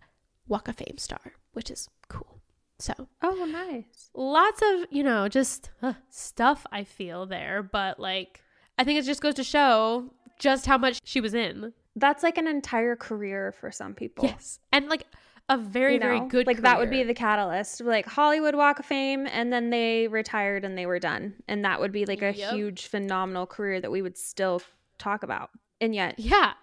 Walk 0.47 0.67
of 0.67 0.75
Fame 0.77 0.97
star, 0.97 1.33
which 1.53 1.69
is 1.69 1.87
cool. 2.09 2.41
So, 2.79 2.93
Oh, 3.21 3.45
nice. 3.45 4.09
lots 4.15 4.61
of, 4.63 4.87
you 4.89 5.03
know, 5.03 5.29
just 5.29 5.69
uh, 5.83 5.93
stuff 6.09 6.65
I 6.71 6.83
feel 6.83 7.27
there, 7.27 7.61
but 7.61 7.99
like 7.99 8.41
I 8.77 8.83
think 8.83 8.99
it 8.99 9.05
just 9.05 9.21
goes 9.21 9.35
to 9.35 9.43
show 9.43 10.11
just 10.39 10.65
how 10.65 10.77
much 10.77 10.99
she 11.03 11.21
was 11.21 11.33
in. 11.33 11.73
That's 11.95 12.23
like 12.23 12.37
an 12.37 12.47
entire 12.47 12.95
career 12.95 13.53
for 13.59 13.71
some 13.71 13.93
people. 13.93 14.25
Yes. 14.25 14.59
And 14.71 14.87
like 14.89 15.03
a 15.49 15.57
very 15.57 15.95
You 15.95 15.99
very 15.99 16.19
good 16.21 16.47
like 16.47 16.61
that 16.61 16.79
would 16.79 16.89
be 16.89 17.03
the 17.03 17.13
catalyst 17.13 17.81
like 17.81 18.05
hollywood 18.05 18.55
walk 18.55 18.79
of 18.79 18.85
fame 18.85 19.27
and 19.27 19.51
then 19.51 19.71
they 19.71 20.07
retired 20.07 20.63
and 20.63 20.77
they 20.77 20.85
were 20.85 20.99
done 20.99 21.33
and 21.49 21.65
that 21.65 21.81
would 21.81 21.91
be 21.91 22.05
like 22.05 22.21
a 22.21 22.33
Yep. 22.33 22.53
huge 22.53 22.87
phenomenal 22.87 23.45
career 23.45 23.81
that 23.81 23.91
we 23.91 24.01
would 24.01 24.17
still 24.17 24.61
talk 24.97 25.21
about 25.21 25.49
and 25.81 25.93
yet 25.93 26.17
Yeah. 26.17 26.53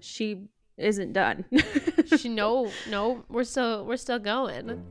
she 0.00 0.48
isn't 0.76 1.12
done 1.12 1.44
She 2.18 2.28
no, 2.42 2.72
no, 2.90 3.24
we're 3.28 3.44
still 3.44 3.84
we're 3.86 3.96
still 3.96 4.18
going. 4.18 4.84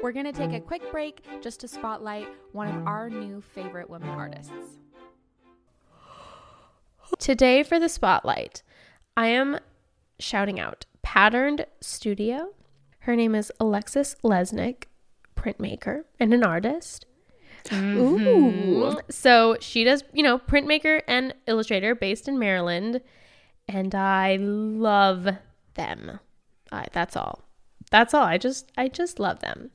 We're 0.00 0.12
going 0.12 0.26
to 0.26 0.32
take 0.32 0.52
a 0.52 0.60
quick 0.60 0.90
break 0.92 1.24
just 1.42 1.58
to 1.60 1.68
spotlight 1.68 2.28
one 2.52 2.68
of 2.68 2.86
our 2.86 3.10
new 3.10 3.40
favorite 3.42 3.90
women 3.90 4.08
artists. 4.10 4.52
Today 7.18 7.62
for 7.62 7.78
the 7.78 7.88
spotlight, 7.88 8.62
I 9.16 9.28
am 9.28 9.58
shouting 10.18 10.58
out 10.58 10.86
Patterned 11.02 11.66
Studio. 11.80 12.54
Her 13.00 13.16
name 13.16 13.34
is 13.34 13.52
Alexis 13.60 14.16
Lesnick, 14.22 14.84
printmaker 15.36 16.04
and 16.18 16.32
an 16.32 16.44
artist. 16.44 17.06
Mm-hmm. 17.64 17.98
Ooh. 17.98 19.00
So 19.10 19.56
she 19.60 19.84
does, 19.84 20.04
you 20.12 20.22
know, 20.22 20.38
printmaker 20.38 21.02
and 21.06 21.34
illustrator 21.46 21.94
based 21.94 22.28
in 22.28 22.38
Maryland, 22.38 23.00
and 23.68 23.94
I 23.94 24.36
love 24.36 25.28
them. 25.74 26.20
I, 26.72 26.86
that's 26.92 27.16
all. 27.16 27.44
That's 27.90 28.14
all. 28.14 28.24
I 28.24 28.38
just 28.38 28.70
I 28.76 28.88
just 28.88 29.18
love 29.18 29.40
them. 29.40 29.70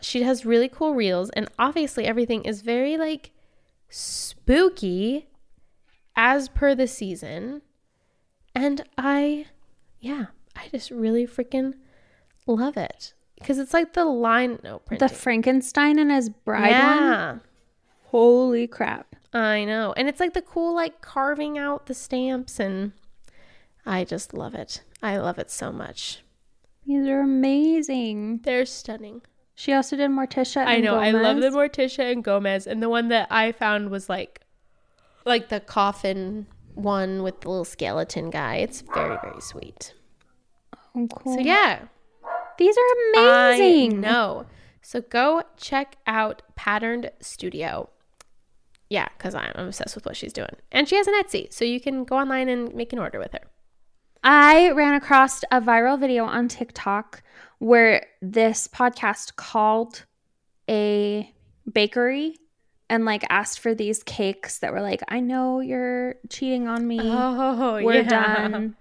She 0.00 0.22
has 0.22 0.46
really 0.46 0.68
cool 0.68 0.94
reels 0.94 1.30
and 1.30 1.48
obviously 1.58 2.04
everything 2.04 2.44
is 2.44 2.60
very 2.60 2.96
like 2.96 3.32
spooky 3.88 5.28
as 6.18 6.48
per 6.48 6.74
the 6.74 6.88
season. 6.88 7.62
And 8.54 8.82
I 8.98 9.46
yeah, 10.00 10.26
I 10.54 10.68
just 10.70 10.90
really 10.90 11.26
freaking 11.26 11.74
love 12.46 12.76
it. 12.76 13.14
Because 13.38 13.58
it's 13.58 13.72
like 13.72 13.92
the 13.92 14.04
lino 14.04 14.80
printing. 14.80 15.06
the 15.06 15.14
frankenstein 15.14 15.98
and 15.98 16.10
his 16.10 16.28
bride 16.28 16.72
one 16.72 16.72
yeah. 16.72 17.38
holy 18.06 18.66
crap 18.66 19.14
I 19.32 19.64
know. 19.64 19.94
And 19.96 20.08
it's 20.08 20.18
like 20.20 20.32
the 20.34 20.42
cool 20.42 20.74
like 20.74 21.00
carving 21.00 21.56
out 21.56 21.86
the 21.86 21.94
stamps 21.94 22.58
and 22.58 22.92
I 23.86 24.04
just 24.04 24.34
love 24.34 24.54
it. 24.54 24.82
I 25.02 25.18
love 25.18 25.38
it 25.38 25.50
so 25.50 25.70
much. 25.70 26.24
these 26.84 27.06
are 27.06 27.20
amazing 27.20 28.40
They're 28.42 28.66
stunning. 28.66 29.22
she 29.54 29.72
also 29.72 29.96
did 29.96 30.10
morticia 30.10 30.66
I 30.66 30.80
know. 30.80 30.96
I 30.96 31.12
love 31.12 31.40
the 31.40 31.50
Morticia 31.50 32.10
and 32.10 32.24
Gomez 32.24 32.66
and 32.66 32.82
the 32.82 32.88
one 32.88 33.06
that 33.08 33.28
I 33.30 33.52
found 33.52 33.90
was 33.90 34.08
like 34.08 34.40
like 35.24 35.48
the 35.48 35.60
coffin 35.60 36.46
one 36.74 37.22
with 37.22 37.40
the 37.40 37.48
little 37.48 37.64
skeleton 37.64 38.30
guy. 38.30 38.56
It's 38.56 38.82
very 38.94 39.16
very 39.22 39.40
sweet. 39.40 39.94
Oh, 40.94 41.06
cool. 41.08 41.34
So 41.34 41.40
yeah, 41.40 41.82
these 42.56 42.76
are 42.76 43.20
amazing 43.20 44.04
I 44.04 44.08
know. 44.08 44.46
So 44.80 45.00
go 45.02 45.42
check 45.56 45.96
out 46.06 46.42
Patterned 46.54 47.10
Studio. 47.20 47.90
Yeah, 48.88 49.08
because 49.18 49.34
I'm 49.34 49.52
obsessed 49.54 49.94
with 49.94 50.06
what 50.06 50.16
she's 50.16 50.32
doing. 50.32 50.56
And 50.72 50.88
she 50.88 50.96
has 50.96 51.06
an 51.06 51.14
Etsy, 51.22 51.52
so 51.52 51.64
you 51.64 51.78
can 51.78 52.04
go 52.04 52.16
online 52.16 52.48
and 52.48 52.74
make 52.74 52.92
an 52.94 52.98
order 52.98 53.18
with 53.18 53.32
her. 53.32 53.40
I 54.24 54.70
ran 54.70 54.94
across 54.94 55.42
a 55.50 55.60
viral 55.60 56.00
video 56.00 56.24
on 56.24 56.48
TikTok 56.48 57.22
where 57.58 58.06
this 58.22 58.66
podcast 58.66 59.36
called 59.36 60.06
a 60.70 61.30
bakery 61.70 62.36
and 62.90 63.04
like 63.04 63.24
asked 63.30 63.60
for 63.60 63.74
these 63.74 64.02
cakes 64.02 64.58
that 64.58 64.72
were 64.72 64.80
like, 64.80 65.02
I 65.08 65.20
know 65.20 65.60
you're 65.60 66.16
cheating 66.28 66.68
on 66.68 66.86
me. 66.86 67.00
Oh, 67.02 67.82
we're 67.82 68.04
done. 68.04 68.76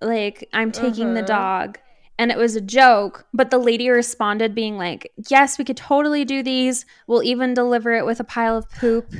Like, 0.00 0.48
I'm 0.52 0.70
taking 0.70 1.14
the 1.14 1.20
uh-huh. 1.20 1.66
dog. 1.66 1.78
And 2.20 2.32
it 2.32 2.36
was 2.36 2.56
a 2.56 2.60
joke, 2.60 3.26
but 3.32 3.50
the 3.50 3.58
lady 3.58 3.88
responded 3.88 4.52
being 4.52 4.76
like, 4.76 5.12
Yes, 5.28 5.56
we 5.56 5.64
could 5.64 5.76
totally 5.76 6.24
do 6.24 6.42
these. 6.42 6.84
We'll 7.06 7.22
even 7.22 7.54
deliver 7.54 7.94
it 7.94 8.04
with 8.04 8.18
a 8.18 8.24
pile 8.24 8.56
of 8.56 8.68
poop 8.70 9.12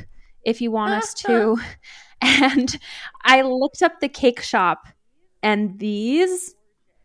if 0.43 0.61
you 0.61 0.71
want 0.71 0.93
us 0.93 1.13
to. 1.15 1.57
And 2.21 2.77
I 3.23 3.43
looked 3.43 3.81
up 3.81 4.01
the 4.01 4.09
cake 4.09 4.41
shop, 4.41 4.87
and 5.41 5.79
these 5.79 6.53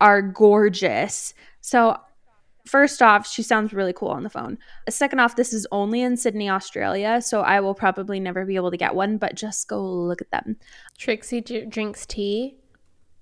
are 0.01 0.21
gorgeous. 0.21 1.35
So, 1.61 1.97
first 2.67 3.03
off, 3.03 3.27
she 3.27 3.43
sounds 3.43 3.73
really 3.73 3.93
cool 3.93 4.09
on 4.09 4.23
the 4.23 4.31
phone. 4.31 4.59
Second 4.89 5.21
off, 5.21 5.37
this 5.37 5.53
is 5.53 5.67
only 5.73 6.03
in 6.03 6.17
Sydney, 6.17 6.49
Australia. 6.49 7.21
So, 7.21 7.41
I 7.43 7.61
will 7.61 7.75
probably 7.75 8.21
never 8.21 8.45
be 8.45 8.57
able 8.57 8.71
to 8.71 8.77
get 8.77 8.95
one, 8.95 9.19
but 9.19 9.35
just 9.35 9.69
go 9.69 9.83
look 9.83 10.21
at 10.21 10.31
them. 10.31 10.57
Trixie 10.99 11.41
d- 11.41 11.67
drinks 11.67 12.07
tea. 12.07 12.57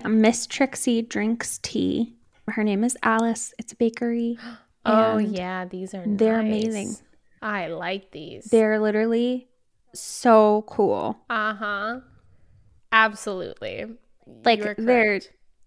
Miss 0.05 0.46
Trixie 0.46 1.02
drinks 1.02 1.59
tea. 1.59 2.16
Her 2.48 2.64
name 2.64 2.85
is 2.85 2.96
Alice. 3.02 3.55
It's 3.59 3.72
a 3.72 3.76
bakery. 3.76 4.38
Oh 4.85 5.18
yeah, 5.18 5.64
these 5.64 5.94
are 5.94 6.02
they're 6.05 6.42
nice. 6.42 6.64
amazing. 6.64 6.96
I 7.40 7.68
like 7.68 8.11
these. 8.11 8.46
They're 8.46 8.81
literally 8.81 9.46
so 9.94 10.64
cool. 10.66 11.20
uh 11.31 11.55
huh. 11.55 12.00
Absolutely. 12.90 13.87
Like 14.44 14.76
they're 14.76 15.20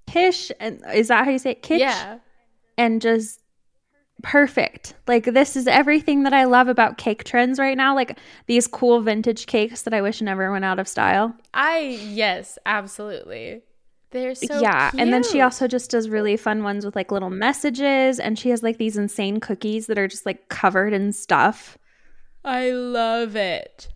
kish 0.06 0.52
and 0.60 0.84
is 0.94 1.08
that 1.08 1.24
how 1.24 1.32
you 1.32 1.40
say 1.40 1.52
it? 1.52 1.64
Kitsch 1.64 1.80
yeah. 1.80 2.18
and 2.78 3.02
just 3.02 3.42
perfect. 4.22 4.94
Like 5.08 5.26
this 5.26 5.56
is 5.56 5.68
everything 5.68 6.24
that 6.24 6.34
I 6.34 6.46
love 6.46 6.68
about 6.68 6.98
cake 6.98 7.24
trends 7.24 7.60
right 7.60 7.78
now. 7.78 7.96
Like 7.96 8.20
these 8.48 8.68
cool 8.68 9.02
vintage 9.02 9.46
cakes 9.46 9.84
that 9.84 9.94
I 9.94 10.02
wish 10.02 10.22
never 10.22 10.52
went 10.52 10.66
out 10.66 10.80
of 10.80 10.88
style. 10.88 11.36
I 11.54 12.00
yes, 12.02 12.58
absolutely. 12.66 13.62
They're 14.12 14.36
so 14.36 14.62
yeah, 14.62 14.92
and 14.98 15.12
then 15.12 15.24
she 15.24 15.42
also 15.42 15.68
just 15.68 15.92
does 15.92 16.08
really 16.10 16.38
fun 16.38 16.64
ones 16.64 16.86
with 16.86 16.96
like 16.96 17.12
little 17.12 17.30
messages 17.30 18.20
and 18.20 18.40
she 18.40 18.50
has 18.50 18.64
like 18.64 18.78
these 18.78 18.96
insane 18.96 19.40
cookies 19.42 19.88
that 19.88 19.98
are 19.98 20.08
just 20.08 20.26
like 20.26 20.48
covered 20.48 20.94
in 20.94 21.12
stuff. 21.12 21.78
I 22.46 22.70
love 22.72 23.36
it. 23.36 23.90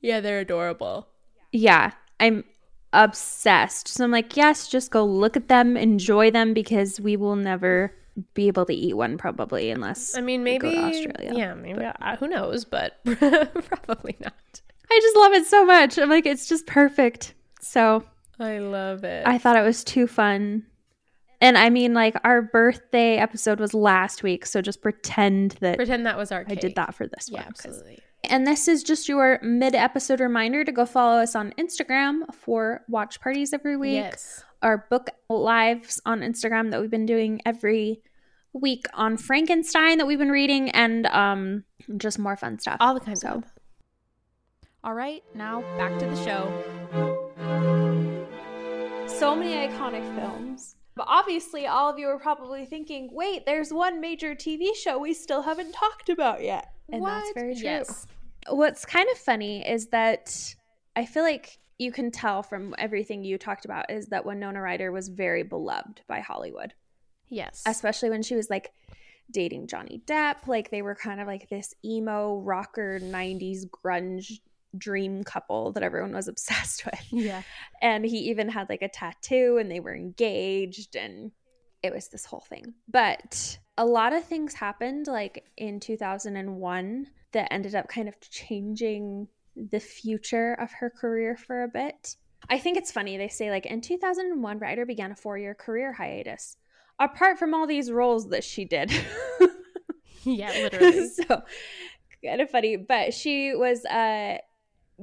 Yeah, 0.00 0.20
they're 0.20 0.40
adorable. 0.40 1.06
yeah, 1.52 1.92
I'm 2.18 2.44
obsessed. 2.92 3.88
So 3.88 4.02
I'm 4.02 4.10
like, 4.10 4.36
yes, 4.36 4.66
just 4.66 4.90
go 4.90 5.04
look 5.04 5.36
at 5.36 5.48
them, 5.48 5.76
enjoy 5.76 6.30
them 6.30 6.52
because 6.54 7.00
we 7.00 7.16
will 7.16 7.36
never 7.36 7.94
be 8.34 8.46
able 8.48 8.64
to 8.66 8.74
eat 8.74 8.96
one 8.96 9.18
probably 9.18 9.70
unless 9.70 10.16
I 10.16 10.20
mean, 10.20 10.42
maybe 10.44 10.58
go 10.58 10.70
to 10.72 10.78
Australia. 10.78 11.32
Yeah, 11.34 11.54
maybe 11.54 11.84
uh, 11.84 12.16
who 12.16 12.28
knows, 12.28 12.64
but 12.64 13.02
probably 13.04 14.16
not. 14.20 14.34
I 14.92 14.98
just 15.02 15.16
love 15.16 15.32
it 15.32 15.46
so 15.46 15.64
much. 15.64 15.98
I'm 15.98 16.08
like, 16.10 16.26
it's 16.26 16.48
just 16.48 16.66
perfect. 16.66 17.34
So 17.60 18.04
I 18.38 18.58
love 18.58 19.04
it. 19.04 19.26
I 19.26 19.38
thought 19.38 19.56
it 19.56 19.62
was 19.62 19.84
too 19.84 20.06
fun. 20.06 20.64
And 21.42 21.56
I 21.56 21.70
mean, 21.70 21.94
like, 21.94 22.16
our 22.24 22.42
birthday 22.42 23.16
episode 23.16 23.60
was 23.60 23.72
last 23.72 24.22
week. 24.22 24.44
So 24.44 24.60
just 24.60 24.82
pretend 24.82 25.52
that 25.60 25.76
Pretend 25.76 26.04
that 26.06 26.18
was 26.18 26.32
our. 26.32 26.44
I 26.48 26.54
did 26.54 26.74
that 26.74 26.94
for 26.94 27.06
this 27.06 27.28
Yeah, 27.30 27.38
one. 27.40 27.46
absolutely. 27.48 27.98
And 28.24 28.46
this 28.46 28.68
is 28.68 28.82
just 28.82 29.08
your 29.08 29.38
mid 29.42 29.74
episode 29.74 30.20
reminder 30.20 30.64
to 30.64 30.72
go 30.72 30.84
follow 30.84 31.20
us 31.22 31.34
on 31.34 31.54
Instagram 31.56 32.22
for 32.34 32.82
watch 32.88 33.20
parties 33.22 33.54
every 33.54 33.76
week. 33.78 33.94
Yes. 33.94 34.44
our 34.62 34.86
book 34.90 35.08
lives 35.30 35.98
on 36.04 36.20
Instagram 36.20 36.70
that 36.70 36.80
we've 36.82 36.90
been 36.90 37.06
doing 37.06 37.40
every 37.46 38.02
week 38.52 38.84
on 38.94 39.16
Frankenstein 39.16 39.98
that 39.98 40.06
we've 40.06 40.18
been 40.18 40.30
reading 40.30 40.70
and 40.70 41.06
um 41.06 41.64
just 41.96 42.18
more 42.18 42.36
fun 42.36 42.58
stuff. 42.58 42.76
All 42.80 42.94
the 42.94 43.00
kinds 43.00 43.20
So- 43.22 43.28
of. 43.28 43.44
All 44.82 44.94
right, 44.94 45.22
now 45.34 45.60
back 45.76 45.98
to 45.98 46.06
the 46.06 46.16
show. 46.24 47.50
so 49.06 49.36
many 49.36 49.52
iconic 49.68 50.02
films. 50.18 50.76
But 50.96 51.06
obviously 51.08 51.66
all 51.66 51.90
of 51.90 51.98
you 51.98 52.08
are 52.08 52.18
probably 52.18 52.64
thinking, 52.64 53.10
"Wait, 53.12 53.44
there's 53.46 53.72
one 53.72 54.00
major 54.00 54.34
TV 54.34 54.74
show 54.74 54.98
we 54.98 55.12
still 55.14 55.42
haven't 55.42 55.72
talked 55.72 56.08
about 56.08 56.42
yet." 56.42 56.72
And 56.92 57.04
that's 57.04 57.30
very 57.34 57.54
true. 57.54 57.64
Yes. 57.64 58.06
What's 58.48 58.84
kind 58.84 59.08
of 59.12 59.18
funny 59.18 59.66
is 59.68 59.88
that 59.88 60.54
I 60.96 61.04
feel 61.04 61.22
like 61.22 61.58
you 61.78 61.92
can 61.92 62.10
tell 62.10 62.42
from 62.42 62.74
everything 62.78 63.22
you 63.24 63.38
talked 63.38 63.64
about 63.64 63.90
is 63.90 64.06
that 64.08 64.24
Winona 64.26 64.60
Ryder 64.60 64.90
was 64.92 65.08
very 65.08 65.42
beloved 65.42 66.02
by 66.08 66.20
Hollywood. 66.20 66.74
Yes. 67.30 67.62
especially 67.66 68.10
when 68.10 68.22
she 68.22 68.34
was 68.34 68.50
like 68.50 68.72
dating 69.30 69.68
Johnny 69.68 70.02
Depp. 70.06 70.46
Like 70.46 70.70
they 70.70 70.82
were 70.82 70.94
kind 70.94 71.20
of 71.20 71.26
like 71.26 71.48
this 71.48 71.74
emo 71.84 72.40
rocker 72.40 72.98
90s 73.00 73.66
grunge 73.68 74.40
dream 74.76 75.24
couple 75.24 75.72
that 75.72 75.82
everyone 75.82 76.12
was 76.12 76.28
obsessed 76.28 76.84
with. 76.84 77.06
Yeah. 77.10 77.42
And 77.80 78.04
he 78.04 78.18
even 78.30 78.48
had 78.48 78.68
like 78.68 78.82
a 78.82 78.88
tattoo 78.88 79.58
and 79.60 79.70
they 79.70 79.80
were 79.80 79.94
engaged 79.94 80.96
and 80.96 81.32
it 81.82 81.94
was 81.94 82.08
this 82.08 82.24
whole 82.24 82.44
thing. 82.48 82.74
But 82.88 83.58
a 83.78 83.84
lot 83.86 84.12
of 84.12 84.24
things 84.24 84.52
happened 84.52 85.06
like 85.06 85.44
in 85.56 85.80
2001 85.80 87.06
that 87.32 87.52
ended 87.52 87.74
up 87.74 87.88
kind 87.88 88.08
of 88.08 88.20
changing 88.20 89.28
the 89.56 89.80
future 89.80 90.54
of 90.54 90.70
her 90.72 90.90
career 90.90 91.36
for 91.36 91.62
a 91.62 91.68
bit. 91.68 92.16
I 92.48 92.58
think 92.58 92.76
it's 92.76 92.90
funny. 92.90 93.16
They 93.16 93.28
say, 93.28 93.50
like, 93.50 93.66
in 93.66 93.80
2001, 93.80 94.58
Ryder 94.58 94.86
began 94.86 95.12
a 95.12 95.16
four 95.16 95.36
year 95.38 95.54
career 95.54 95.92
hiatus, 95.92 96.56
apart 97.00 97.38
from 97.38 97.54
all 97.54 97.66
these 97.66 97.90
roles 97.90 98.28
that 98.28 98.44
she 98.44 98.64
did. 98.64 98.92
Yeah, 100.24 100.50
literally. 100.62 101.08
so, 101.08 101.42
kind 102.24 102.40
of 102.40 102.50
funny. 102.50 102.76
But 102.76 103.14
she 103.14 103.54
was 103.54 103.84
a 103.90 104.40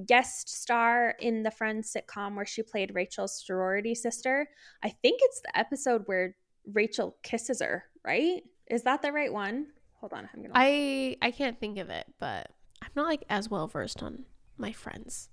guest 0.05 0.49
star 0.49 1.15
in 1.19 1.43
the 1.43 1.51
Friends 1.51 1.95
sitcom 1.95 2.35
where 2.35 2.45
she 2.45 2.61
played 2.61 2.93
Rachel's 2.93 3.43
sorority 3.45 3.95
sister. 3.95 4.47
I 4.83 4.89
think 4.89 5.19
it's 5.23 5.41
the 5.41 5.57
episode 5.57 6.03
where 6.05 6.35
Rachel 6.71 7.17
kisses 7.23 7.61
her, 7.61 7.85
right? 8.05 8.43
Is 8.69 8.83
that 8.83 9.01
the 9.01 9.11
right 9.11 9.31
one? 9.31 9.67
Hold 9.99 10.13
on, 10.13 10.29
I'm 10.33 10.41
gonna. 10.41 10.53
I 10.53 11.17
I 11.21 11.31
can't 11.31 11.59
think 11.59 11.79
of 11.79 11.89
it, 11.89 12.05
but 12.19 12.51
I'm 12.81 12.91
not 12.95 13.07
like 13.07 13.23
as 13.29 13.49
well 13.49 13.67
versed 13.67 14.03
on 14.03 14.25
my 14.57 14.71
friends. 14.71 15.29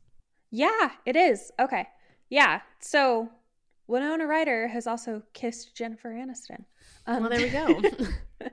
Yeah, 0.51 0.93
it 1.05 1.17
is. 1.17 1.51
Okay. 1.61 1.89
Yeah. 2.31 2.61
So 2.81 3.29
Winona 3.87 4.27
Ryder 4.27 4.69
has 4.69 4.87
also 4.87 5.23
kissed 5.33 5.75
Jennifer 5.75 6.11
Aniston. 6.11 6.65
Um, 7.07 7.21
well, 7.21 7.31
there 7.31 7.41
we 7.41 7.51
go. 7.51 7.83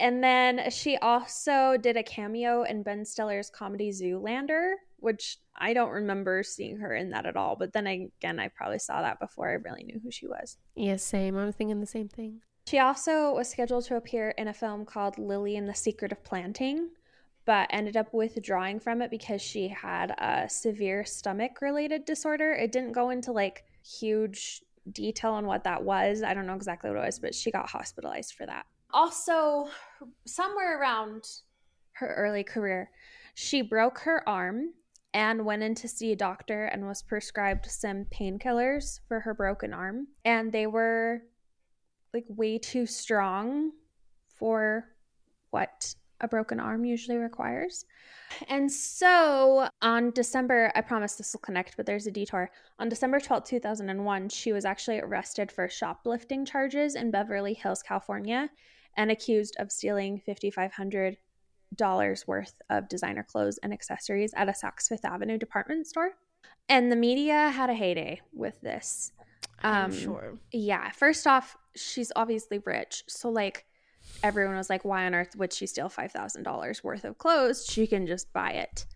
and 0.00 0.22
then 0.22 0.70
she 0.70 0.96
also 0.96 1.76
did 1.80 1.96
a 1.96 2.02
cameo 2.02 2.64
in 2.64 2.82
Ben 2.82 3.04
Stiller's 3.04 3.48
comedy 3.50 3.90
Zoolander, 3.90 4.72
which 4.98 5.38
I 5.54 5.72
don't 5.72 5.90
remember 5.90 6.42
seeing 6.42 6.78
her 6.78 6.94
in 6.94 7.10
that 7.10 7.26
at 7.26 7.36
all. 7.36 7.56
But 7.56 7.72
then 7.72 7.86
again, 7.86 8.40
I 8.40 8.48
probably 8.48 8.80
saw 8.80 9.02
that 9.02 9.20
before 9.20 9.48
I 9.48 9.54
really 9.54 9.84
knew 9.84 10.00
who 10.02 10.10
she 10.10 10.26
was. 10.26 10.56
yeah, 10.74 10.96
same. 10.96 11.36
I'm 11.36 11.52
thinking 11.52 11.80
the 11.80 11.86
same 11.86 12.08
thing. 12.08 12.40
She 12.66 12.80
also 12.80 13.32
was 13.32 13.48
scheduled 13.48 13.84
to 13.84 13.96
appear 13.96 14.30
in 14.30 14.48
a 14.48 14.52
film 14.52 14.84
called 14.84 15.18
Lily 15.18 15.56
and 15.56 15.68
the 15.68 15.74
Secret 15.74 16.10
of 16.10 16.24
Planting, 16.24 16.88
but 17.44 17.68
ended 17.70 17.96
up 17.96 18.12
withdrawing 18.12 18.80
from 18.80 19.00
it 19.00 19.10
because 19.12 19.40
she 19.40 19.68
had 19.68 20.10
a 20.18 20.48
severe 20.48 21.04
stomach 21.04 21.60
related 21.62 22.04
disorder. 22.04 22.52
It 22.52 22.72
didn't 22.72 22.90
go 22.90 23.10
into 23.10 23.30
like 23.30 23.64
huge 23.86 24.62
detail 24.92 25.32
on 25.32 25.46
what 25.46 25.64
that 25.64 25.82
was. 25.82 26.22
I 26.22 26.34
don't 26.34 26.46
know 26.46 26.54
exactly 26.54 26.90
what 26.90 26.98
it 26.98 27.06
was, 27.06 27.18
but 27.18 27.34
she 27.34 27.50
got 27.50 27.68
hospitalized 27.68 28.34
for 28.34 28.46
that. 28.46 28.66
Also, 28.92 29.68
somewhere 30.26 30.80
around 30.80 31.24
her 31.92 32.14
early 32.14 32.44
career, 32.44 32.90
she 33.34 33.62
broke 33.62 33.98
her 34.00 34.26
arm 34.28 34.72
and 35.12 35.44
went 35.44 35.62
in 35.62 35.74
to 35.74 35.88
see 35.88 36.12
a 36.12 36.16
doctor 36.16 36.66
and 36.66 36.86
was 36.86 37.02
prescribed 37.02 37.66
some 37.66 38.04
painkillers 38.04 39.00
for 39.08 39.20
her 39.20 39.34
broken 39.34 39.72
arm. 39.72 40.08
And 40.24 40.52
they 40.52 40.66
were 40.66 41.22
like 42.12 42.24
way 42.28 42.58
too 42.58 42.86
strong 42.86 43.72
for 44.38 44.84
what 45.50 45.94
a 46.20 46.28
broken 46.28 46.58
arm 46.60 46.84
usually 46.84 47.18
requires. 47.18 47.84
And 48.48 48.70
so 48.70 49.68
on 49.82 50.10
December, 50.12 50.72
I 50.74 50.80
promise 50.80 51.14
this 51.14 51.32
will 51.32 51.40
connect, 51.40 51.76
but 51.76 51.86
there's 51.86 52.06
a 52.06 52.10
detour. 52.10 52.50
On 52.78 52.88
December 52.88 53.20
12, 53.20 53.44
2001, 53.44 54.28
she 54.30 54.52
was 54.52 54.64
actually 54.64 54.98
arrested 55.00 55.52
for 55.52 55.68
shoplifting 55.68 56.44
charges 56.44 56.94
in 56.96 57.10
Beverly 57.10 57.54
Hills, 57.54 57.82
California, 57.82 58.50
and 58.96 59.10
accused 59.10 59.56
of 59.58 59.70
stealing 59.70 60.20
$5,500 60.26 61.16
worth 62.26 62.54
of 62.70 62.88
designer 62.88 63.22
clothes 63.22 63.58
and 63.62 63.72
accessories 63.72 64.32
at 64.34 64.48
a 64.48 64.52
Saks 64.52 64.88
Fifth 64.88 65.04
Avenue 65.04 65.38
department 65.38 65.86
store. 65.86 66.12
And 66.68 66.90
the 66.90 66.96
media 66.96 67.50
had 67.50 67.70
a 67.70 67.74
heyday 67.74 68.20
with 68.32 68.60
this. 68.60 69.12
I'm 69.62 69.86
Um, 69.86 69.92
sure. 69.92 70.38
Yeah, 70.52 70.90
first 70.90 71.26
off, 71.26 71.56
she's 71.74 72.10
obviously 72.16 72.58
rich. 72.64 73.04
So, 73.08 73.30
like, 73.30 73.66
everyone 74.22 74.56
was 74.56 74.70
like, 74.70 74.84
why 74.84 75.06
on 75.06 75.14
earth 75.14 75.36
would 75.36 75.52
she 75.52 75.66
steal 75.66 75.88
$5,000 75.88 76.84
worth 76.84 77.04
of 77.04 77.18
clothes? 77.18 77.66
She 77.66 77.86
can 77.86 78.06
just 78.06 78.32
buy 78.32 78.50
it. 78.50 78.86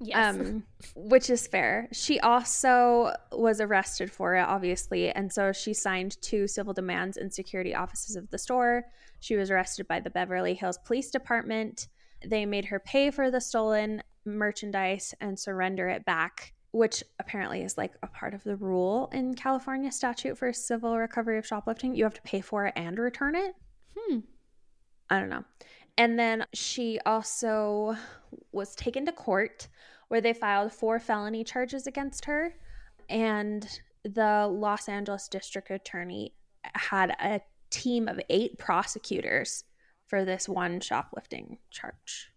Yes. 0.00 0.36
Um, 0.36 0.64
which 0.94 1.30
is 1.30 1.46
fair. 1.46 1.88
She 1.92 2.20
also 2.20 3.14
was 3.32 3.60
arrested 3.60 4.10
for 4.10 4.34
it, 4.36 4.42
obviously. 4.42 5.10
And 5.10 5.32
so 5.32 5.52
she 5.52 5.72
signed 5.72 6.20
two 6.20 6.46
civil 6.46 6.74
demands 6.74 7.16
in 7.16 7.30
security 7.30 7.74
offices 7.74 8.16
of 8.16 8.30
the 8.30 8.38
store. 8.38 8.84
She 9.20 9.36
was 9.36 9.50
arrested 9.50 9.88
by 9.88 10.00
the 10.00 10.10
Beverly 10.10 10.54
Hills 10.54 10.78
Police 10.84 11.10
Department. 11.10 11.88
They 12.24 12.44
made 12.44 12.66
her 12.66 12.78
pay 12.78 13.10
for 13.10 13.30
the 13.30 13.40
stolen 13.40 14.02
merchandise 14.26 15.14
and 15.20 15.38
surrender 15.38 15.88
it 15.88 16.04
back, 16.04 16.52
which 16.72 17.02
apparently 17.18 17.62
is 17.62 17.78
like 17.78 17.94
a 18.02 18.06
part 18.06 18.34
of 18.34 18.44
the 18.44 18.56
rule 18.56 19.08
in 19.12 19.34
California 19.34 19.90
statute 19.90 20.36
for 20.36 20.52
civil 20.52 20.98
recovery 20.98 21.38
of 21.38 21.46
shoplifting. 21.46 21.94
You 21.94 22.04
have 22.04 22.14
to 22.14 22.22
pay 22.22 22.42
for 22.42 22.66
it 22.66 22.74
and 22.76 22.98
return 22.98 23.34
it. 23.34 23.54
hmm. 23.96 24.18
I 25.10 25.18
don't 25.20 25.28
know. 25.28 25.44
And 25.98 26.18
then 26.18 26.46
she 26.52 26.98
also 27.06 27.96
was 28.52 28.74
taken 28.74 29.06
to 29.06 29.12
court 29.12 29.68
where 30.08 30.20
they 30.20 30.32
filed 30.32 30.72
four 30.72 30.98
felony 30.98 31.42
charges 31.44 31.86
against 31.86 32.26
her. 32.26 32.54
And 33.08 33.66
the 34.04 34.46
Los 34.50 34.88
Angeles 34.88 35.28
district 35.28 35.70
attorney 35.70 36.34
had 36.74 37.10
a 37.20 37.40
team 37.70 38.08
of 38.08 38.20
eight 38.28 38.58
prosecutors 38.58 39.64
for 40.06 40.24
this 40.24 40.48
one 40.48 40.80
shoplifting 40.80 41.58
charge. 41.70 42.30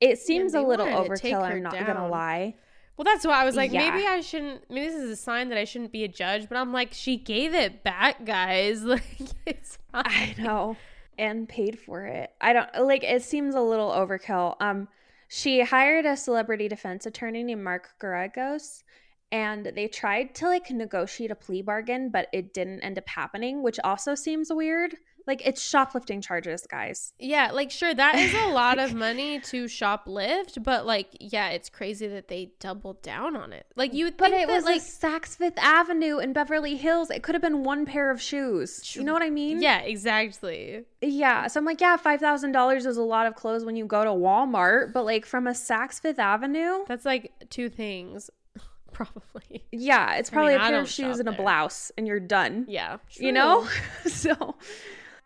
It 0.00 0.18
seems 0.18 0.54
a 0.54 0.60
little 0.60 0.90
wanted 0.90 1.16
to 1.16 1.22
take 1.22 1.34
overkill, 1.34 1.42
I'm 1.42 1.62
not 1.62 1.72
going 1.72 1.96
to 1.96 2.08
lie. 2.08 2.56
Well, 2.96 3.04
that's 3.04 3.26
why 3.26 3.40
I 3.40 3.44
was 3.44 3.56
like, 3.56 3.72
Yeah. 3.72 3.90
maybe 3.90 4.06
I 4.06 4.20
shouldn't. 4.20 4.68
Maybe 4.68 4.88
this 4.88 5.02
is 5.02 5.10
a 5.10 5.16
sign 5.16 5.48
that 5.48 5.58
I 5.58 5.64
shouldn't 5.64 5.92
be 5.92 6.04
a 6.04 6.08
judge. 6.08 6.48
But 6.48 6.58
I'm 6.58 6.72
like, 6.72 6.92
she 6.92 7.16
gave 7.16 7.54
it 7.54 7.82
back, 7.84 8.24
guys. 8.24 8.82
Like, 8.92 9.04
it's 9.46 9.78
fine. 9.90 10.02
I 10.04 10.34
know. 10.38 10.76
And 11.22 11.48
paid 11.48 11.78
for 11.78 12.04
it. 12.04 12.30
I 12.40 12.52
don't 12.52 12.68
like 12.80 13.04
it 13.04 13.22
seems 13.22 13.54
a 13.54 13.60
little 13.60 13.90
overkill. 13.90 14.56
Um 14.60 14.88
she 15.28 15.62
hired 15.62 16.04
a 16.04 16.16
celebrity 16.16 16.68
defense 16.68 17.06
attorney 17.06 17.44
named 17.44 17.62
Mark 17.62 17.90
Geragos 18.00 18.82
and 19.30 19.72
they 19.74 19.86
tried 19.88 20.34
to 20.34 20.46
like 20.46 20.70
negotiate 20.70 21.30
a 21.30 21.34
plea 21.34 21.62
bargain, 21.62 22.10
but 22.10 22.28
it 22.32 22.52
didn't 22.52 22.82
end 22.82 22.98
up 22.98 23.08
happening, 23.08 23.62
which 23.62 23.78
also 23.84 24.14
seems 24.14 24.52
weird. 24.52 24.96
Like 25.26 25.40
it's 25.46 25.62
shoplifting 25.62 26.20
charges, 26.20 26.66
guys. 26.68 27.12
Yeah, 27.18 27.52
like 27.52 27.70
sure, 27.70 27.94
that 27.94 28.16
is 28.16 28.34
a 28.34 28.48
lot 28.48 28.78
of 28.80 28.92
money 29.06 29.38
to 29.40 29.66
shoplift, 29.66 30.62
but 30.64 30.84
like, 30.84 31.08
yeah, 31.20 31.50
it's 31.50 31.68
crazy 31.68 32.08
that 32.08 32.26
they 32.28 32.50
doubled 32.58 33.02
down 33.02 33.36
on 33.36 33.52
it. 33.52 33.66
Like 33.76 33.94
you 33.94 34.06
would 34.06 34.16
But 34.16 34.30
think 34.30 34.42
it 34.42 34.48
that 34.48 34.54
was 34.54 34.64
like, 34.64 34.80
Saks 34.82 35.36
Fifth 35.36 35.58
Avenue 35.58 36.18
in 36.18 36.32
Beverly 36.32 36.76
Hills. 36.76 37.10
It 37.10 37.22
could 37.22 37.34
have 37.36 37.42
been 37.42 37.62
one 37.62 37.86
pair 37.86 38.10
of 38.10 38.20
shoes. 38.20 38.96
You 38.96 39.04
know 39.04 39.12
what 39.12 39.22
I 39.22 39.30
mean? 39.30 39.62
yeah, 39.62 39.78
exactly. 39.80 40.84
Yeah. 41.00 41.46
So 41.46 41.60
I'm 41.60 41.64
like, 41.66 41.80
yeah, 41.80 41.96
five 41.96 42.18
thousand 42.20 42.52
dollars 42.52 42.84
is 42.86 42.96
a 42.96 43.02
lot 43.02 43.26
of 43.26 43.34
clothes 43.36 43.64
when 43.64 43.76
you 43.76 43.86
go 43.86 44.02
to 44.04 44.10
Walmart, 44.10 44.92
but 44.92 45.04
like 45.04 45.24
from 45.24 45.46
a 45.46 45.52
Saks 45.52 46.00
Fifth 46.00 46.18
Avenue, 46.18 46.84
That's 46.88 47.04
like 47.04 47.32
two 47.48 47.68
things, 47.68 48.28
probably. 48.92 49.64
Yeah, 49.70 50.14
it's 50.16 50.30
I 50.30 50.32
probably 50.32 50.52
mean, 50.54 50.60
a 50.62 50.64
I 50.64 50.70
pair 50.70 50.80
of 50.80 50.88
shoes 50.88 51.18
and 51.20 51.28
a 51.28 51.32
there. 51.32 51.40
blouse, 51.40 51.92
and 51.96 52.06
you're 52.06 52.20
done. 52.20 52.66
Yeah, 52.68 52.98
You 53.12 53.32
know? 53.32 53.66
so 54.06 54.56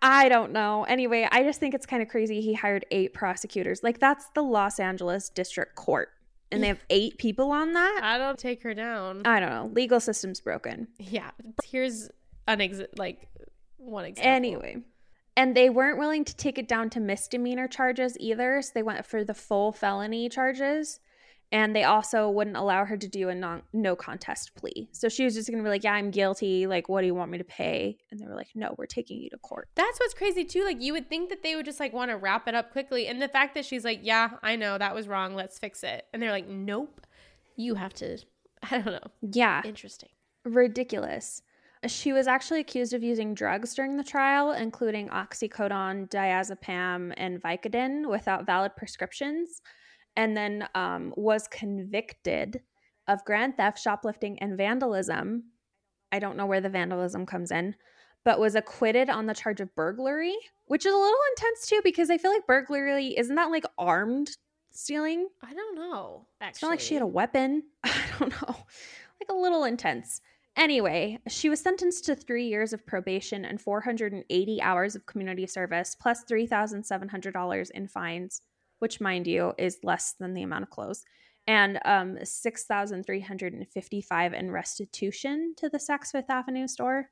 I 0.06 0.28
don't 0.28 0.52
know. 0.52 0.84
Anyway, 0.84 1.28
I 1.30 1.42
just 1.42 1.58
think 1.58 1.74
it's 1.74 1.86
kind 1.86 2.02
of 2.02 2.08
crazy. 2.08 2.40
He 2.40 2.54
hired 2.54 2.86
eight 2.90 3.12
prosecutors. 3.12 3.82
Like, 3.82 3.98
that's 3.98 4.28
the 4.34 4.42
Los 4.42 4.78
Angeles 4.78 5.28
District 5.28 5.74
Court, 5.74 6.10
and 6.52 6.62
they 6.62 6.68
have 6.68 6.84
eight 6.90 7.18
people 7.18 7.50
on 7.50 7.72
that. 7.72 8.00
I 8.02 8.16
don't 8.16 8.38
take 8.38 8.62
her 8.62 8.72
down. 8.72 9.22
I 9.26 9.40
don't 9.40 9.50
know. 9.50 9.70
Legal 9.74 9.98
system's 10.00 10.40
broken. 10.40 10.88
yeah, 10.98 11.30
here's 11.64 12.08
an 12.46 12.60
ex- 12.60 12.82
like 12.96 13.28
one 13.78 14.04
example. 14.04 14.32
Anyway. 14.32 14.76
And 15.38 15.54
they 15.54 15.68
weren't 15.68 15.98
willing 15.98 16.24
to 16.24 16.34
take 16.34 16.56
it 16.56 16.66
down 16.66 16.88
to 16.90 17.00
misdemeanor 17.00 17.68
charges 17.68 18.16
either. 18.18 18.62
So 18.62 18.70
they 18.74 18.82
went 18.82 19.04
for 19.04 19.22
the 19.22 19.34
full 19.34 19.70
felony 19.70 20.30
charges. 20.30 20.98
And 21.52 21.76
they 21.76 21.84
also 21.84 22.28
wouldn't 22.28 22.56
allow 22.56 22.84
her 22.84 22.96
to 22.96 23.06
do 23.08 23.28
a 23.28 23.34
non- 23.34 23.62
no 23.72 23.94
contest 23.94 24.54
plea. 24.56 24.88
So 24.92 25.08
she 25.08 25.24
was 25.24 25.34
just 25.34 25.48
going 25.48 25.58
to 25.58 25.64
be 25.64 25.70
like, 25.70 25.84
Yeah, 25.84 25.92
I'm 25.92 26.10
guilty. 26.10 26.66
Like, 26.66 26.88
what 26.88 27.02
do 27.02 27.06
you 27.06 27.14
want 27.14 27.30
me 27.30 27.38
to 27.38 27.44
pay? 27.44 27.98
And 28.10 28.18
they 28.18 28.26
were 28.26 28.34
like, 28.34 28.48
No, 28.56 28.74
we're 28.76 28.86
taking 28.86 29.20
you 29.20 29.30
to 29.30 29.38
court. 29.38 29.68
That's 29.76 29.98
what's 30.00 30.12
crazy 30.14 30.44
too. 30.44 30.64
Like 30.64 30.82
you 30.82 30.92
would 30.92 31.08
think 31.08 31.30
that 31.30 31.42
they 31.44 31.54
would 31.54 31.64
just 31.64 31.78
like 31.78 31.92
want 31.92 32.10
to 32.10 32.16
wrap 32.16 32.48
it 32.48 32.54
up 32.56 32.72
quickly, 32.72 33.06
and 33.06 33.22
the 33.22 33.28
fact 33.28 33.54
that 33.54 33.64
she's 33.64 33.84
like, 33.84 34.00
"Yeah, 34.02 34.30
I 34.42 34.56
know 34.56 34.76
that 34.76 34.94
was 34.94 35.06
wrong. 35.06 35.34
Let's 35.36 35.58
fix 35.58 35.84
it," 35.84 36.04
and 36.12 36.20
they're 36.20 36.32
like, 36.32 36.48
"Nope, 36.48 37.00
you 37.56 37.74
have 37.76 37.94
to." 37.94 38.18
I 38.70 38.78
don't 38.80 38.86
know. 38.94 39.10
Yeah, 39.22 39.62
Interesting. 39.64 40.08
ridiculous. 40.44 41.42
She 41.86 42.12
was 42.12 42.26
actually 42.26 42.60
accused 42.60 42.94
of 42.94 43.04
using 43.04 43.34
drugs 43.34 43.74
during 43.74 43.96
the 43.96 44.02
trial, 44.02 44.50
including 44.52 45.08
oxycodone, 45.10 46.08
diazepam, 46.08 47.12
and 47.16 47.40
Vicodin 47.40 48.08
without 48.10 48.46
valid 48.46 48.72
prescriptions, 48.76 49.60
and 50.16 50.36
then 50.36 50.68
um, 50.74 51.12
was 51.16 51.48
convicted 51.48 52.60
of 53.08 53.24
grand 53.24 53.56
theft, 53.56 53.78
shoplifting, 53.78 54.38
and 54.40 54.56
vandalism. 54.56 55.44
I 56.12 56.18
don't 56.18 56.36
know 56.36 56.46
where 56.46 56.60
the 56.60 56.68
vandalism 56.68 57.26
comes 57.26 57.50
in, 57.50 57.74
but 58.24 58.40
was 58.40 58.54
acquitted 58.54 59.10
on 59.10 59.26
the 59.26 59.34
charge 59.34 59.60
of 59.60 59.74
burglary, 59.74 60.34
which 60.66 60.86
is 60.86 60.92
a 60.92 60.96
little 60.96 61.18
intense 61.36 61.66
too, 61.66 61.80
because 61.84 62.10
I 62.10 62.18
feel 62.18 62.32
like 62.32 62.46
burglary 62.46 63.16
isn't 63.16 63.34
that 63.36 63.50
like 63.50 63.64
armed 63.78 64.30
stealing. 64.72 65.28
I 65.42 65.54
don't 65.54 65.76
know. 65.76 66.26
Actually, 66.40 66.50
It's 66.50 66.62
not 66.62 66.70
like 66.70 66.80
she 66.80 66.94
had 66.94 67.02
a 67.02 67.06
weapon. 67.06 67.62
I 67.84 68.00
don't 68.18 68.30
know. 68.42 68.56
Like 69.20 69.30
a 69.30 69.34
little 69.34 69.64
intense. 69.64 70.20
Anyway, 70.56 71.18
she 71.28 71.50
was 71.50 71.60
sentenced 71.60 72.06
to 72.06 72.14
three 72.14 72.46
years 72.46 72.72
of 72.72 72.86
probation 72.86 73.44
and 73.44 73.60
480 73.60 74.62
hours 74.62 74.96
of 74.96 75.04
community 75.04 75.46
service, 75.46 75.94
plus 75.94 76.24
$3,700 76.24 77.70
in 77.72 77.88
fines, 77.88 78.40
which, 78.78 79.00
mind 79.00 79.26
you, 79.26 79.52
is 79.58 79.78
less 79.82 80.14
than 80.18 80.34
the 80.34 80.42
amount 80.42 80.64
of 80.64 80.70
clothes, 80.70 81.04
and 81.46 81.78
um, 81.84 82.18
6355 82.22 84.34
in 84.34 84.50
restitution 84.50 85.54
to 85.56 85.68
the 85.68 85.78
Saks 85.78 86.10
Fifth 86.10 86.30
Avenue 86.30 86.66
store 86.66 87.10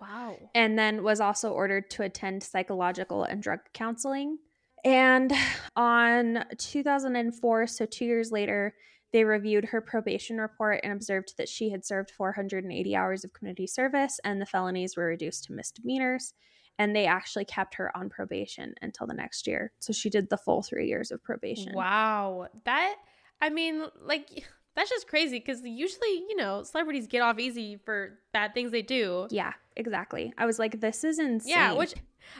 Wow. 0.00 0.36
and 0.54 0.78
then 0.78 1.02
was 1.02 1.20
also 1.20 1.52
ordered 1.52 1.90
to 1.90 2.04
attend 2.04 2.42
psychological 2.42 3.24
and 3.24 3.42
drug 3.42 3.60
counseling. 3.74 4.38
And 4.84 5.32
on 5.76 6.44
2004, 6.58 7.66
so 7.66 7.86
two 7.86 8.04
years 8.04 8.32
later, 8.32 8.74
they 9.12 9.24
reviewed 9.24 9.66
her 9.66 9.80
probation 9.80 10.38
report 10.38 10.80
and 10.82 10.92
observed 10.92 11.34
that 11.36 11.48
she 11.48 11.70
had 11.70 11.84
served 11.84 12.10
480 12.10 12.96
hours 12.96 13.24
of 13.24 13.32
community 13.32 13.66
service 13.66 14.18
and 14.24 14.40
the 14.40 14.46
felonies 14.46 14.96
were 14.96 15.06
reduced 15.06 15.44
to 15.44 15.52
misdemeanors. 15.52 16.34
And 16.78 16.96
they 16.96 17.06
actually 17.06 17.44
kept 17.44 17.74
her 17.74 17.96
on 17.96 18.08
probation 18.08 18.74
until 18.82 19.06
the 19.06 19.14
next 19.14 19.46
year. 19.46 19.72
So 19.78 19.92
she 19.92 20.10
did 20.10 20.30
the 20.30 20.36
full 20.36 20.62
three 20.62 20.88
years 20.88 21.10
of 21.10 21.22
probation. 21.22 21.74
Wow. 21.74 22.48
That, 22.64 22.96
I 23.40 23.50
mean, 23.50 23.84
like, 24.00 24.44
that's 24.74 24.90
just 24.90 25.06
crazy 25.06 25.38
because 25.38 25.62
usually, 25.62 26.24
you 26.28 26.36
know, 26.36 26.62
celebrities 26.62 27.06
get 27.06 27.20
off 27.20 27.38
easy 27.38 27.78
for 27.84 28.18
bad 28.32 28.54
things 28.54 28.72
they 28.72 28.82
do. 28.82 29.26
Yeah, 29.30 29.52
exactly. 29.76 30.32
I 30.38 30.46
was 30.46 30.58
like, 30.58 30.80
this 30.80 31.04
is 31.04 31.18
insane. 31.18 31.50
Yeah, 31.50 31.72
which 31.74 31.94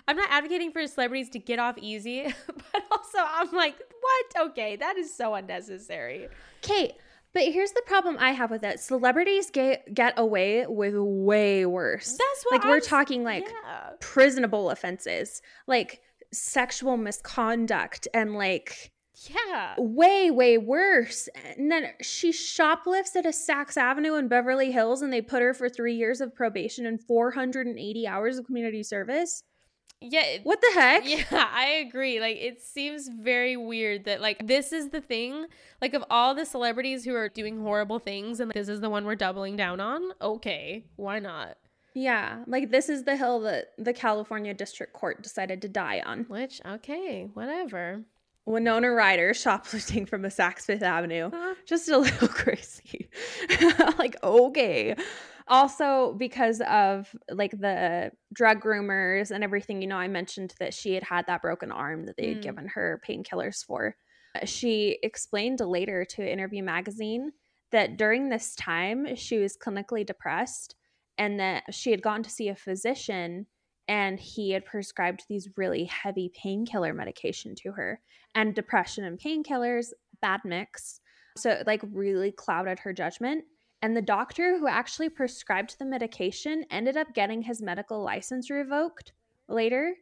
I'm 0.08 0.16
not 0.16 0.28
advocating 0.30 0.72
for 0.72 0.86
celebrities 0.86 1.28
to 1.30 1.38
get 1.38 1.58
off 1.58 1.76
easy, 1.78 2.24
but 2.46 2.82
also 2.90 3.18
I'm 3.18 3.52
like, 3.52 3.76
what? 4.00 4.50
Okay, 4.50 4.76
that 4.76 4.96
is 4.96 5.14
so 5.14 5.34
unnecessary. 5.34 6.28
Kate, 6.62 6.94
but 7.34 7.42
here's 7.44 7.72
the 7.72 7.82
problem 7.86 8.16
I 8.18 8.32
have 8.32 8.50
with 8.50 8.64
it. 8.64 8.80
Celebrities 8.80 9.50
get 9.50 9.94
get 9.94 10.14
away 10.16 10.66
with 10.66 10.94
way 10.96 11.66
worse. 11.66 12.10
That's 12.12 12.44
what 12.44 12.60
like 12.60 12.64
we're 12.64 12.80
talking 12.80 13.24
like 13.24 13.48
yeah. 13.48 13.90
prisonable 14.00 14.70
offenses, 14.70 15.42
like 15.66 16.00
sexual 16.32 16.96
misconduct 16.96 18.08
and 18.14 18.34
like 18.34 18.92
Yeah. 19.14 19.74
way 19.78 20.30
way 20.30 20.58
worse. 20.58 21.28
And 21.56 21.70
then 21.70 21.88
she 22.00 22.32
shoplifts 22.32 23.14
at 23.16 23.26
a 23.26 23.30
Saks 23.30 23.76
Avenue 23.76 24.14
in 24.14 24.28
Beverly 24.28 24.72
Hills 24.72 25.02
and 25.02 25.12
they 25.12 25.20
put 25.22 25.42
her 25.42 25.54
for 25.54 25.68
3 25.68 25.94
years 25.94 26.20
of 26.20 26.34
probation 26.34 26.86
and 26.86 27.00
480 27.00 28.06
hours 28.06 28.38
of 28.38 28.46
community 28.46 28.82
service. 28.82 29.42
Yeah. 30.02 30.38
What 30.42 30.60
the 30.60 30.70
heck? 30.74 31.02
Yeah, 31.08 31.24
I 31.30 31.84
agree. 31.86 32.20
Like 32.20 32.36
it 32.36 32.60
seems 32.60 33.08
very 33.08 33.56
weird 33.56 34.04
that 34.04 34.20
like 34.20 34.46
this 34.46 34.72
is 34.72 34.90
the 34.90 35.00
thing. 35.00 35.46
Like 35.80 35.94
of 35.94 36.04
all 36.10 36.34
the 36.34 36.44
celebrities 36.44 37.04
who 37.04 37.14
are 37.14 37.28
doing 37.28 37.60
horrible 37.60 37.98
things 37.98 38.40
and 38.40 38.50
this 38.52 38.68
is 38.68 38.80
the 38.80 38.90
one 38.90 39.04
we're 39.04 39.14
doubling 39.14 39.56
down 39.56 39.80
on. 39.80 40.02
Okay, 40.20 40.84
why 40.96 41.18
not? 41.18 41.56
Yeah, 41.94 42.44
like 42.46 42.70
this 42.70 42.88
is 42.88 43.04
the 43.04 43.16
hill 43.16 43.40
that 43.40 43.72
the 43.78 43.92
California 43.92 44.54
District 44.54 44.92
Court 44.92 45.22
decided 45.22 45.60
to 45.62 45.68
die 45.68 46.02
on. 46.04 46.24
Which 46.24 46.60
okay, 46.66 47.28
whatever. 47.34 48.04
Winona 48.44 48.90
Ryder 48.90 49.34
shoplifting 49.34 50.06
from 50.06 50.24
a 50.24 50.28
Saks 50.28 50.62
Fifth 50.62 50.82
Avenue. 50.82 51.30
Huh? 51.32 51.54
Just 51.66 51.88
a 51.88 51.98
little 51.98 52.28
crazy. 52.42 53.08
like, 53.98 54.16
okay. 54.22 54.96
Also, 55.48 56.14
because 56.18 56.60
of 56.62 57.14
like 57.30 57.52
the 57.52 58.10
drug 58.32 58.64
rumors 58.64 59.30
and 59.30 59.42
everything, 59.44 59.82
you 59.82 59.88
know, 59.88 59.96
I 59.96 60.08
mentioned 60.08 60.54
that 60.58 60.74
she 60.74 60.94
had 60.94 61.02
had 61.02 61.26
that 61.26 61.42
broken 61.42 61.72
arm 61.72 62.06
that 62.06 62.16
they 62.16 62.28
had 62.28 62.38
Mm. 62.38 62.42
given 62.42 62.68
her 62.68 63.00
painkillers 63.06 63.64
for. 63.64 63.96
She 64.44 64.98
explained 65.02 65.60
later 65.60 66.04
to 66.06 66.32
Interview 66.32 66.62
Magazine 66.62 67.32
that 67.70 67.96
during 67.96 68.28
this 68.28 68.54
time 68.54 69.14
she 69.14 69.38
was 69.38 69.56
clinically 69.56 70.06
depressed 70.06 70.74
and 71.18 71.38
that 71.40 71.64
she 71.74 71.90
had 71.90 72.02
gone 72.02 72.22
to 72.22 72.30
see 72.30 72.48
a 72.48 72.56
physician 72.56 73.46
and 73.88 74.18
he 74.18 74.52
had 74.52 74.64
prescribed 74.64 75.24
these 75.28 75.48
really 75.56 75.84
heavy 75.84 76.30
painkiller 76.34 76.94
medication 76.94 77.54
to 77.56 77.72
her 77.72 78.00
and 78.34 78.54
depression 78.54 79.04
and 79.04 79.18
painkillers 79.20 79.88
bad 80.20 80.40
mix 80.44 81.00
so 81.36 81.50
it 81.50 81.66
like 81.66 81.82
really 81.92 82.30
clouded 82.30 82.78
her 82.78 82.92
judgment 82.92 83.44
and 83.82 83.96
the 83.96 84.02
doctor 84.02 84.58
who 84.58 84.68
actually 84.68 85.08
prescribed 85.08 85.76
the 85.78 85.84
medication 85.84 86.64
ended 86.70 86.96
up 86.96 87.12
getting 87.14 87.42
his 87.42 87.60
medical 87.60 88.02
license 88.02 88.48
revoked 88.48 89.12
later 89.48 89.94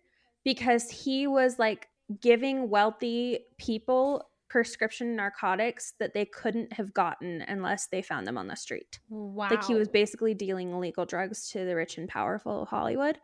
because 0.44 0.90
he 0.90 1.26
was 1.26 1.58
like 1.58 1.88
giving 2.20 2.68
wealthy 2.70 3.40
people 3.58 4.28
prescription 4.48 5.14
narcotics 5.14 5.94
that 6.00 6.12
they 6.12 6.24
couldn't 6.24 6.72
have 6.72 6.92
gotten 6.92 7.42
unless 7.46 7.86
they 7.86 8.02
found 8.02 8.26
them 8.26 8.36
on 8.36 8.48
the 8.48 8.56
street 8.56 8.98
Wow. 9.08 9.48
like 9.48 9.64
he 9.64 9.74
was 9.74 9.88
basically 9.88 10.34
dealing 10.34 10.72
illegal 10.72 11.06
drugs 11.06 11.48
to 11.50 11.64
the 11.64 11.76
rich 11.76 11.98
and 11.98 12.08
powerful 12.08 12.62
of 12.62 12.68
Hollywood. 12.68 13.18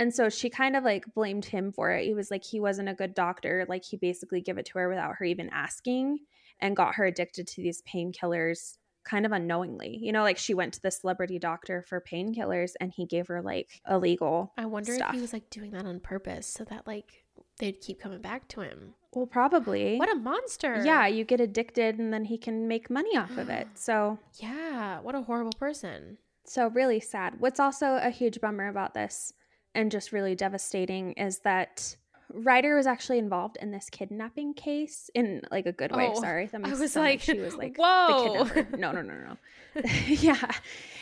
And 0.00 0.12
so 0.12 0.28
she 0.28 0.50
kind 0.50 0.74
of 0.74 0.82
like 0.82 1.04
blamed 1.14 1.44
him 1.44 1.70
for 1.70 1.92
it. 1.92 2.04
He 2.04 2.14
was 2.14 2.28
like 2.28 2.42
he 2.44 2.58
wasn't 2.58 2.88
a 2.88 2.94
good 2.94 3.14
doctor. 3.14 3.64
Like 3.68 3.84
he 3.84 3.96
basically 3.96 4.40
gave 4.40 4.58
it 4.58 4.66
to 4.66 4.78
her 4.78 4.88
without 4.88 5.14
her 5.18 5.24
even 5.24 5.48
asking 5.50 6.18
and 6.58 6.74
got 6.74 6.96
her 6.96 7.04
addicted 7.04 7.46
to 7.46 7.62
these 7.62 7.80
painkillers 7.82 8.78
kind 9.04 9.26
of 9.26 9.32
unknowingly. 9.32 9.98
You 10.00 10.12
know, 10.12 10.22
like 10.22 10.38
she 10.38 10.54
went 10.54 10.74
to 10.74 10.82
the 10.82 10.90
celebrity 10.90 11.38
doctor 11.38 11.82
for 11.82 12.00
painkillers 12.00 12.72
and 12.80 12.92
he 12.92 13.06
gave 13.06 13.26
her 13.28 13.42
like 13.42 13.80
illegal 13.88 14.52
I 14.56 14.66
wonder 14.66 14.94
stuff. 14.94 15.10
if 15.10 15.14
he 15.16 15.20
was 15.20 15.32
like 15.32 15.50
doing 15.50 15.70
that 15.72 15.86
on 15.86 16.00
purpose 16.00 16.46
so 16.46 16.64
that 16.64 16.86
like 16.86 17.24
they'd 17.58 17.80
keep 17.80 18.00
coming 18.00 18.20
back 18.20 18.48
to 18.48 18.60
him. 18.62 18.94
Well, 19.14 19.26
probably. 19.26 19.96
What 19.98 20.10
a 20.10 20.16
monster. 20.16 20.82
yeah, 20.84 21.06
you 21.06 21.24
get 21.24 21.40
addicted 21.40 21.98
and 21.98 22.12
then 22.12 22.24
he 22.24 22.36
can 22.36 22.66
make 22.66 22.90
money 22.90 23.16
off 23.16 23.36
of 23.38 23.48
it. 23.48 23.68
So 23.76 24.18
Yeah, 24.40 25.00
what 25.00 25.14
a 25.14 25.22
horrible 25.22 25.52
person. 25.58 26.18
So, 26.46 26.68
really 26.68 27.00
sad. 27.00 27.40
What's 27.40 27.58
also 27.58 27.98
a 28.02 28.10
huge 28.10 28.38
bummer 28.40 28.68
about 28.68 28.92
this 28.92 29.32
and 29.74 29.90
just 29.90 30.12
really 30.12 30.34
devastating 30.34 31.12
is 31.12 31.38
that 31.38 31.96
Ryder 32.32 32.76
was 32.76 32.86
actually 32.86 33.18
involved 33.18 33.58
in 33.60 33.70
this 33.70 33.88
kidnapping 33.90 34.54
case 34.54 35.10
in 35.14 35.42
like 35.50 35.66
a 35.66 35.72
good 35.72 35.92
way. 35.92 36.10
Oh, 36.14 36.20
Sorry. 36.20 36.46
That 36.46 36.56
I 36.64 36.68
makes 36.68 36.78
was 36.78 36.96
like, 36.96 37.20
she 37.20 37.38
was 37.38 37.54
like 37.54 37.76
whoa. 37.76 38.44
No, 38.76 38.92
no, 38.92 39.02
no, 39.02 39.14
no. 39.14 39.36
yeah. 40.06 40.50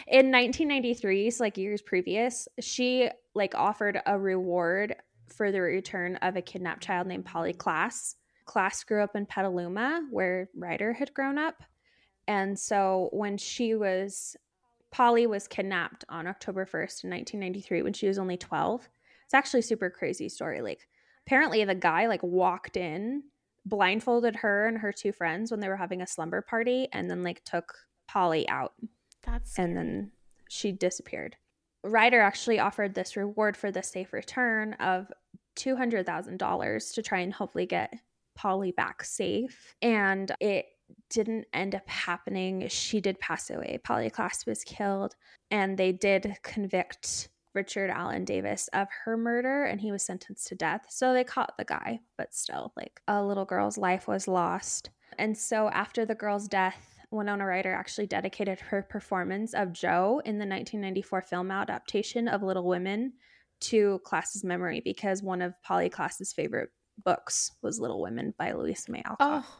In 0.09 0.31
1993, 0.31 1.31
so 1.31 1.45
like 1.45 1.57
years 1.57 1.83
previous, 1.83 2.49
she 2.61 3.09
like 3.35 3.55
offered 3.55 4.01
a 4.07 4.19
reward 4.19 4.97
for 5.29 5.51
the 5.51 5.61
return 5.61 6.17
of 6.17 6.37
a 6.37 6.43
kidnapped 6.43 6.83
child 6.83 7.07
named 7.07 7.25
Polly 7.25 7.53
Klaas. 7.53 8.17
Klaas 8.45 8.85
grew 8.85 9.03
up 9.03 9.17
in 9.17 9.27
Petaluma, 9.27 10.07
where 10.11 10.49
Ryder 10.55 10.93
had 10.93 11.15
grown 11.15 11.39
up. 11.39 11.63
And 12.29 12.59
so 12.59 13.09
when 13.13 13.39
she 13.39 13.75
was 13.75 14.37
Polly 14.93 15.27
was 15.27 15.49
kidnapped 15.49 16.05
on 16.11 16.27
October 16.27 16.67
1st 16.67 17.05
in 17.05 17.11
1993 17.11 17.83
when 17.83 17.95
she 17.95 18.07
was 18.07 18.19
only 18.19 18.37
12. 18.37 18.89
It's 19.25 19.35
actually 19.35 19.61
a 19.61 19.65
super 19.65 19.89
crazy 19.89 20.29
story. 20.29 20.61
Like 20.61 20.87
apparently 21.27 21.65
the 21.65 21.75
guy 21.75 22.07
like 22.07 22.23
walked 22.23 22.77
in, 22.77 23.23
blindfolded 23.65 24.37
her 24.37 24.67
and 24.67 24.79
her 24.79 24.93
two 24.93 25.13
friends 25.13 25.51
when 25.51 25.61
they 25.61 25.69
were 25.69 25.77
having 25.77 26.03
a 26.03 26.07
slumber 26.07 26.43
party 26.43 26.89
and 26.93 27.11
then 27.11 27.23
like 27.23 27.45
took 27.45 27.75
Polly 28.09 28.49
out 28.49 28.73
That's 29.23 29.59
and 29.59 29.77
then 29.77 30.13
she 30.49 30.73
disappeared. 30.73 31.37
Ryder 31.85 32.21
actually 32.21 32.59
offered 32.59 32.95
this 32.95 33.17
reward 33.17 33.57
for 33.57 33.71
the 33.71 33.83
safe 33.83 34.13
return 34.13 34.75
of 34.75 35.11
$200,000 35.57 36.95
to 36.95 37.03
try 37.03 37.21
and 37.21 37.33
hopefully 37.33 37.67
get 37.67 37.93
Polly 38.35 38.73
back 38.73 39.05
safe. 39.05 39.75
And 39.83 40.31
it 40.41 40.67
didn't 41.11 41.47
end 41.53 41.75
up 41.75 41.89
happening. 41.89 42.69
She 42.69 43.01
did 43.01 43.19
pass 43.19 43.51
away. 43.51 43.79
Polly 43.83 44.11
Klaas 44.11 44.47
was 44.47 44.65
killed, 44.65 45.15
and 45.51 45.77
they 45.77 45.93
did 45.93 46.37
convict 46.43 47.29
Richard 47.55 47.91
Allen 47.91 48.25
Davis 48.25 48.69
of 48.73 48.89
her 49.05 49.17
murder, 49.17 49.65
and 49.65 49.81
he 49.81 49.93
was 49.93 50.03
sentenced 50.03 50.47
to 50.49 50.55
death. 50.55 50.87
So 50.89 51.13
they 51.13 51.25
caught 51.25 51.55
the 51.59 51.65
guy, 51.65 52.01
but 52.17 52.35
still, 52.35 52.73
like 52.77 53.01
a 53.09 53.23
little 53.23 53.45
girl's 53.45 53.79
life 53.79 54.09
was 54.09 54.29
lost. 54.29 54.91
And 55.19 55.37
so 55.37 55.69
after 55.69 56.05
the 56.05 56.15
girl's 56.15 56.49
death, 56.49 56.93
Winona 57.11 57.45
Ryder 57.45 57.73
actually 57.73 58.07
dedicated 58.07 58.59
her 58.61 58.83
performance 58.83 59.53
of 59.53 59.73
Jo 59.73 60.23
in 60.25 60.39
the 60.39 60.47
1994 60.47 61.23
film 61.23 61.51
adaptation 61.51 62.27
of 62.27 62.43
Little 62.43 62.67
Women 62.67 63.13
to 63.61 64.01
Klaas's 64.05 64.43
memory 64.43 64.81
because 64.83 65.23
one 65.23 65.43
of 65.43 65.61
Polly 65.63 65.91
Klaas's 65.91 66.33
favorite 66.33 66.71
books 67.05 67.53
was 67.63 67.79
Little 67.79 68.01
Women 68.01 68.35
by 68.39 68.53
Louisa 68.53 68.91
May 68.91 69.03
Alcott. 69.05 69.45
Oh. 69.45 69.59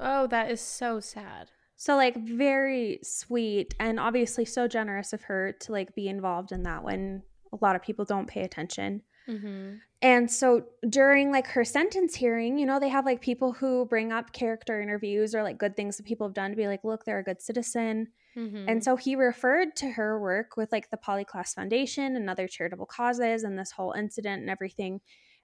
Oh, 0.00 0.26
that 0.28 0.50
is 0.50 0.60
so 0.60 1.00
sad. 1.00 1.50
So 1.78 1.94
like 1.94 2.16
very 2.16 2.98
sweet 3.04 3.72
and 3.78 4.00
obviously 4.00 4.44
so 4.44 4.66
generous 4.66 5.12
of 5.12 5.22
her 5.22 5.52
to 5.60 5.72
like 5.72 5.94
be 5.94 6.08
involved 6.08 6.50
in 6.50 6.64
that 6.64 6.82
when 6.82 7.22
a 7.52 7.58
lot 7.64 7.76
of 7.76 7.82
people 7.82 8.04
don't 8.04 8.26
pay 8.26 8.42
attention. 8.42 9.02
Mm-hmm. 9.28 9.74
And 10.02 10.28
so 10.28 10.64
during 10.88 11.30
like 11.30 11.46
her 11.46 11.64
sentence 11.64 12.16
hearing, 12.16 12.58
you 12.58 12.66
know, 12.66 12.80
they 12.80 12.88
have 12.88 13.06
like 13.06 13.20
people 13.20 13.52
who 13.52 13.86
bring 13.86 14.10
up 14.10 14.32
character 14.32 14.80
interviews 14.80 15.36
or 15.36 15.44
like 15.44 15.56
good 15.56 15.76
things 15.76 15.96
that 15.96 16.06
people 16.06 16.26
have 16.26 16.34
done 16.34 16.50
to 16.50 16.56
be 16.56 16.66
like, 16.66 16.82
look, 16.82 17.04
they're 17.04 17.20
a 17.20 17.24
good 17.24 17.40
citizen. 17.40 18.08
Mm-hmm. 18.36 18.68
And 18.68 18.82
so 18.82 18.96
he 18.96 19.14
referred 19.14 19.76
to 19.76 19.90
her 19.90 20.20
work 20.20 20.56
with 20.56 20.72
like 20.72 20.90
the 20.90 20.96
Polly 20.96 21.24
Klaas 21.24 21.54
Foundation 21.54 22.16
and 22.16 22.28
other 22.28 22.48
charitable 22.48 22.86
causes 22.86 23.44
and 23.44 23.56
this 23.56 23.70
whole 23.70 23.92
incident 23.92 24.40
and 24.40 24.50
everything. 24.50 25.00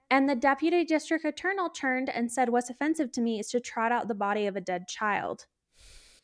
And 0.09 0.29
the 0.29 0.35
deputy 0.35 0.83
district 0.83 1.23
attorney 1.23 1.63
turned 1.73 2.09
and 2.09 2.29
said, 2.29 2.49
What's 2.49 2.69
offensive 2.69 3.13
to 3.13 3.21
me 3.21 3.39
is 3.39 3.47
to 3.51 3.61
trot 3.61 3.93
out 3.93 4.09
the 4.09 4.15
body 4.15 4.47
of 4.47 4.57
a 4.57 4.61
dead 4.61 4.89
child. 4.89 5.45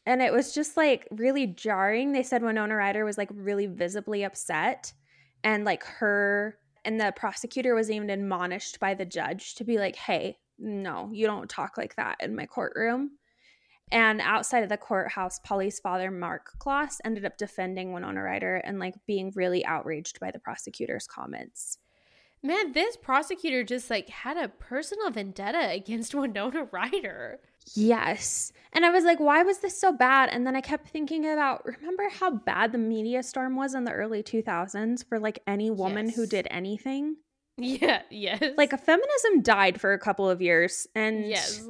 And 0.05 0.21
it 0.21 0.33
was 0.33 0.53
just 0.53 0.77
like 0.77 1.07
really 1.11 1.47
jarring. 1.47 2.11
They 2.11 2.23
said 2.23 2.41
Winona 2.41 2.75
Ryder 2.75 3.05
was 3.05 3.17
like 3.17 3.29
really 3.33 3.67
visibly 3.67 4.23
upset. 4.23 4.93
And 5.43 5.63
like 5.63 5.83
her 5.83 6.57
and 6.83 6.99
the 6.99 7.13
prosecutor 7.15 7.75
was 7.75 7.91
even 7.91 8.09
admonished 8.09 8.79
by 8.79 8.93
the 8.93 9.05
judge 9.05 9.55
to 9.55 9.63
be 9.63 9.77
like, 9.77 9.95
hey, 9.95 10.37
no, 10.57 11.09
you 11.13 11.27
don't 11.27 11.49
talk 11.49 11.77
like 11.77 11.95
that 11.95 12.17
in 12.19 12.35
my 12.35 12.45
courtroom. 12.45 13.11
And 13.91 14.21
outside 14.21 14.63
of 14.63 14.69
the 14.69 14.77
courthouse, 14.77 15.39
Polly's 15.39 15.79
father, 15.79 16.09
Marc 16.09 16.57
Klaas, 16.59 17.01
ended 17.03 17.25
up 17.25 17.37
defending 17.37 17.91
Winona 17.91 18.23
Ryder 18.23 18.57
and 18.57 18.79
like 18.79 18.95
being 19.05 19.33
really 19.35 19.65
outraged 19.65 20.19
by 20.19 20.31
the 20.31 20.39
prosecutor's 20.39 21.07
comments. 21.07 21.77
Man, 22.41 22.71
this 22.71 22.95
prosecutor 22.95 23.63
just 23.63 23.89
like 23.89 24.09
had 24.09 24.37
a 24.37 24.47
personal 24.47 25.11
vendetta 25.11 25.71
against 25.71 26.15
Winona 26.15 26.67
Ryder. 26.71 27.39
Yes. 27.75 28.51
And 28.73 28.85
I 28.85 28.89
was 28.89 29.03
like, 29.03 29.19
why 29.19 29.43
was 29.43 29.59
this 29.59 29.79
so 29.79 29.91
bad? 29.91 30.29
And 30.29 30.45
then 30.45 30.55
I 30.55 30.61
kept 30.61 30.89
thinking 30.89 31.25
about 31.25 31.65
remember 31.65 32.09
how 32.09 32.31
bad 32.31 32.71
the 32.71 32.77
media 32.77 33.23
storm 33.23 33.55
was 33.55 33.73
in 33.73 33.83
the 33.83 33.91
early 33.91 34.23
2000s 34.23 35.07
for 35.07 35.19
like 35.19 35.39
any 35.47 35.71
woman 35.71 36.07
yes. 36.07 36.15
who 36.15 36.25
did 36.25 36.47
anything? 36.49 37.17
Yeah, 37.57 38.01
yes. 38.09 38.41
Like 38.57 38.71
feminism 38.71 39.41
died 39.41 39.79
for 39.79 39.93
a 39.93 39.99
couple 39.99 40.29
of 40.29 40.41
years 40.41 40.87
and 40.95 41.27
Yes. 41.27 41.67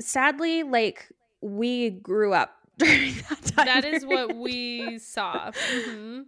Sadly, 0.00 0.62
like 0.62 1.08
we 1.40 1.90
grew 1.90 2.34
up 2.34 2.54
during 2.78 3.14
that 3.28 3.44
time. 3.44 3.66
That 3.66 3.84
is 3.84 4.04
what 4.04 4.36
we 4.36 4.98
saw. 4.98 5.50
Mm-hmm 5.50 6.22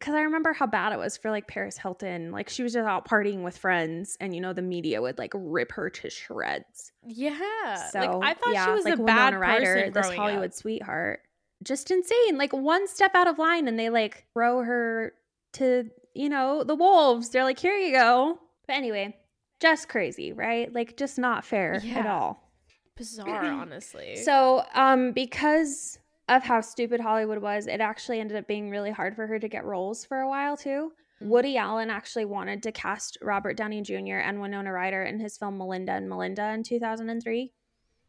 because 0.00 0.14
I 0.14 0.22
remember 0.22 0.54
how 0.54 0.66
bad 0.66 0.92
it 0.92 0.98
was 0.98 1.18
for 1.18 1.30
like 1.30 1.46
Paris 1.46 1.76
Hilton. 1.76 2.32
Like 2.32 2.48
she 2.48 2.62
was 2.62 2.72
just 2.72 2.88
out 2.88 3.06
partying 3.06 3.42
with 3.42 3.56
friends, 3.56 4.16
and 4.18 4.34
you 4.34 4.40
know 4.40 4.54
the 4.54 4.62
media 4.62 5.00
would 5.00 5.18
like 5.18 5.32
rip 5.34 5.72
her 5.72 5.90
to 5.90 6.10
shreds. 6.10 6.92
Yeah, 7.06 7.88
so 7.90 7.98
like, 7.98 8.10
I 8.30 8.34
thought 8.34 8.54
yeah, 8.54 8.64
she 8.64 8.70
was 8.70 8.84
like 8.84 8.94
a 8.94 9.02
Winona 9.02 9.30
bad 9.30 9.34
Ryder, 9.38 9.90
this 9.90 10.08
Hollywood 10.10 10.46
up. 10.46 10.54
sweetheart. 10.54 11.20
Just 11.62 11.90
insane. 11.90 12.38
Like 12.38 12.54
one 12.54 12.88
step 12.88 13.14
out 13.14 13.28
of 13.28 13.38
line, 13.38 13.68
and 13.68 13.78
they 13.78 13.90
like 13.90 14.24
throw 14.32 14.62
her 14.62 15.12
to 15.54 15.90
you 16.14 16.30
know 16.30 16.64
the 16.64 16.74
wolves. 16.74 17.28
They're 17.28 17.44
like, 17.44 17.58
here 17.58 17.76
you 17.76 17.92
go. 17.92 18.38
But 18.66 18.76
anyway, 18.76 19.14
just 19.60 19.90
crazy, 19.90 20.32
right? 20.32 20.72
Like 20.72 20.96
just 20.96 21.18
not 21.18 21.44
fair 21.44 21.78
yeah. 21.84 21.98
at 21.98 22.06
all. 22.06 22.50
Bizarre, 22.96 23.44
honestly. 23.44 24.16
So, 24.24 24.64
um, 24.74 25.12
because 25.12 25.98
of 26.30 26.44
how 26.44 26.60
stupid 26.60 27.00
Hollywood 27.00 27.38
was, 27.38 27.66
it 27.66 27.80
actually 27.80 28.20
ended 28.20 28.36
up 28.36 28.46
being 28.46 28.70
really 28.70 28.92
hard 28.92 29.16
for 29.16 29.26
her 29.26 29.38
to 29.38 29.48
get 29.48 29.64
roles 29.64 30.04
for 30.04 30.20
a 30.20 30.28
while 30.28 30.56
too. 30.56 30.92
Mm-hmm. 31.20 31.28
Woody 31.28 31.56
Allen 31.56 31.90
actually 31.90 32.24
wanted 32.24 32.62
to 32.62 32.72
cast 32.72 33.18
Robert 33.20 33.56
Downey 33.56 33.82
Jr. 33.82 34.18
and 34.18 34.40
Winona 34.40 34.72
Ryder 34.72 35.02
in 35.02 35.18
his 35.18 35.36
film 35.36 35.58
Melinda 35.58 35.92
and 35.92 36.08
Melinda 36.08 36.52
in 36.52 36.62
2003, 36.62 37.52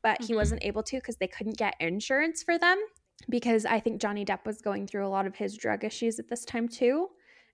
but 0.03 0.19
mm-hmm. 0.19 0.25
he 0.25 0.35
wasn't 0.35 0.63
able 0.63 0.83
to 0.83 0.97
because 0.97 1.17
they 1.17 1.27
couldn't 1.27 1.57
get 1.57 1.75
insurance 1.79 2.43
for 2.43 2.59
them 2.59 2.79
because 3.27 3.65
I 3.65 3.79
think 3.79 3.99
Johnny 3.99 4.23
Depp 4.23 4.45
was 4.45 4.61
going 4.61 4.85
through 4.85 5.05
a 5.05 5.09
lot 5.09 5.25
of 5.25 5.35
his 5.35 5.57
drug 5.57 5.83
issues 5.83 6.19
at 6.19 6.29
this 6.29 6.45
time 6.45 6.67
too. 6.67 7.09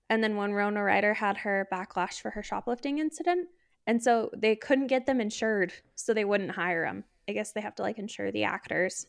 And 0.09 0.21
then 0.21 0.35
when 0.35 0.53
Winona 0.53 0.83
Ryder 0.83 1.13
had 1.13 1.37
her 1.37 1.67
backlash 1.71 2.21
for 2.21 2.31
her 2.31 2.43
shoplifting 2.43 2.99
incident, 2.99 3.47
and 3.85 4.03
so 4.03 4.29
they 4.35 4.55
couldn't 4.55 4.87
get 4.87 5.05
them 5.05 5.21
insured, 5.21 5.71
so 5.95 6.13
they 6.13 6.25
wouldn't 6.25 6.51
hire 6.51 6.85
them. 6.85 7.05
I 7.29 7.33
guess 7.33 7.53
they 7.53 7.61
have 7.61 7.75
to 7.75 7.83
like 7.83 7.99
insure 7.99 8.31
the 8.31 8.43
actors 8.43 9.07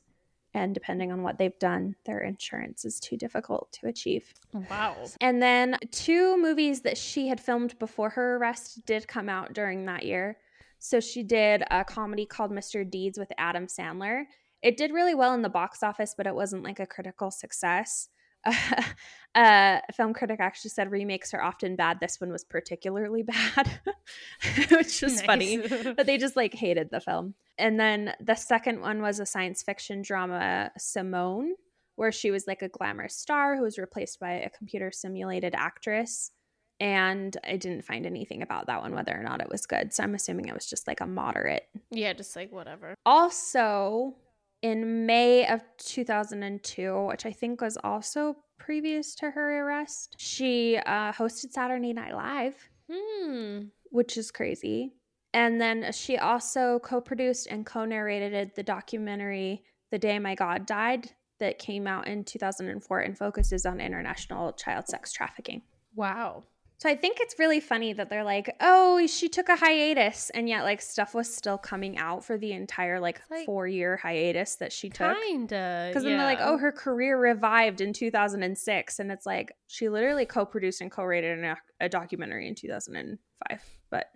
and 0.59 0.75
depending 0.75 1.13
on 1.13 1.23
what 1.23 1.39
they've 1.39 1.59
done, 1.61 1.95
their 2.05 2.19
insurance 2.19 2.85
is 2.85 2.99
too 2.99 3.17
difficult 3.17 3.71
to 3.73 3.87
achieve. 3.87 4.35
Wow. 4.53 4.97
And 5.21 5.41
then 5.41 5.79
two 5.93 6.37
movies 6.37 6.81
that 6.81 6.99
she 6.99 7.29
had 7.29 7.41
filmed 7.41 7.79
before 7.79 8.11
her 8.11 8.37
arrest 8.37 8.85
did 8.85 9.07
come 9.07 9.29
out 9.29 9.53
during 9.53 9.87
that 9.87 10.05
year. 10.05 10.37
So 10.81 10.99
she 10.99 11.23
did 11.23 11.63
a 11.71 11.85
comedy 11.85 12.27
called 12.27 12.51
Mr. 12.51 12.89
Deeds 12.89 13.19
with 13.19 13.31
Adam 13.39 13.67
Sandler. 13.67 14.25
It 14.61 14.77
did 14.77 14.91
really 14.93 15.15
well 15.15 15.33
in 15.33 15.43
the 15.43 15.49
box 15.49 15.85
office, 15.85 16.15
but 16.17 16.27
it 16.27 16.35
wasn't 16.35 16.65
like 16.65 16.81
a 16.81 16.87
critical 16.87 17.31
success. 17.31 18.09
a 19.35 19.81
film 19.93 20.15
critic 20.15 20.41
actually 20.41 20.71
said 20.71 20.91
remakes 20.91 21.35
are 21.35 21.43
often 21.43 21.77
bad. 21.77 22.01
This 22.01 22.21
one 22.21 22.31
was 22.31 22.45
particularly 22.45 23.23
bad, 23.57 23.81
which 24.71 25.03
was 25.03 25.17
nice. 25.17 25.23
funny. 25.23 25.59
But 25.97 26.07
they 26.07 26.19
just 26.19 26.37
like 26.37 26.55
hated 26.55 26.91
the 26.91 27.01
film. 27.01 27.35
And 27.59 27.79
then 27.79 28.15
the 28.21 28.35
second 28.35 28.81
one 28.81 29.03
was 29.03 29.21
a 29.21 29.27
science 29.27 29.63
fiction 29.63 30.03
drama, 30.03 30.71
Simone, 30.79 31.55
where 31.97 32.13
she 32.13 32.31
was 32.31 32.47
like 32.47 32.63
a 32.63 32.69
glamorous 32.69 33.17
star 33.17 33.57
who 33.57 33.63
was 33.63 33.79
replaced 33.79 34.21
by 34.21 34.33
a 34.33 34.51
computer 34.51 34.91
simulated 34.93 35.55
actress. 35.57 36.31
And 36.81 37.37
I 37.43 37.57
didn't 37.57 37.85
find 37.85 38.07
anything 38.07 38.41
about 38.43 38.69
that 38.69 38.83
one, 38.83 38.95
whether 38.95 39.13
or 39.13 39.25
not 39.25 39.41
it 39.41 39.49
was 39.51 39.67
good. 39.67 39.93
So 39.93 40.05
I'm 40.05 40.15
assuming 40.15 40.47
it 40.47 40.55
was 40.55 40.67
just 40.67 40.87
like 40.87 41.01
a 41.01 41.07
moderate. 41.07 41.65
Yeah, 41.91 42.13
just 42.13 42.37
like 42.37 42.53
whatever. 42.53 42.95
Also, 43.05 44.15
in 44.63 45.07
May 45.07 45.47
of 45.47 45.63
2002, 45.79 47.07
which 47.07 47.27
I 47.27 47.33
think 47.33 47.61
was 47.61 47.79
also 47.83 48.37
previous 48.59 49.15
to 49.17 49.31
her 49.31 49.65
arrest, 49.65 50.17
she 50.19 50.77
uh, 50.77 51.13
hosted 51.13 51.53
Saturday 51.53 51.93
Night 51.93 52.15
Live, 52.15 52.69
hmm. 52.91 53.61
which 53.91 54.17
is 54.17 54.31
crazy. 54.31 54.93
And 55.35 55.61
then 55.61 55.93
she 55.93 56.17
also 56.17 56.79
co 56.81 57.01
produced 57.01 57.49
and 57.49 57.65
co 57.65 57.85
narrated 57.85 58.53
the 58.55 58.63
documentary 58.63 59.63
The 59.91 59.99
Day 59.99 60.19
My 60.19 60.35
God 60.35 60.67
Died 60.67 61.11
that 61.39 61.59
came 61.59 61.87
out 61.87 62.09
in 62.09 62.25
2004 62.25 63.01
and 63.01 63.17
focuses 63.17 63.65
on 63.65 63.81
international 63.81 64.53
child 64.55 64.89
sex 64.89 65.13
trafficking. 65.13 65.63
Wow. 65.95 66.45
So 66.79 66.89
I 66.89 66.95
think 66.95 67.19
it's 67.21 67.35
really 67.41 67.59
funny 67.59 67.93
that 67.93 68.09
they're 68.09 68.23
like, 68.23 68.55
oh, 68.61 69.05
she 69.09 69.29
took 69.29 69.49
a 69.49 69.57
hiatus, 69.57 70.31
and 70.31 70.49
yet 70.49 70.63
like 70.63 70.81
stuff 70.81 71.13
was 71.13 71.33
still 71.33 71.59
coming 71.59 71.99
out 71.99 72.25
for 72.25 72.39
the 72.39 72.53
entire 72.53 73.01
like, 73.01 73.21
like 73.31 73.47
four 73.47 73.67
year 73.67 73.97
hiatus 73.97 74.55
that 74.57 74.73
she 74.73 74.89
took. 74.89 75.17
Kinda, 75.19 75.87
because 75.89 76.05
then 76.05 76.17
they're 76.17 76.25
like, 76.25 76.39
oh, 76.41 76.57
her 76.57 76.71
career 76.71 77.19
revived 77.19 77.81
in 77.81 77.93
2006, 77.93 79.01
and 79.01 79.11
it's 79.11 79.27
like 79.27 79.53
she 79.67 79.89
literally 79.89 80.25
co-produced 80.25 80.81
and 80.81 80.91
co-rated 80.91 81.43
a, 81.43 81.57
a 81.81 81.89
documentary 81.89 82.47
in 82.47 82.55
2005. 82.55 83.61
But 83.91 84.07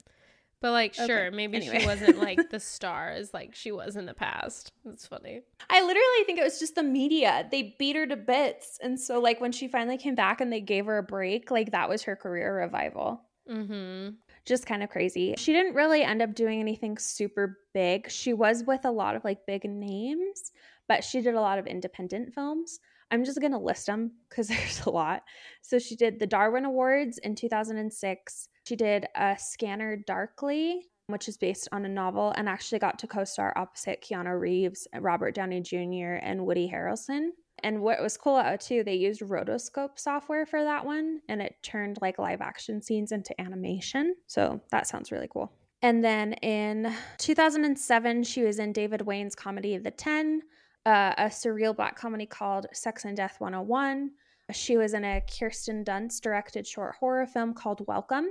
but 0.62 0.70
like, 0.70 0.94
okay. 0.96 1.06
sure, 1.06 1.30
maybe 1.32 1.58
anyway. 1.58 1.80
she 1.80 1.86
wasn't 1.86 2.18
like 2.18 2.48
the 2.50 2.60
star 2.60 3.10
as 3.10 3.34
like 3.34 3.54
she 3.54 3.72
was 3.72 3.96
in 3.96 4.06
the 4.06 4.14
past. 4.14 4.72
That's 4.84 5.06
funny. 5.06 5.42
I 5.68 5.80
literally 5.80 6.24
think 6.24 6.38
it 6.38 6.44
was 6.44 6.60
just 6.60 6.76
the 6.76 6.84
media. 6.84 7.46
They 7.50 7.74
beat 7.78 7.96
her 7.96 8.06
to 8.06 8.16
bits, 8.16 8.78
and 8.80 8.98
so 8.98 9.20
like 9.20 9.40
when 9.40 9.52
she 9.52 9.68
finally 9.68 9.98
came 9.98 10.14
back 10.14 10.40
and 10.40 10.52
they 10.52 10.60
gave 10.60 10.86
her 10.86 10.98
a 10.98 11.02
break, 11.02 11.50
like 11.50 11.72
that 11.72 11.88
was 11.88 12.04
her 12.04 12.16
career 12.16 12.56
revival. 12.56 13.22
Mm-hmm. 13.50 14.10
Just 14.44 14.66
kind 14.66 14.82
of 14.82 14.90
crazy. 14.90 15.34
She 15.36 15.52
didn't 15.52 15.74
really 15.74 16.02
end 16.02 16.22
up 16.22 16.34
doing 16.34 16.60
anything 16.60 16.96
super 16.96 17.58
big. 17.74 18.08
She 18.08 18.32
was 18.32 18.64
with 18.64 18.84
a 18.84 18.90
lot 18.90 19.16
of 19.16 19.24
like 19.24 19.46
big 19.46 19.64
names, 19.64 20.52
but 20.88 21.02
she 21.02 21.20
did 21.20 21.34
a 21.34 21.40
lot 21.40 21.58
of 21.58 21.66
independent 21.66 22.32
films. 22.34 22.78
I'm 23.10 23.24
just 23.24 23.40
going 23.40 23.52
to 23.52 23.58
list 23.58 23.86
them 23.86 24.12
because 24.28 24.48
there's 24.48 24.86
a 24.86 24.90
lot. 24.90 25.22
So 25.60 25.78
she 25.78 25.96
did 25.96 26.18
the 26.18 26.26
Darwin 26.26 26.64
Awards 26.64 27.18
in 27.18 27.34
2006. 27.34 28.48
She 28.64 28.76
did 28.76 29.06
a 29.16 29.36
Scanner 29.38 29.96
Darkly, 29.96 30.82
which 31.08 31.28
is 31.28 31.36
based 31.36 31.68
on 31.72 31.84
a 31.84 31.88
novel, 31.88 32.32
and 32.36 32.48
actually 32.48 32.78
got 32.78 32.98
to 33.00 33.06
co 33.06 33.24
star 33.24 33.52
opposite 33.56 34.02
Keanu 34.02 34.38
Reeves, 34.38 34.86
Robert 35.00 35.34
Downey 35.34 35.60
Jr., 35.60 36.18
and 36.22 36.46
Woody 36.46 36.70
Harrelson. 36.72 37.30
And 37.62 37.82
what 37.82 38.02
was 38.02 38.16
cool 38.16 38.42
too, 38.58 38.82
they 38.82 38.94
used 38.94 39.20
rotoscope 39.20 39.98
software 39.98 40.46
for 40.46 40.62
that 40.64 40.84
one, 40.84 41.20
and 41.28 41.40
it 41.40 41.56
turned 41.62 41.98
like 42.00 42.18
live 42.18 42.40
action 42.40 42.82
scenes 42.82 43.12
into 43.12 43.38
animation. 43.40 44.14
So 44.26 44.60
that 44.70 44.86
sounds 44.86 45.12
really 45.12 45.28
cool. 45.32 45.52
And 45.82 46.04
then 46.04 46.34
in 46.34 46.92
2007, 47.18 48.22
she 48.22 48.42
was 48.42 48.60
in 48.60 48.72
David 48.72 49.02
Wain's 49.02 49.34
comedy 49.34 49.78
The 49.78 49.90
Ten, 49.90 50.42
uh, 50.86 51.14
a 51.18 51.24
surreal 51.24 51.74
black 51.74 51.96
comedy 51.96 52.26
called 52.26 52.66
Sex 52.72 53.04
and 53.04 53.16
Death 53.16 53.40
101. 53.40 54.10
She 54.52 54.76
was 54.76 54.94
in 54.94 55.04
a 55.04 55.22
Kirsten 55.22 55.84
Dunst 55.84 56.20
directed 56.20 56.66
short 56.66 56.94
horror 57.00 57.26
film 57.26 57.54
called 57.54 57.84
Welcome, 57.86 58.28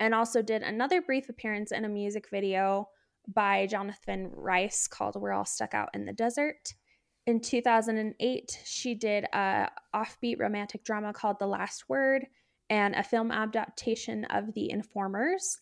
and 0.00 0.14
also 0.14 0.42
did 0.42 0.62
another 0.62 1.00
brief 1.02 1.28
appearance 1.28 1.70
in 1.70 1.84
a 1.84 1.88
music 1.88 2.28
video 2.30 2.88
by 3.28 3.66
Jonathan 3.66 4.30
Rice 4.34 4.88
called 4.88 5.14
We're 5.14 5.32
All 5.32 5.44
Stuck 5.44 5.74
Out 5.74 5.90
in 5.94 6.06
the 6.06 6.12
Desert. 6.12 6.74
In 7.26 7.38
2008, 7.38 8.58
she 8.64 8.94
did 8.94 9.24
a 9.32 9.68
offbeat 9.94 10.40
romantic 10.40 10.82
drama 10.82 11.12
called 11.12 11.38
The 11.38 11.46
Last 11.46 11.88
Word 11.88 12.26
and 12.70 12.94
a 12.94 13.02
film 13.02 13.30
adaptation 13.30 14.24
of 14.24 14.54
The 14.54 14.70
Informers. 14.70 15.60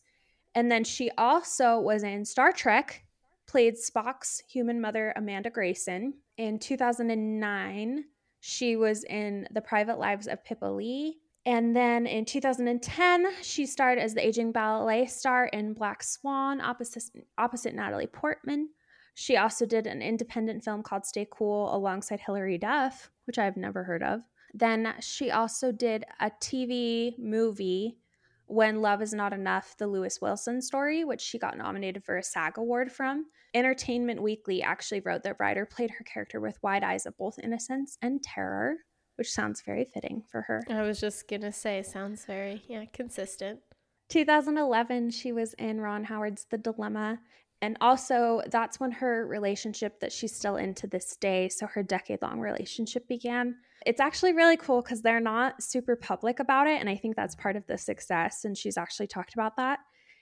And 0.55 0.71
then 0.71 0.85
she 0.85 1.11
also 1.19 1.79
was 1.79 2.05
in 2.05 2.25
Star 2.25 2.53
Trek 2.53 3.05
played 3.49 3.75
Spock's 3.75 4.43
human 4.49 4.81
mother, 4.81 5.13
Amanda 5.17 5.51
Grayson. 5.51 6.15
In 6.37 6.59
2009, 6.59 8.05
she 8.41 8.77
was 8.77 9.05
in 9.05 9.49
The 9.51 9.63
Private 9.63 9.99
Lives 9.99 10.29
of 10.29 10.45
Pippa 10.45 10.67
Lee. 10.67 11.19
And 11.49 11.75
then 11.75 12.07
in 12.07 12.27
2010, 12.27 13.27
she 13.41 13.65
starred 13.65 13.99
as 13.99 14.13
the 14.13 14.25
aging 14.25 14.53
ballet 14.53 15.07
star 15.07 15.47
in 15.47 15.73
Black 15.73 16.03
Swan 16.03 16.61
opposite, 16.61 17.05
opposite 17.39 17.75
Natalie 17.75 18.07
Portman. 18.07 18.69
She 19.15 19.39
also 19.39 19.65
did 19.65 19.87
an 19.87 20.03
independent 20.03 20.63
film 20.63 20.83
called 20.83 21.07
Stay 21.07 21.27
Cool 21.31 21.75
alongside 21.75 22.21
Hilary 22.21 22.59
Duff, 22.59 23.11
which 23.25 23.39
I've 23.39 23.57
never 23.57 23.83
heard 23.83 24.03
of. 24.03 24.21
Then 24.53 24.93
she 25.01 25.31
also 25.31 25.73
did 25.73 26.05
a 26.21 26.31
TV 26.39 27.19
movie 27.19 27.97
When 28.45 28.83
Love 28.83 29.01
Is 29.01 29.15
Not 29.15 29.33
Enough, 29.33 29.75
the 29.79 29.87
Lois 29.87 30.21
Wilson 30.21 30.61
story, 30.61 31.03
which 31.03 31.23
she 31.23 31.39
got 31.39 31.57
nominated 31.57 32.05
for 32.05 32.19
a 32.19 32.23
SAG 32.23 32.59
award 32.59 32.93
from. 32.93 33.25
Entertainment 33.55 34.21
Weekly 34.21 34.63
actually 34.63 35.01
wrote 35.01 35.23
that 35.23 35.41
Ryder 35.41 35.65
played 35.65 35.93
her 35.93 36.05
character 36.05 36.41
with 36.41 36.63
wide 36.63 36.85
eyes 36.85 37.07
of 37.07 37.17
both 37.17 37.39
innocence 37.43 37.97
and 38.03 38.23
terror, 38.23 38.81
which 39.19 39.31
sounds 39.31 39.61
very 39.61 39.85
fitting 39.85 40.23
for 40.31 40.43
her. 40.43 40.63
I 40.71 40.83
was 40.83 41.01
just 41.01 41.29
gonna 41.29 41.53
say, 41.53 41.83
sounds 41.83 42.25
very 42.25 42.63
yeah 42.69 42.85
consistent. 42.93 43.61
2011, 44.09 45.11
she 45.11 45.33
was 45.33 45.55
in 45.55 45.81
Ron 45.81 46.05
Howard's 46.05 46.47
The 46.51 46.59
Dilemma. 46.59 47.19
And 47.61 47.77
also, 47.81 48.41
that's 48.51 48.79
when 48.79 48.93
her 48.93 49.27
relationship 49.27 49.99
that 50.01 50.13
she's 50.13 50.35
still 50.35 50.57
in 50.57 50.75
to 50.75 50.87
this 50.87 51.17
day, 51.17 51.49
so 51.49 51.67
her 51.67 51.83
decade 51.83 52.23
long 52.23 52.39
relationship 52.39 53.09
began. 53.09 53.57
It's 53.85 54.01
actually 54.01 54.33
really 54.33 54.57
cool 54.57 54.81
because 54.81 55.03
they're 55.03 55.21
not 55.21 55.61
super 55.63 55.97
public 55.97 56.39
about 56.39 56.69
it. 56.69 56.81
And 56.81 56.89
I 56.89 56.95
think 56.95 57.17
that's 57.17 57.35
part 57.35 57.57
of 57.57 57.67
the 57.67 57.77
success. 57.77 58.45
And 58.45 58.57
she's 58.57 58.79
actually 58.79 59.09
talked 59.09 59.35
about 59.35 59.57
that. 59.57 59.81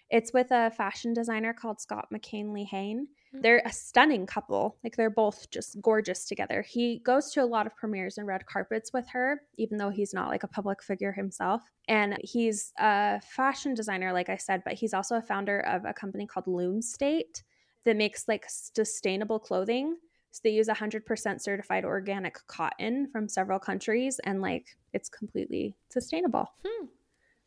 It's 0.09 0.33
with 0.33 0.51
a 0.51 0.71
fashion 0.71 1.13
designer 1.13 1.53
called 1.53 1.81
Scott 1.81 2.07
Mackinlay 2.11 2.65
Hahn. 2.71 3.09
Mm. 3.37 3.43
They're 3.43 3.63
a 3.65 3.73
stunning 3.73 4.27
couple. 4.27 4.77
Like 4.83 4.97
they're 4.97 5.11
both 5.11 5.51
just 5.51 5.81
gorgeous 5.81 6.27
together. 6.27 6.63
He 6.63 6.99
goes 7.01 7.31
to 7.33 7.43
a 7.43 7.47
lot 7.47 7.67
of 7.67 7.77
premieres 7.77 8.19
and 8.19 8.27
red 8.27 8.47
carpets 8.47 8.93
with 8.93 9.09
her, 9.09 9.43
even 9.57 9.79
though 9.79 9.91
he's 9.91 10.15
not 10.15 10.29
like 10.29 10.43
a 10.43 10.49
public 10.49 10.83
figure 10.83 11.13
himself. 11.13 11.63
And 11.89 12.17
he's 12.23 12.73
a 12.79 13.21
fashion 13.21 13.75
designer, 13.75 14.13
like 14.13 14.29
I 14.29 14.37
said, 14.37 14.63
but 14.65 14.75
he's 14.75 14.95
also 14.95 15.17
a 15.17 15.23
founder 15.23 15.61
of 15.61 15.85
a 15.85 15.95
company 15.95 16.27
called 16.27 16.47
Loomstate 16.47 17.43
that 17.85 17.97
makes 17.97 18.27
like 18.29 18.47
sustainable 18.49 19.39
clothing. 19.39 19.97
So 20.33 20.41
they 20.45 20.51
use 20.51 20.69
100% 20.69 21.41
certified 21.41 21.85
organic 21.85 22.47
cotton 22.47 23.09
from 23.11 23.29
several 23.29 23.59
countries 23.59 24.19
and 24.25 24.43
like 24.43 24.77
it's 24.93 25.09
completely 25.09 25.77
sustainable, 25.89 26.51
Hmm. 26.65 26.87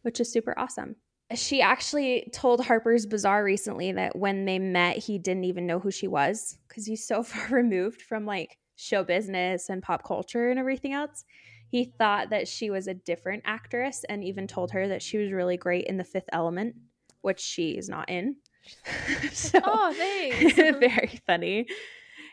which 0.02 0.20
is 0.20 0.32
super 0.32 0.58
awesome 0.58 0.96
she 1.36 1.62
actually 1.62 2.30
told 2.34 2.64
Harper's 2.64 3.06
Bazaar 3.06 3.44
recently 3.44 3.92
that 3.92 4.16
when 4.16 4.46
they 4.46 4.60
met, 4.60 4.98
he 4.98 5.20
didn't 5.20 5.44
even 5.44 5.68
know 5.68 5.80
who 5.80 5.92
she 5.92 6.08
was 6.08 6.58
because 6.68 6.86
he's 6.86 7.06
so 7.06 7.24
far 7.24 7.48
removed 7.50 8.02
from 8.02 8.26
like 8.26 8.58
show 8.76 9.04
business 9.04 9.70
and 9.70 9.84
pop 9.84 10.04
culture 10.04 10.50
and 10.50 10.60
everything 10.60 10.94
else. 10.94 11.26
He 11.70 11.86
thought 11.86 12.32
that 12.32 12.48
she 12.48 12.72
was 12.72 12.88
a 12.88 12.96
different 12.96 13.44
actress 13.46 14.04
and 14.10 14.24
even 14.24 14.48
told 14.48 14.72
her 14.72 14.88
that 14.88 15.04
she 15.04 15.18
was 15.20 15.32
really 15.32 15.58
great 15.58 15.86
in 15.86 15.98
The 15.98 16.04
Fifth 16.04 16.30
Element, 16.32 16.76
which 17.22 17.40
she 17.40 17.78
is 17.78 17.90
not 17.90 18.10
in. 18.10 18.38
so, 19.32 19.60
Oh, 19.64 19.94
thanks. 19.96 20.56
very 20.56 21.20
funny. 21.28 21.68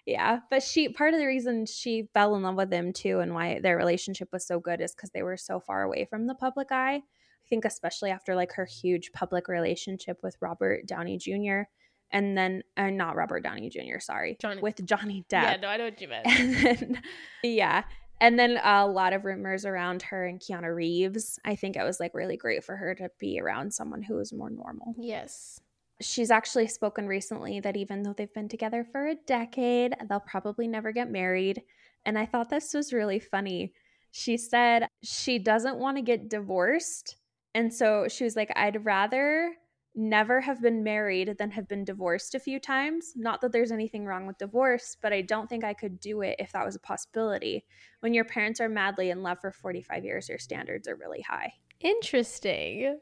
Yeah, 0.07 0.38
but 0.51 0.62
she 0.62 0.88
part 0.88 1.14
of 1.14 1.20
the 1.20 1.26
reason 1.26 1.66
she 1.66 2.09
fell 2.14 2.36
in 2.36 2.42
love 2.42 2.55
with 2.55 2.72
him 2.72 2.92
too 2.92 3.18
and 3.18 3.34
why 3.34 3.59
their 3.61 3.76
relationship 3.76 4.28
was 4.32 4.47
so 4.47 4.61
good 4.61 4.80
is 4.80 4.94
because 4.94 5.11
they 5.11 5.22
were 5.22 5.36
so 5.36 5.59
far 5.61 5.82
away 5.82 6.07
from 6.09 6.26
the 6.26 6.34
public 6.34 6.68
eye. 6.70 7.03
I 7.47 7.49
think 7.49 7.64
especially 7.64 8.11
after 8.11 8.34
like 8.34 8.53
her 8.55 8.64
huge 8.64 9.12
public 9.12 9.47
relationship 9.47 10.18
with 10.22 10.36
Robert 10.40 10.84
Downey 10.86 11.16
Jr. 11.16 11.62
and 12.11 12.36
then 12.36 12.64
uh, 12.76 12.90
not 12.90 13.14
Robert 13.14 13.44
Downey 13.44 13.70
Jr. 13.70 14.01
Sorry, 14.01 14.36
Johnny- 14.40 14.61
with 14.61 14.84
Johnny 14.84 15.24
Depp. 15.28 15.42
Yeah, 15.42 15.57
no, 15.62 15.68
I 15.68 15.76
know 15.76 15.84
what 15.84 16.01
you 16.01 16.09
meant. 16.09 16.26
and 16.26 16.55
then 16.57 17.03
yeah, 17.44 17.84
and 18.20 18.36
then 18.36 18.59
a 18.64 18.84
lot 18.86 19.12
of 19.12 19.24
rumors 19.24 19.64
around 19.64 20.03
her 20.03 20.26
and 20.26 20.40
Keanu 20.40 20.74
Reeves. 20.74 21.38
I 21.44 21.55
think 21.55 21.76
it 21.76 21.84
was 21.84 22.01
like 22.01 22.14
really 22.14 22.36
great 22.36 22.64
for 22.64 22.76
her 22.76 22.97
to 22.97 23.11
be 23.20 23.38
around 23.40 23.72
someone 23.72 24.03
who 24.03 24.16
was 24.16 24.32
more 24.32 24.51
normal 24.51 24.94
yes. 24.99 25.61
she's 26.01 26.32
actually 26.32 26.66
spoken 26.66 27.07
recently 27.07 27.61
that 27.61 27.76
even 27.76 28.03
though 28.03 28.12
they've 28.12 28.34
been 28.34 28.49
together 28.49 28.84
for 28.90 29.07
a 29.07 29.14
decade, 29.14 29.94
they'll 30.09 30.18
probably 30.18 30.66
never 30.66 30.90
get 30.90 31.11
married. 31.11 31.62
And 32.05 32.18
I 32.18 32.26
thought 32.26 32.51
this 32.51 32.74
was 32.74 32.92
really 32.92 33.20
funny. 33.20 33.72
She 34.11 34.36
said 34.36 34.88
she 35.03 35.38
doesn't 35.38 35.78
want 35.78 35.99
to 35.99 36.03
get 36.03 36.28
divorced. 36.28 37.16
And 37.57 37.72
so 37.72 38.07
she 38.07 38.22
was 38.22 38.36
like, 38.36 38.52
I'd 38.54 38.84
rather 38.84 39.54
never 39.94 40.42
have 40.42 40.61
been 40.61 40.84
married 40.84 41.36
than 41.38 41.50
have 41.52 41.66
been 41.66 41.82
divorced 41.82 42.34
a 42.34 42.38
few 42.38 42.61
times. 42.61 43.14
Not 43.16 43.40
that 43.40 43.52
there's 43.52 43.72
anything 43.72 44.04
wrong 44.04 44.26
with 44.26 44.36
divorce, 44.36 44.94
but 45.00 45.11
I 45.14 45.22
don't 45.22 45.48
think 45.48 45.64
I 45.64 45.72
could 45.72 45.98
do 45.98 46.20
it 46.20 46.36
if 46.38 46.52
that 46.52 46.66
was 46.66 46.76
a 46.76 46.80
possibility. 46.80 47.64
When 48.00 48.12
your 48.12 48.26
parents 48.26 48.61
are 48.61 48.68
madly 48.68 49.09
in 49.09 49.22
love 49.22 49.40
for 49.40 49.52
45 49.52 50.04
years, 50.04 50.28
your 50.28 50.38
standards 50.38 50.86
are 50.86 50.96
really 50.96 51.22
high. 51.22 51.54
Interesting. 51.80 52.98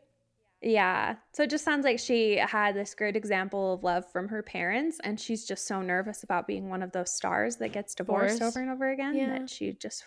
Yeah. 0.62 1.16
So 1.32 1.42
it 1.42 1.50
just 1.50 1.64
sounds 1.64 1.84
like 1.84 1.98
she 1.98 2.36
had 2.36 2.76
this 2.76 2.94
great 2.94 3.16
example 3.16 3.74
of 3.74 3.82
love 3.82 4.10
from 4.12 4.28
her 4.28 4.44
parents, 4.44 5.00
and 5.02 5.18
she's 5.18 5.44
just 5.44 5.66
so 5.66 5.82
nervous 5.82 6.22
about 6.22 6.46
being 6.46 6.68
one 6.68 6.84
of 6.84 6.92
those 6.92 7.10
stars 7.12 7.56
that 7.56 7.72
gets 7.72 7.94
divorced 7.94 8.40
over 8.40 8.60
and 8.60 8.70
over 8.70 8.90
again 8.90 9.16
Yeah. 9.16 9.40
that 9.40 9.50
she 9.50 9.72
just 9.72 10.04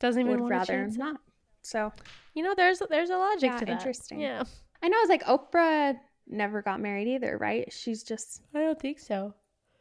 Doesn't 0.00 0.20
even 0.20 0.42
would 0.42 0.50
rather 0.50 0.86
not. 0.86 1.20
So 1.66 1.92
You 2.34 2.42
know, 2.42 2.54
there's 2.54 2.80
there's 2.90 3.10
a 3.10 3.16
logic 3.16 3.50
Yeah, 3.50 3.58
to 3.58 3.64
that. 3.66 3.72
interesting. 3.72 4.20
Yeah. 4.20 4.44
I 4.82 4.88
know 4.88 4.96
it's 5.00 5.08
like 5.10 5.24
Oprah 5.24 5.96
never 6.28 6.62
got 6.62 6.80
married 6.80 7.08
either, 7.08 7.36
right? 7.38 7.72
She's 7.72 8.02
just 8.02 8.42
I 8.54 8.60
don't 8.60 8.78
think 8.80 8.98
so. 8.98 9.34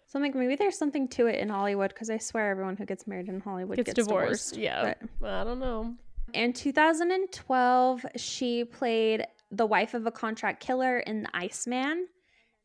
so 0.08 0.18
I'm 0.20 0.24
like 0.24 0.36
maybe 0.36 0.56
there's 0.56 0.78
something 0.78 1.08
to 1.10 1.28
it 1.28 1.40
in 1.40 1.50
Hollywood 1.50 1.90
because 1.94 2.10
I 2.10 2.18
swear 2.18 2.50
everyone 2.50 2.76
who 2.78 2.86
gets 2.86 3.06
married 3.08 3.28
in 3.30 3.40
Hollywood 3.40 3.78
Gets, 3.78 3.88
gets, 3.94 4.08
divorced. 4.08 4.54
divorced. 4.54 4.58
Yeah. 4.58 4.94
But 5.20 5.32
I 5.32 5.44
don't 5.44 5.60
know. 5.60 5.94
In 6.34 6.54
2012, 6.54 8.06
she 8.16 8.64
played 8.66 9.26
the 9.52 9.66
wife 9.66 9.94
of 9.94 10.06
a 10.06 10.12
contract 10.12 10.60
killer 10.62 11.00
in 11.00 11.24
The 11.24 11.30
Iceman. 11.34 12.08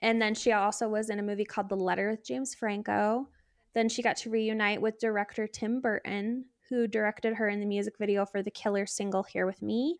And 0.02 0.20
then 0.20 0.34
she 0.34 0.52
also 0.52 0.88
was 0.88 1.10
in 1.10 1.18
a 1.18 1.22
movie 1.22 1.44
called 1.44 1.68
The 1.68 1.76
Letter 1.76 2.10
with 2.10 2.24
James 2.24 2.54
Franco. 2.54 3.28
Then 3.74 3.88
she 3.88 4.02
got 4.02 4.16
to 4.18 4.30
reunite 4.30 4.80
with 4.80 4.98
director 4.98 5.46
Tim 5.46 5.80
Burton, 5.80 6.46
who 6.70 6.86
directed 6.86 7.34
her 7.34 7.48
in 7.48 7.60
the 7.60 7.66
music 7.66 7.94
video 7.98 8.24
for 8.24 8.42
the 8.42 8.50
killer 8.50 8.86
single 8.86 9.24
Here 9.24 9.44
With 9.44 9.60
Me. 9.60 9.98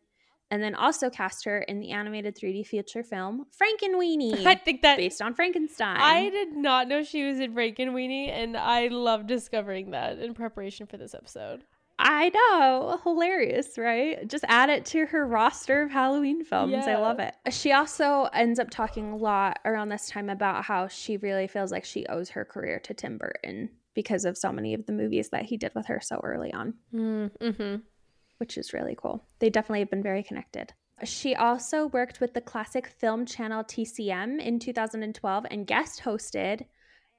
And 0.53 0.62
then 0.62 0.75
also 0.75 1.11
cast 1.11 1.45
her 1.45 1.61
in 1.61 1.79
the 1.79 1.91
animated 1.91 2.37
3D 2.37 2.66
feature 2.66 3.05
film 3.05 3.45
Frankenweenie, 3.61 4.45
I 4.47 4.57
think 4.57 4.83
that 4.83 4.97
based 4.97 5.23
on 5.23 5.35
Frankenstein. 5.35 5.99
I 6.01 6.29
did 6.31 6.57
not 6.57 6.89
know 6.89 7.05
she 7.05 7.25
was 7.25 7.39
in 7.39 7.55
Breakin' 7.55 7.91
Weenie, 7.91 8.31
and 8.31 8.57
I 8.57 8.89
love 8.89 9.29
discovering 9.29 9.93
that 9.93 10.18
in 10.18 10.35
preparation 10.35 10.87
for 10.89 10.97
this 10.97 11.14
episode. 11.14 11.62
I 12.01 12.31
know. 12.31 12.99
Hilarious, 13.05 13.77
right? 13.77 14.27
Just 14.27 14.45
add 14.49 14.71
it 14.71 14.87
to 14.87 15.07
her 15.07 15.27
roster 15.27 15.83
of 15.83 15.91
Halloween 15.91 16.45
films. 16.45 16.87
I 16.87 16.97
love 16.97 17.21
it. 17.21 17.35
She 17.51 17.73
also 17.73 18.29
ends 18.33 18.59
up 18.59 18.71
talking 18.71 19.12
a 19.12 19.16
lot 19.16 19.59
around 19.66 19.91
this 19.91 20.09
time 20.09 20.31
about 20.31 20.64
how 20.64 20.89
she 20.89 21.18
really 21.18 21.47
feels 21.47 21.71
like 21.71 21.85
she 21.85 22.07
owes 22.07 22.31
her 22.31 22.45
career 22.45 22.81
to 22.81 22.95
Tim 22.95 23.18
Burton 23.18 23.68
because 24.01 24.24
of 24.24 24.38
so 24.38 24.51
many 24.53 24.72
of 24.74 24.86
the 24.86 24.92
movies 24.92 25.28
that 25.30 25.44
he 25.44 25.57
did 25.57 25.72
with 25.74 25.86
her 25.86 26.01
so 26.01 26.20
early 26.22 26.53
on, 26.53 26.74
Mm-hmm. 26.94 27.76
which 28.38 28.57
is 28.57 28.72
really 28.72 28.96
cool. 28.96 29.24
They 29.40 29.51
definitely 29.51 29.80
have 29.80 29.90
been 29.90 30.03
very 30.03 30.22
connected. 30.22 30.72
She 31.05 31.34
also 31.34 31.86
worked 31.88 32.20
with 32.20 32.32
the 32.34 32.40
classic 32.40 32.86
film 32.86 33.24
channel 33.26 33.62
TCM 33.64 34.40
in 34.40 34.59
2012 34.59 35.46
and 35.51 35.66
guest 35.66 36.03
hosted 36.05 36.64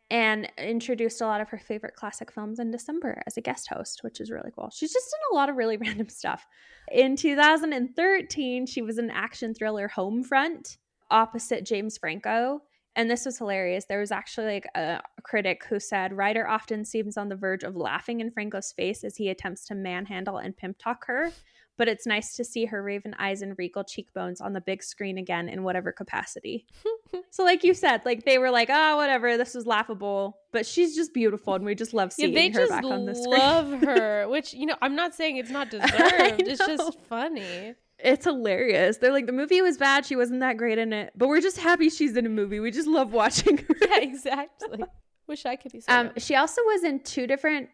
and 0.09 0.51
introduced 0.57 1.21
a 1.21 1.25
lot 1.25 1.39
of 1.41 1.49
her 1.49 1.57
favorite 1.57 1.95
classic 1.95 2.31
films 2.31 2.59
in 2.59 2.69
December 2.69 3.21
as 3.27 3.37
a 3.37 3.41
guest 3.41 3.67
host, 3.69 3.99
which 4.03 4.19
is 4.19 4.29
really 4.29 4.51
cool. 4.55 4.69
She's 4.73 4.91
just 4.93 5.09
done 5.11 5.19
a 5.31 5.35
lot 5.35 5.49
of 5.49 5.55
really 5.55 5.77
random 5.85 6.09
stuff. 6.09 6.45
In 6.91 7.15
2013, 7.15 8.65
she 8.65 8.81
was 8.81 8.97
in 8.97 9.09
action 9.09 9.53
thriller 9.53 9.89
Homefront 9.95 10.77
opposite 11.09 11.65
James 11.65 11.97
Franco. 11.97 12.61
And 12.95 13.09
this 13.09 13.25
was 13.25 13.37
hilarious. 13.37 13.85
There 13.85 13.99
was 14.01 14.11
actually 14.11 14.47
like 14.55 14.67
a 14.75 15.01
critic 15.23 15.63
who 15.69 15.79
said 15.79 16.11
Ryder 16.17 16.47
often 16.47 16.83
seems 16.83 17.15
on 17.17 17.29
the 17.29 17.35
verge 17.37 17.63
of 17.63 17.75
laughing 17.75 18.19
in 18.19 18.31
Franco's 18.31 18.71
face 18.73 19.03
as 19.03 19.15
he 19.15 19.29
attempts 19.29 19.65
to 19.67 19.75
manhandle 19.75 20.37
and 20.37 20.55
pimp 20.57 20.77
talk 20.77 21.05
her. 21.05 21.31
But 21.77 21.87
it's 21.87 22.05
nice 22.05 22.35
to 22.35 22.43
see 22.43 22.65
her 22.65 22.83
raven 22.83 23.15
eyes 23.17 23.41
and 23.41 23.57
regal 23.57 23.83
cheekbones 23.83 24.39
on 24.41 24.53
the 24.53 24.61
big 24.61 24.83
screen 24.83 25.17
again 25.17 25.47
in 25.49 25.63
whatever 25.63 25.91
capacity. 25.91 26.67
so, 27.31 27.43
like 27.43 27.63
you 27.63 27.73
said, 27.73 28.01
like 28.05 28.23
they 28.25 28.37
were 28.37 28.51
like, 28.51 28.69
oh, 28.69 28.97
whatever, 28.97 29.35
this 29.37 29.55
is 29.55 29.65
laughable. 29.65 30.37
But 30.51 30.65
she's 30.65 30.95
just 30.95 31.13
beautiful, 31.13 31.55
and 31.55 31.63
we 31.65 31.73
just 31.73 31.93
love 31.93 32.11
Yeah, 32.17 32.25
seeing 32.25 32.33
they 32.35 32.49
her 32.49 32.67
back 32.67 32.83
on 32.83 33.05
the 33.05 33.15
screen. 33.15 33.31
love 33.39 33.71
her, 33.83 34.27
which 34.29 34.53
you 34.53 34.65
know 34.65 34.75
I'm 34.81 34.95
not 34.95 35.15
saying 35.15 35.37
it's 35.37 35.49
not 35.49 35.69
deserved. 35.71 36.41
it's 36.41 36.59
just 36.67 36.99
funny. 37.07 37.73
It's 38.03 38.25
hilarious. 38.25 38.97
They're 38.97 39.11
like, 39.11 39.25
the 39.27 39.31
movie 39.31 39.61
was 39.61 39.77
bad. 39.77 40.05
She 40.05 40.15
wasn't 40.15 40.39
that 40.41 40.57
great 40.57 40.77
in 40.77 40.91
it. 40.93 41.11
But 41.15 41.27
we're 41.27 41.41
just 41.41 41.57
happy 41.57 41.89
she's 41.89 42.15
in 42.17 42.25
a 42.25 42.29
movie. 42.29 42.59
We 42.59 42.71
just 42.71 42.87
love 42.87 43.13
watching 43.13 43.57
her. 43.57 43.75
Yeah, 43.81 43.97
exactly. 44.01 44.83
Wish 45.27 45.45
I 45.45 45.55
could 45.55 45.71
be. 45.71 45.81
So 45.81 45.91
Um, 45.93 46.07
good. 46.09 46.21
she 46.23 46.35
also 46.35 46.61
was 46.63 46.83
in 46.83 46.99
two 47.01 47.27
different 47.27 47.69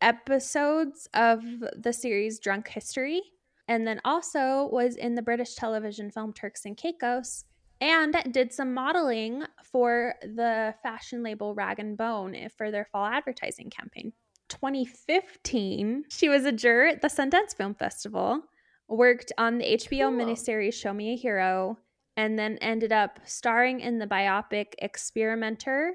episodes 0.00 1.08
of 1.14 1.42
the 1.76 1.92
series 1.92 2.38
Drunk 2.38 2.68
History, 2.68 3.22
and 3.68 3.86
then 3.86 4.00
also 4.04 4.68
was 4.70 4.96
in 4.96 5.14
the 5.14 5.22
British 5.22 5.54
television 5.54 6.10
film 6.10 6.32
Turks 6.32 6.64
and 6.66 6.76
Caicos, 6.76 7.44
and 7.80 8.14
did 8.30 8.52
some 8.52 8.74
modeling 8.74 9.44
for 9.72 10.14
the 10.22 10.74
fashion 10.82 11.22
label 11.22 11.54
Rag 11.54 11.78
and 11.78 11.96
Bone 11.96 12.36
for 12.56 12.70
their 12.70 12.84
fall 12.92 13.06
advertising 13.06 13.70
campaign. 13.70 14.12
2015, 14.48 16.04
she 16.10 16.28
was 16.28 16.44
a 16.44 16.52
juror 16.52 16.86
at 16.88 17.00
the 17.02 17.08
Sundance 17.08 17.56
Film 17.56 17.74
Festival, 17.74 18.42
worked 18.88 19.32
on 19.38 19.58
the 19.58 19.64
HBO 19.64 20.08
Cool. 20.08 20.12
miniseries 20.12 20.74
Show 20.74 20.92
Me 20.92 21.12
a 21.12 21.16
Hero, 21.16 21.78
and 22.16 22.38
then 22.38 22.58
ended 22.58 22.92
up 22.92 23.20
starring 23.24 23.80
in 23.80 23.98
the 23.98 24.06
biopic 24.06 24.74
Experimenter 24.78 25.94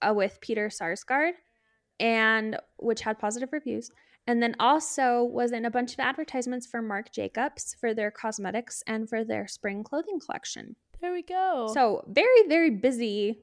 uh, 0.00 0.14
with 0.14 0.38
Peter 0.40 0.68
Sarsgaard, 0.68 1.32
and 2.00 2.58
which 2.78 3.02
had 3.02 3.18
positive 3.18 3.52
reviews. 3.52 3.90
And 4.26 4.42
then 4.42 4.56
also 4.58 5.22
was 5.22 5.52
in 5.52 5.66
a 5.66 5.70
bunch 5.70 5.92
of 5.92 6.00
advertisements 6.00 6.66
for 6.66 6.80
Marc 6.80 7.12
Jacobs 7.12 7.76
for 7.78 7.92
their 7.92 8.10
cosmetics 8.10 8.82
and 8.86 9.06
for 9.06 9.22
their 9.22 9.46
spring 9.46 9.84
clothing 9.84 10.18
collection. 10.18 10.76
There 11.02 11.12
we 11.12 11.22
go. 11.22 11.70
So 11.74 12.04
very, 12.08 12.48
very 12.48 12.70
busy 12.70 13.40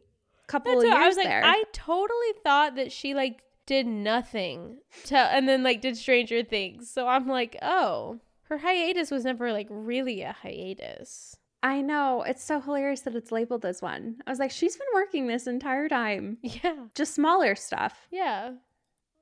couple 0.48 0.74
That's 0.74 0.86
of 0.86 0.90
years 0.90 1.04
I 1.04 1.08
was 1.08 1.18
like, 1.18 1.28
there. 1.28 1.42
I 1.46 1.64
totally 1.72 2.34
thought 2.44 2.76
that 2.76 2.92
she 2.92 3.14
like 3.14 3.44
did 3.66 3.86
nothing 3.86 4.80
to, 5.06 5.18
and 5.18 5.48
then 5.48 5.64
like 5.64 5.82
did 5.82 5.98
Stranger 5.98 6.44
Things. 6.44 6.92
So 6.92 7.08
I'm 7.08 7.28
like, 7.28 7.58
oh, 7.62 8.20
her 8.52 8.58
hiatus 8.58 9.10
was 9.12 9.24
never 9.24 9.54
like 9.54 9.68
really 9.70 10.22
a 10.24 10.34
hiatus. 10.34 11.38
I 11.64 11.80
know. 11.82 12.24
It's 12.24 12.44
so 12.44 12.60
hilarious 12.60 13.02
that 13.02 13.16
it's 13.16 13.32
labeled 13.32 13.66
as 13.66 13.82
one. 13.82 14.18
I 14.28 14.30
was 14.30 14.40
like, 14.40 14.52
she's 14.52 14.76
been 14.76 14.88
working 14.94 15.28
this 15.28 15.48
entire 15.48 15.88
time. 15.88 16.38
Yeah, 16.44 16.76
Just 16.96 17.16
smaller 17.16 17.56
stuff. 17.56 18.08
yeah, 18.12 18.52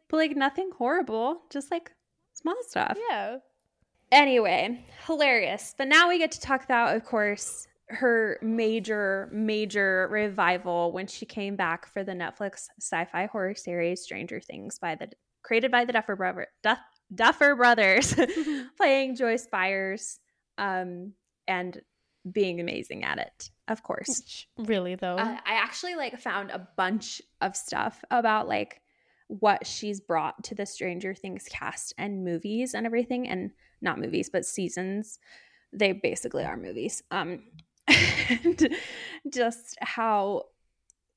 But 0.10 0.18
like 0.18 0.36
nothing 0.36 0.72
horrible. 0.78 1.42
Just 1.52 1.70
like 1.70 1.92
small 2.34 2.56
stuff. 2.68 2.98
yeah. 3.10 3.38
Anyway, 4.12 4.84
hilarious. 5.06 5.76
But 5.78 5.90
now 5.90 6.10
we 6.10 6.18
get 6.18 6.32
to 6.32 6.42
talk 6.42 6.64
about, 6.64 6.96
of 6.96 7.06
course, 7.06 7.68
her 7.90 8.40
major, 8.42 9.30
major 9.32 10.08
revival 10.10 10.92
when 10.92 11.06
she 11.06 11.26
came 11.28 11.56
back 11.56 11.86
for 11.86 12.04
the 12.04 12.14
Netflix 12.14 12.68
sci-fi 12.82 13.28
horror 13.28 13.54
series 13.54 14.02
Stranger 14.02 14.40
Things 14.40 14.80
by 14.80 14.96
the 14.96 15.10
created 15.44 15.72
by 15.72 15.86
the 15.86 15.94
Duffer 15.94 16.16
brother 16.16 16.48
Duff, 16.64 16.80
Duffer 17.14 17.56
brothers, 17.56 18.16
playing 18.78 19.16
Joyce 19.16 19.48
Byers, 19.48 20.20
um, 20.58 21.14
and 21.48 21.82
being 22.30 22.60
amazing 22.60 23.04
at 23.04 23.18
it, 23.18 23.50
of 23.68 23.84
course. 23.84 24.46
Really 24.58 24.96
though. 24.96 25.18
Uh, 25.18 25.38
I 25.46 25.54
actually 25.54 25.96
like 25.96 26.20
found 26.20 26.52
a 26.52 26.68
bunch 26.78 27.22
of 27.42 27.56
stuff 27.56 28.04
about 28.12 28.48
like 28.48 28.82
what 29.28 29.66
she's 29.66 30.02
brought 30.02 30.44
to 30.44 30.56
the 30.56 30.66
Stranger 30.66 31.14
Things 31.14 31.46
cast 31.50 31.94
and 31.98 32.24
movies 32.24 32.74
and 32.74 32.86
everything, 32.86 33.28
and 33.28 33.52
not 33.82 34.00
movies, 34.00 34.30
but 34.32 34.46
seasons. 34.46 35.20
They 35.72 35.92
basically 35.94 36.44
are 36.44 36.58
movies. 36.58 37.04
Um, 37.12 37.44
and 37.88 38.76
just 39.32 39.78
how 39.82 40.46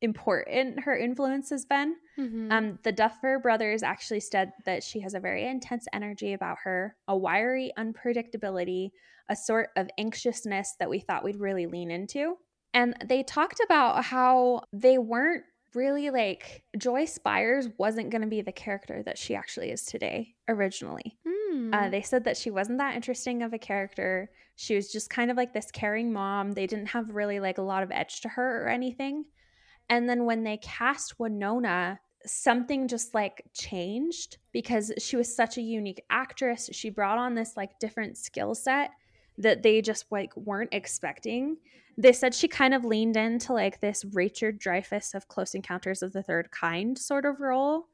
important 0.03 0.81
her 0.81 0.97
influence 0.97 1.51
has 1.51 1.65
been. 1.65 1.97
Mhm. 2.19 2.53
Um, 2.53 2.79
the 2.83 2.93
Duffer 2.93 3.39
brothers 3.39 3.83
actually 3.83 4.21
said 4.21 4.53
that 4.67 4.83
she 4.83 5.01
has 5.01 5.15
a 5.15 5.21
very 5.21 5.47
intense 5.47 5.87
energy 5.93 6.33
about 6.35 6.59
her, 6.65 6.97
a 7.09 7.17
wiry 7.17 7.73
unpredictability, 7.79 8.91
a 9.29 9.37
sort 9.37 9.71
of 9.77 9.89
anxiousness 9.99 10.75
that 10.79 10.91
we 10.91 10.99
thought 10.99 11.25
we'd 11.25 11.41
really 11.41 11.67
lean 11.67 11.91
into. 11.91 12.37
And 12.75 12.95
they 13.05 13.23
talked 13.23 13.61
about 13.65 14.05
how 14.05 14.63
they 14.73 14.99
weren't 14.99 15.45
really 15.75 16.11
like 16.11 16.65
Joyce 16.77 17.19
Byers 17.19 17.69
wasn't 17.79 18.11
going 18.11 18.23
to 18.23 18.29
be 18.29 18.43
the 18.43 18.53
character 18.53 19.03
that 19.05 19.17
she 19.17 19.35
actually 19.35 19.71
is 19.71 19.85
today 19.85 20.35
originally. 20.49 21.17
Hmm. 21.27 21.73
Uh, 21.73 21.89
they 21.89 22.03
said 22.03 22.25
that 22.25 22.37
she 22.37 22.51
wasn't 22.51 22.79
that 22.79 22.95
interesting 22.95 23.43
of 23.43 23.53
a 23.53 23.59
character. 23.59 24.31
She 24.57 24.75
was 24.75 24.93
just 24.93 25.09
kind 25.09 25.31
of 25.31 25.37
like 25.37 25.55
this 25.55 25.71
caring 25.71 26.13
mom. 26.13 26.53
They 26.53 26.67
didn't 26.67 26.89
have 26.89 27.11
really 27.11 27.41
like 27.41 27.59
a 27.59 27.63
lot 27.63 27.83
of 27.83 27.91
edge 27.91 28.21
to 28.23 28.29
her 28.29 28.65
or 28.65 28.69
anything. 28.69 29.25
And 29.93 30.09
then 30.09 30.24
when 30.24 30.43
they 30.43 30.57
cast 30.57 31.20
Winona, 31.20 32.01
something 32.24 32.88
just 32.88 33.12
like 33.12 33.45
changed 33.53 34.38
because 34.51 34.90
she 34.97 35.16
was 35.16 35.36
such 35.36 35.59
a 35.59 35.61
unique 35.61 36.03
actress. 36.09 36.70
She 36.72 36.88
brought 36.88 37.18
on 37.18 37.34
this 37.34 37.59
like 37.59 37.78
different 37.78 38.16
skill 38.16 38.55
set 38.55 38.93
that 39.36 39.62
they 39.62 39.82
just 39.82 40.07
like 40.11 40.34
weren't 40.34 40.72
expecting. 40.72 41.59
They 41.99 42.14
said 42.14 42.34
she 42.34 42.49
kind 42.49 42.72
of 42.72 42.86
leaned 42.86 43.18
into 43.18 43.53
like 43.53 43.80
this 43.80 44.03
Richard 44.14 44.59
Dreyfuss 44.59 45.14
of 45.14 45.28
Close 45.28 45.55
Encounters 45.55 46.03
of 46.03 46.14
the 46.14 46.22
Third 46.22 46.51
Kind 46.51 46.97
sort 46.97 47.26
of 47.26 47.40
role. 47.40 47.88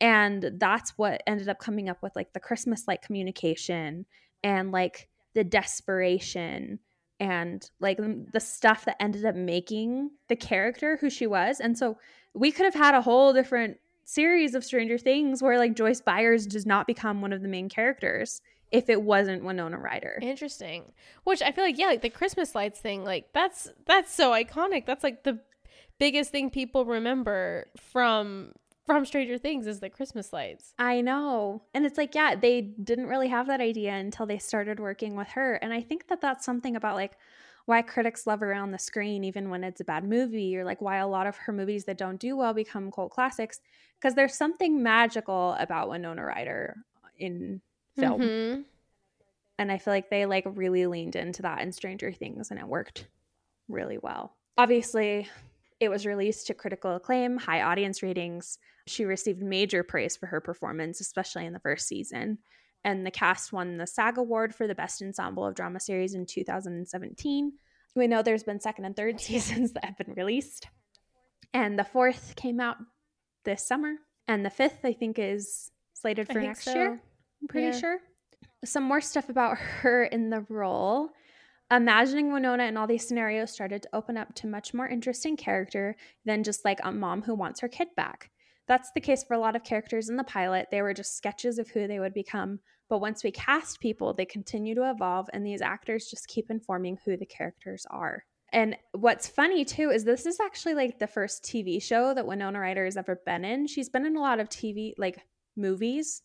And 0.00 0.50
that's 0.54 0.96
what 0.96 1.22
ended 1.26 1.50
up 1.50 1.58
coming 1.58 1.90
up 1.90 2.02
with 2.02 2.16
like 2.16 2.32
the 2.32 2.40
Christmas 2.40 2.88
like 2.88 3.02
communication 3.02 4.06
and 4.42 4.72
like 4.72 5.10
the 5.34 5.44
desperation 5.44 6.78
and 7.20 7.70
like 7.80 7.98
the 7.98 8.40
stuff 8.40 8.84
that 8.84 9.00
ended 9.00 9.24
up 9.24 9.34
making 9.34 10.10
the 10.28 10.36
character 10.36 10.96
who 10.96 11.10
she 11.10 11.26
was. 11.26 11.60
And 11.60 11.78
so 11.78 11.98
we 12.34 12.50
could 12.50 12.64
have 12.64 12.74
had 12.74 12.94
a 12.94 13.02
whole 13.02 13.32
different 13.32 13.78
series 14.04 14.54
of 14.54 14.64
Stranger 14.64 14.98
Things 14.98 15.42
where 15.42 15.58
like 15.58 15.74
Joyce 15.74 16.00
Byers 16.00 16.46
does 16.46 16.66
not 16.66 16.86
become 16.86 17.20
one 17.20 17.32
of 17.32 17.42
the 17.42 17.48
main 17.48 17.68
characters 17.68 18.40
if 18.70 18.88
it 18.88 19.02
wasn't 19.02 19.44
Winona 19.44 19.78
Ryder. 19.78 20.18
Interesting. 20.20 20.92
Which 21.22 21.42
I 21.42 21.52
feel 21.52 21.64
like 21.64 21.78
yeah, 21.78 21.86
like 21.86 22.02
the 22.02 22.10
Christmas 22.10 22.54
lights 22.54 22.80
thing, 22.80 23.04
like 23.04 23.32
that's 23.32 23.70
that's 23.86 24.12
so 24.12 24.32
iconic. 24.32 24.84
That's 24.84 25.04
like 25.04 25.22
the 25.22 25.40
biggest 25.98 26.30
thing 26.30 26.50
people 26.50 26.84
remember 26.84 27.68
from 27.78 28.52
from 28.86 29.04
Stranger 29.04 29.38
Things 29.38 29.66
is 29.66 29.80
the 29.80 29.88
Christmas 29.90 30.32
lights. 30.32 30.74
I 30.78 31.00
know. 31.00 31.62
And 31.72 31.86
it's 31.86 31.98
like, 31.98 32.14
yeah, 32.14 32.34
they 32.34 32.60
didn't 32.60 33.06
really 33.06 33.28
have 33.28 33.46
that 33.46 33.60
idea 33.60 33.92
until 33.92 34.26
they 34.26 34.38
started 34.38 34.78
working 34.78 35.16
with 35.16 35.28
her. 35.28 35.54
And 35.54 35.72
I 35.72 35.80
think 35.80 36.08
that 36.08 36.20
that's 36.20 36.44
something 36.44 36.76
about 36.76 36.96
like 36.96 37.12
why 37.66 37.80
critics 37.80 38.26
love 38.26 38.40
her 38.40 38.52
on 38.54 38.72
the 38.72 38.78
screen, 38.78 39.24
even 39.24 39.48
when 39.48 39.64
it's 39.64 39.80
a 39.80 39.84
bad 39.84 40.04
movie, 40.04 40.56
or 40.56 40.64
like 40.64 40.82
why 40.82 40.98
a 40.98 41.08
lot 41.08 41.26
of 41.26 41.36
her 41.36 41.52
movies 41.52 41.84
that 41.86 41.96
don't 41.96 42.20
do 42.20 42.36
well 42.36 42.52
become 42.52 42.92
cult 42.92 43.10
classics. 43.10 43.60
Because 43.98 44.14
there's 44.14 44.34
something 44.34 44.82
magical 44.82 45.56
about 45.58 45.88
Winona 45.88 46.24
Ryder 46.24 46.76
in 47.18 47.62
film. 47.96 48.20
Mhm. 48.20 48.64
And 49.58 49.72
I 49.72 49.78
feel 49.78 49.94
like 49.94 50.10
they 50.10 50.26
like 50.26 50.44
really 50.46 50.86
leaned 50.86 51.16
into 51.16 51.42
that 51.42 51.62
in 51.62 51.72
Stranger 51.72 52.12
Things 52.12 52.50
and 52.50 52.60
it 52.60 52.66
worked 52.66 53.06
really 53.68 53.98
well. 53.98 54.36
Obviously, 54.58 55.28
it 55.80 55.88
was 55.88 56.04
released 56.06 56.46
to 56.48 56.54
critical 56.54 56.94
acclaim, 56.94 57.38
high 57.38 57.62
audience 57.62 58.02
ratings. 58.02 58.58
She 58.86 59.04
received 59.04 59.42
major 59.42 59.82
praise 59.82 60.16
for 60.16 60.26
her 60.26 60.40
performance, 60.40 61.00
especially 61.00 61.46
in 61.46 61.52
the 61.52 61.58
first 61.60 61.86
season. 61.88 62.38
And 62.84 63.06
the 63.06 63.10
cast 63.10 63.52
won 63.52 63.78
the 63.78 63.86
SAG 63.86 64.18
Award 64.18 64.54
for 64.54 64.66
the 64.66 64.74
Best 64.74 65.00
Ensemble 65.00 65.46
of 65.46 65.54
Drama 65.54 65.80
Series 65.80 66.14
in 66.14 66.26
2017. 66.26 67.52
We 67.96 68.06
know 68.06 68.22
there's 68.22 68.42
been 68.42 68.60
second 68.60 68.84
and 68.84 68.94
third 68.96 69.20
seasons 69.20 69.72
that 69.72 69.84
have 69.84 69.96
been 69.96 70.12
released. 70.14 70.66
And 71.54 71.78
the 71.78 71.84
fourth 71.84 72.34
came 72.36 72.60
out 72.60 72.76
this 73.44 73.66
summer. 73.66 73.94
And 74.28 74.44
the 74.44 74.50
fifth, 74.50 74.80
I 74.84 74.92
think, 74.92 75.18
is 75.18 75.70
slated 75.94 76.26
for 76.26 76.40
next 76.40 76.64
so. 76.64 76.74
year. 76.74 77.00
I'm 77.40 77.48
pretty 77.48 77.68
Yeah. 77.68 77.78
sure. 77.80 77.98
Some 78.64 78.84
more 78.84 79.00
stuff 79.00 79.28
about 79.28 79.58
her 79.58 80.04
in 80.04 80.30
the 80.30 80.44
role. 80.48 81.10
Imagining 81.70 82.32
Winona 82.32 82.64
in 82.64 82.76
all 82.76 82.86
these 82.86 83.06
scenarios 83.06 83.50
started 83.50 83.82
to 83.82 83.88
open 83.94 84.16
up 84.16 84.34
to 84.36 84.46
much 84.46 84.74
more 84.74 84.86
interesting 84.86 85.36
character 85.36 85.96
than 86.24 86.42
just 86.42 86.64
like 86.64 86.80
a 86.82 86.92
mom 86.92 87.22
who 87.22 87.34
wants 87.34 87.60
her 87.60 87.68
kid 87.68 87.88
back. 87.96 88.30
That's 88.66 88.90
the 88.92 89.00
case 89.00 89.22
for 89.24 89.34
a 89.34 89.38
lot 89.38 89.56
of 89.56 89.64
characters 89.64 90.08
in 90.08 90.16
the 90.16 90.24
pilot. 90.24 90.68
They 90.70 90.80
were 90.82 90.94
just 90.94 91.16
sketches 91.16 91.58
of 91.58 91.68
who 91.68 91.86
they 91.86 92.00
would 92.00 92.14
become. 92.14 92.60
But 92.88 93.00
once 93.00 93.22
we 93.24 93.30
cast 93.30 93.80
people, 93.80 94.14
they 94.14 94.24
continue 94.24 94.74
to 94.74 94.90
evolve, 94.90 95.28
and 95.32 95.44
these 95.44 95.62
actors 95.62 96.06
just 96.10 96.28
keep 96.28 96.50
informing 96.50 96.98
who 97.04 97.16
the 97.16 97.26
characters 97.26 97.86
are. 97.90 98.24
And 98.52 98.76
what's 98.92 99.26
funny 99.26 99.64
too 99.64 99.90
is 99.90 100.04
this 100.04 100.26
is 100.26 100.38
actually 100.38 100.74
like 100.74 100.98
the 100.98 101.06
first 101.06 101.42
TV 101.44 101.82
show 101.82 102.14
that 102.14 102.26
Winona 102.26 102.60
Ryder 102.60 102.84
has 102.84 102.96
ever 102.96 103.20
been 103.26 103.44
in. 103.44 103.66
She's 103.66 103.88
been 103.88 104.06
in 104.06 104.16
a 104.16 104.20
lot 104.20 104.38
of 104.38 104.48
TV, 104.48 104.94
like 104.96 105.18
movies, 105.56 106.22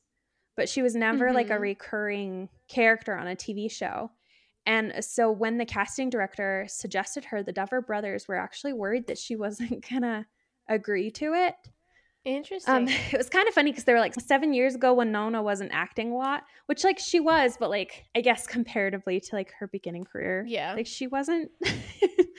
but 0.55 0.69
she 0.69 0.81
was 0.81 0.95
never 0.95 1.31
like 1.33 1.49
a 1.49 1.53
Mhm. 1.53 1.61
recurring 1.61 2.49
character 2.67 3.15
on 3.15 3.27
a 3.27 3.35
TV 3.35 3.67
show. 3.69 4.11
And 4.65 5.03
so 5.03 5.31
when 5.31 5.57
the 5.57 5.65
casting 5.65 6.09
director 6.09 6.65
suggested 6.67 7.25
her, 7.25 7.41
the 7.41 7.53
Duffer 7.53 7.81
brothers 7.81 8.27
were 8.27 8.35
actually 8.35 8.73
worried 8.73 9.07
that 9.07 9.17
she 9.17 9.35
wasn't 9.35 9.81
gonna 9.89 10.27
agree 10.67 11.09
to 11.11 11.33
it. 11.33 11.55
Interesting. 12.25 12.73
Um, 12.73 12.87
it 13.11 13.17
was 13.17 13.29
kind 13.29 13.47
of 13.47 13.53
funny 13.53 13.71
because 13.71 13.85
they 13.85 13.93
were 13.93 13.99
like 13.99 14.19
seven 14.19 14.53
years 14.53 14.75
ago 14.75 14.93
when 14.93 15.07
Winona 15.07 15.41
wasn't 15.41 15.71
acting 15.73 16.11
a 16.11 16.15
lot, 16.17 16.43
which 16.65 16.83
like 16.83 16.99
she 16.99 17.19
was, 17.19 17.57
but 17.59 17.69
like 17.69 18.05
I 18.15 18.21
guess 18.21 18.47
comparatively 18.47 19.19
to 19.19 19.35
like 19.35 19.53
her 19.59 19.67
beginning 19.67 20.05
career, 20.05 20.45
yeah. 20.47 20.73
like 20.73 20.87
she 20.87 21.07
wasn't. 21.07 21.51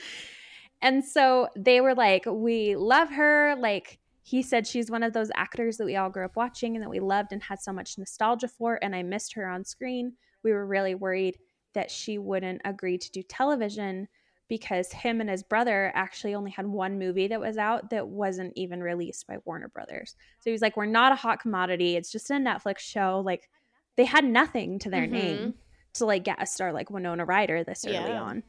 and 0.81 1.03
so 1.03 1.47
they 1.55 1.81
were 1.81 1.95
like, 1.95 2.25
"We 2.25 2.75
love 2.75 3.09
her." 3.09 3.55
Like 3.57 3.99
he 4.23 4.43
said, 4.43 4.67
she's 4.67 4.91
one 4.91 5.03
of 5.03 5.13
those 5.13 5.31
actors 5.35 5.77
that 5.77 5.85
we 5.85 5.95
all 5.95 6.09
grew 6.09 6.25
up 6.25 6.35
watching 6.35 6.75
and 6.75 6.83
that 6.83 6.89
we 6.89 6.99
loved 6.99 7.31
and 7.31 7.41
had 7.41 7.59
so 7.59 7.73
much 7.73 7.97
nostalgia 7.97 8.47
for. 8.47 8.79
And 8.81 8.95
I 8.95 9.03
missed 9.03 9.33
her 9.33 9.47
on 9.47 9.65
screen. 9.65 10.13
We 10.43 10.51
were 10.51 10.65
really 10.65 10.95
worried 10.95 11.37
that 11.73 11.89
she 11.89 12.17
wouldn't 12.17 12.61
agree 12.63 12.97
to 12.97 13.11
do 13.11 13.23
television 13.23 14.07
because 14.51 14.91
him 14.91 15.21
and 15.21 15.29
his 15.29 15.43
brother 15.43 15.93
actually 15.95 16.35
only 16.35 16.51
had 16.51 16.67
one 16.67 16.99
movie 16.99 17.27
that 17.29 17.39
was 17.39 17.57
out 17.57 17.89
that 17.89 18.09
wasn't 18.09 18.51
even 18.57 18.83
released 18.83 19.25
by 19.25 19.37
Warner 19.45 19.69
Brothers. 19.69 20.17
So 20.41 20.49
he 20.49 20.51
was 20.51 20.61
like, 20.61 20.75
We're 20.75 20.87
not 20.87 21.13
a 21.13 21.15
hot 21.15 21.39
commodity. 21.39 21.95
It's 21.95 22.11
just 22.11 22.29
a 22.29 22.33
Netflix 22.33 22.79
show. 22.79 23.21
Like 23.25 23.49
they 23.95 24.03
had 24.03 24.25
nothing 24.25 24.77
to 24.79 24.89
their 24.89 25.07
Mhm. 25.07 25.11
name 25.11 25.53
to 25.93 26.05
like 26.05 26.25
get 26.25 26.43
a 26.43 26.45
star 26.45 26.73
like 26.73 26.89
Winona 26.89 27.23
Ryder 27.23 27.63
this 27.63 27.85
early 27.85 27.93
Yeah. 27.95 28.21
on. 28.21 28.43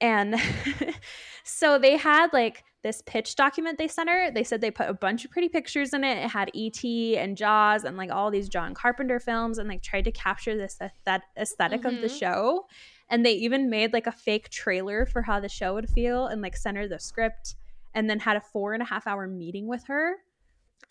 And 0.00 0.34
so 1.44 1.78
they 1.78 1.98
had 1.98 2.32
like 2.32 2.64
this 2.82 3.02
pitch 3.02 3.36
document 3.36 3.76
they 3.76 3.88
sent 3.88 4.08
her. 4.08 4.30
They 4.30 4.44
said 4.44 4.62
they 4.62 4.70
put 4.70 4.88
a 4.88 4.94
bunch 4.94 5.26
of 5.26 5.30
pretty 5.30 5.50
pictures 5.50 5.92
in 5.92 6.04
it. 6.04 6.24
It 6.24 6.30
had 6.30 6.50
E.T. 6.54 7.18
and 7.18 7.36
Jaws 7.36 7.84
and 7.84 7.98
like 7.98 8.10
all 8.10 8.30
these 8.30 8.48
John 8.48 8.72
Carpenter 8.72 9.20
films 9.20 9.58
and 9.58 9.68
like 9.68 9.82
tried 9.82 10.04
to 10.04 10.12
capture 10.12 10.56
this 10.56 10.78
that 11.04 11.22
aesthetic 11.36 11.84
of 11.84 12.00
the 12.00 12.08
Mhm. 12.08 12.18
show. 12.18 12.66
And 13.10 13.24
they 13.24 13.32
even 13.32 13.68
made 13.70 13.92
like 13.92 14.06
a 14.06 14.12
fake 14.12 14.48
trailer 14.48 15.06
for 15.06 15.22
how 15.22 15.38
the 15.40 15.48
show 15.48 15.74
would 15.74 15.88
feel 15.90 16.26
and 16.26 16.40
like 16.42 16.56
sent 16.56 16.76
her 16.76 16.88
the 16.88 16.98
script 16.98 17.56
and 17.94 18.08
then 18.10 18.18
had 18.20 18.36
a 18.36 18.40
four 18.40 18.72
and 18.74 18.82
a 18.82 18.86
half 18.86 19.06
hour 19.06 19.26
meeting 19.26 19.66
with 19.66 19.84
her. 19.84 20.16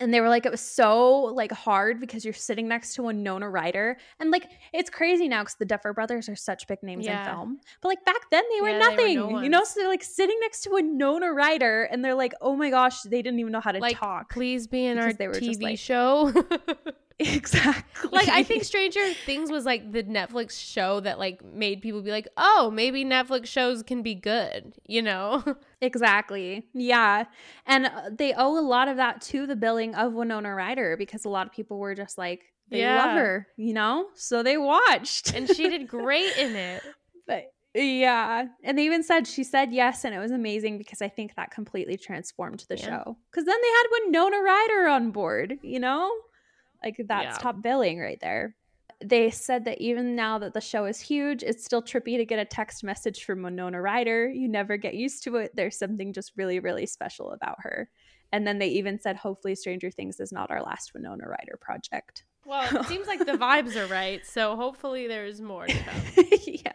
and 0.00 0.12
they 0.12 0.20
were 0.20 0.28
like 0.28 0.44
it 0.44 0.50
was 0.50 0.60
so 0.60 1.20
like 1.40 1.52
hard 1.52 2.00
because 2.00 2.24
you're 2.24 2.34
sitting 2.34 2.66
next 2.66 2.94
to 2.94 3.02
Winona 3.04 3.48
Ryder 3.48 3.96
and 4.18 4.30
like 4.32 4.46
it's 4.72 4.90
crazy 4.90 5.28
now 5.28 5.42
because 5.42 5.54
the 5.56 5.64
Duffer 5.64 5.92
Brothers 5.92 6.28
are 6.28 6.34
such 6.34 6.66
big 6.66 6.82
names 6.82 7.04
Yeah. 7.06 7.20
in 7.20 7.30
film 7.30 7.60
but 7.80 7.88
like 7.88 8.04
back 8.04 8.28
then 8.32 8.42
they 8.52 8.60
were 8.60 8.70
Yeah, 8.70 8.78
they 8.78 8.84
were 8.84 8.90
nothing 8.90 9.16
no 9.34 9.40
you 9.42 9.48
know 9.48 9.62
so 9.62 9.78
they're 9.78 9.88
like 9.88 10.02
sitting 10.02 10.36
next 10.40 10.62
to 10.62 10.70
Winona 10.70 11.32
Ryder 11.32 11.84
and 11.84 12.04
they're 12.04 12.16
like 12.16 12.34
oh 12.40 12.56
my 12.56 12.70
gosh 12.70 13.02
they 13.02 13.22
didn't 13.22 13.38
even 13.38 13.52
know 13.52 13.60
how 13.60 13.70
to 13.70 13.78
like, 13.78 13.96
talk 13.96 14.32
please 14.32 14.66
be 14.66 14.84
in 14.86 14.98
our 14.98 15.12
they 15.12 15.28
were 15.28 15.38
just 15.38 15.60
TV 15.60 15.62
like- 15.62 15.78
show. 15.78 16.32
exactly 17.20 18.10
like 18.12 18.28
I 18.28 18.42
think 18.42 18.64
Stranger 18.64 19.00
Things 19.24 19.50
was 19.50 19.64
like 19.64 19.92
the 19.92 20.02
Netflix 20.02 20.58
show 20.60 20.98
that 21.00 21.18
like 21.18 21.44
made 21.44 21.80
people 21.80 22.02
be 22.02 22.10
like, 22.10 22.26
"Oh, 22.36 22.70
maybe 22.72 23.04
Netflix 23.04 23.46
shows 23.46 23.82
can 23.84 24.02
be 24.02 24.14
good," 24.14 24.74
you 24.86 25.02
know? 25.02 25.42
Exactly. 25.80 26.66
Yeah. 26.72 27.24
And 27.66 27.86
uh, 27.86 28.10
they 28.10 28.32
owe 28.32 28.58
a 28.58 28.64
lot 28.66 28.88
of 28.88 28.96
that 28.96 29.20
to 29.22 29.46
the 29.46 29.54
billing 29.54 29.94
of 29.94 30.14
Winona 30.14 30.54
Ryder 30.54 30.96
because 30.96 31.24
a 31.26 31.28
lot 31.28 31.46
of 31.46 31.52
people 31.52 31.78
were 31.78 31.94
just 31.94 32.16
like, 32.16 32.40
they 32.70 32.86
love 32.86 33.10
her, 33.10 33.46
you 33.58 33.74
know? 33.74 34.06
So 34.14 34.42
they 34.42 34.56
watched. 34.56 35.34
and 35.34 35.46
she 35.46 35.68
did 35.68 35.86
great 35.98 36.34
in 36.38 36.56
it. 36.56 36.82
but 37.26 37.52
yeah. 37.74 38.46
And 38.62 38.78
they 38.78 38.86
even 38.86 39.02
said, 39.02 39.26
she 39.26 39.44
said 39.44 39.74
yes. 39.74 40.04
And 40.06 40.14
it 40.14 40.18
was 40.20 40.30
amazing 40.30 40.78
because 40.78 41.02
I 41.02 41.08
think 41.10 41.34
that 41.36 41.50
completely 41.50 41.98
transformed 41.98 42.64
the 42.68 42.78
Yeah. 42.78 42.86
show. 42.86 43.18
Because 43.30 43.44
then 43.44 43.56
they 43.60 43.68
had 43.68 43.86
Winona 44.06 44.38
Ryder 44.42 44.88
on 44.88 45.10
board, 45.10 45.58
you 45.62 45.80
know? 45.80 46.10
Like 46.84 46.96
that's 47.08 47.24
Yeah. 47.36 47.38
top 47.38 47.62
billing 47.62 47.98
right 47.98 48.18
there. 48.20 48.54
They 49.04 49.30
said 49.30 49.64
that 49.64 49.80
even 49.80 50.14
now 50.14 50.38
that 50.38 50.54
the 50.54 50.60
show 50.60 50.84
is 50.84 51.00
huge, 51.00 51.42
it's 51.42 51.64
still 51.64 51.82
trippy 51.82 52.16
to 52.16 52.24
get 52.24 52.38
a 52.38 52.44
text 52.44 52.84
message 52.84 53.24
from 53.24 53.42
Winona 53.42 53.80
Ryder. 53.80 54.28
You 54.28 54.48
never 54.48 54.76
get 54.76 54.94
used 54.94 55.24
to 55.24 55.36
it. 55.36 55.52
There's 55.54 55.78
something 55.78 56.12
just 56.12 56.32
really, 56.36 56.60
really 56.60 56.86
special 56.86 57.32
about 57.32 57.56
her. 57.60 57.90
And 58.32 58.46
then 58.46 58.58
they 58.58 58.68
even 58.68 58.98
said, 59.00 59.16
hopefully, 59.16 59.54
Stranger 59.54 59.90
Things 59.90 60.20
is 60.20 60.32
not 60.32 60.50
our 60.50 60.62
last 60.62 60.92
Winona 60.94 61.24
Ryder 61.28 61.58
project. 61.60 62.24
Well, 62.46 62.80
it 62.80 62.86
seems 62.86 63.06
like 63.06 63.20
the 63.20 63.32
vibes 63.38 63.76
are 63.76 63.86
right, 63.86 64.24
so 64.26 64.56
hopefully 64.56 65.06
there's 65.06 65.40
more 65.40 65.66
to 65.66 65.78
come. 65.78 66.24
yeah. 66.46 66.72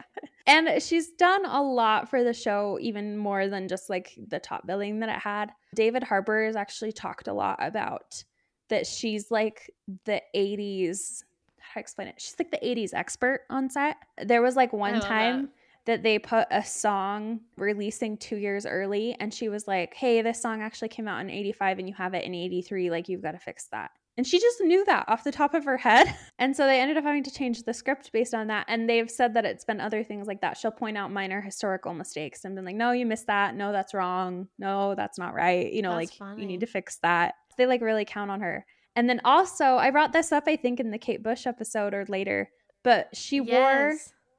And 0.47 0.81
she's 0.81 1.09
done 1.11 1.45
a 1.45 1.61
lot 1.61 2.09
for 2.09 2.23
the 2.23 2.33
show, 2.33 2.77
even 2.81 3.17
more 3.17 3.47
than 3.47 3.67
just 3.67 3.89
like 3.89 4.17
the 4.27 4.39
top 4.39 4.65
billing 4.65 4.99
that 5.01 5.09
it 5.09 5.19
had. 5.19 5.51
David 5.75 6.03
Harbour 6.03 6.45
has 6.45 6.55
actually 6.55 6.91
talked 6.91 7.27
a 7.27 7.33
lot 7.33 7.57
about 7.59 8.23
that 8.69 8.87
she's 8.87 9.29
like 9.31 9.69
the 10.05 10.21
80s. 10.35 11.23
How 11.59 11.73
do 11.75 11.79
I 11.79 11.81
explain 11.81 12.07
it? 12.07 12.15
She's 12.17 12.35
like 12.39 12.51
the 12.51 12.57
80s 12.65 12.93
expert 12.93 13.41
on 13.49 13.69
set. 13.69 13.97
There 14.23 14.41
was 14.41 14.55
like 14.55 14.73
one 14.73 14.99
time 14.99 15.49
that 15.85 16.03
they 16.03 16.19
put 16.19 16.47
a 16.51 16.63
song 16.63 17.39
releasing 17.57 18.17
two 18.17 18.35
years 18.37 18.65
early, 18.65 19.15
and 19.19 19.33
she 19.33 19.49
was 19.49 19.67
like, 19.67 19.93
Hey, 19.93 20.21
this 20.21 20.41
song 20.41 20.61
actually 20.61 20.89
came 20.89 21.07
out 21.07 21.21
in 21.21 21.29
85 21.29 21.79
and 21.79 21.87
you 21.87 21.95
have 21.95 22.13
it 22.13 22.23
in 22.25 22.33
83. 22.35 22.89
Like, 22.89 23.09
you've 23.09 23.21
got 23.21 23.31
to 23.31 23.39
fix 23.39 23.65
that. 23.71 23.91
And 24.17 24.27
she 24.27 24.37
just 24.37 24.59
knew 24.59 24.83
that 24.85 25.05
off 25.07 25.23
the 25.23 25.31
top 25.31 25.53
of 25.53 25.63
her 25.63 25.77
head. 25.77 26.13
And 26.39 26.55
so 26.55 26.65
they 26.65 26.79
ended 26.79 26.95
up 26.95 27.03
having 27.03 27.23
to 27.23 27.31
change 27.31 27.63
the 27.63 27.73
script 27.73 28.13
based 28.13 28.33
on 28.33 28.47
that. 28.47 28.65
And 28.69 28.89
they've 28.89 29.11
said 29.11 29.33
that 29.33 29.43
it's 29.45 29.65
been 29.65 29.81
other 29.81 30.05
things 30.05 30.25
like 30.25 30.39
that. 30.39 30.57
She'll 30.57 30.71
point 30.71 30.97
out 30.97 31.11
minor 31.11 31.41
historical 31.41 31.93
mistakes 31.93 32.45
and 32.45 32.55
been 32.55 32.63
like, 32.63 32.77
no, 32.77 32.91
you 32.93 33.05
missed 33.05 33.27
that. 33.27 33.55
No, 33.55 33.73
that's 33.73 33.93
wrong. 33.93 34.47
No, 34.57 34.95
that's 34.95 35.17
not 35.17 35.33
right. 35.33 35.71
You 35.71 35.81
know, 35.81 35.97
That's 35.97 36.11
like 36.11 36.17
funny. 36.17 36.41
you 36.41 36.47
need 36.47 36.61
to 36.61 36.65
fix 36.65 36.97
that. 37.03 37.35
They 37.59 37.67
like 37.67 37.81
really 37.81 38.05
count 38.05 38.31
on 38.31 38.41
her. 38.41 38.65
And 38.95 39.07
then 39.07 39.21
also, 39.23 39.75
I 39.75 39.91
brought 39.91 40.13
this 40.13 40.31
up, 40.31 40.45
I 40.47 40.55
think, 40.55 40.79
in 40.79 40.89
the 40.89 40.97
Kate 40.97 41.21
Bush 41.21 41.45
episode 41.45 41.93
or 41.93 42.05
later, 42.07 42.49
but 42.83 43.15
she 43.15 43.39
wore 43.39 43.93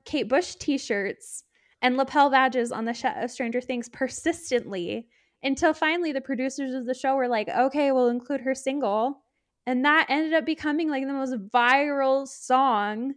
Kate 0.04 0.28
Bush 0.28 0.56
t 0.56 0.76
shirts 0.76 1.44
and 1.82 1.96
lapel 1.96 2.30
badges 2.30 2.72
on 2.72 2.84
the 2.84 2.94
set 2.94 3.22
of 3.22 3.30
Stranger 3.30 3.60
Things 3.60 3.88
persistently 3.88 5.06
until 5.42 5.72
finally 5.72 6.12
the 6.12 6.20
producers 6.20 6.74
of 6.74 6.86
the 6.86 6.94
show 6.94 7.14
were 7.14 7.28
like, 7.28 7.48
okay, 7.48 7.92
we'll 7.92 8.08
include 8.08 8.40
her 8.40 8.54
single. 8.54 9.22
And 9.66 9.84
that 9.84 10.06
ended 10.08 10.34
up 10.34 10.44
becoming 10.44 10.90
like 10.90 11.06
the 11.06 11.12
most 11.12 11.34
viral 11.52 12.26
song 12.26 13.14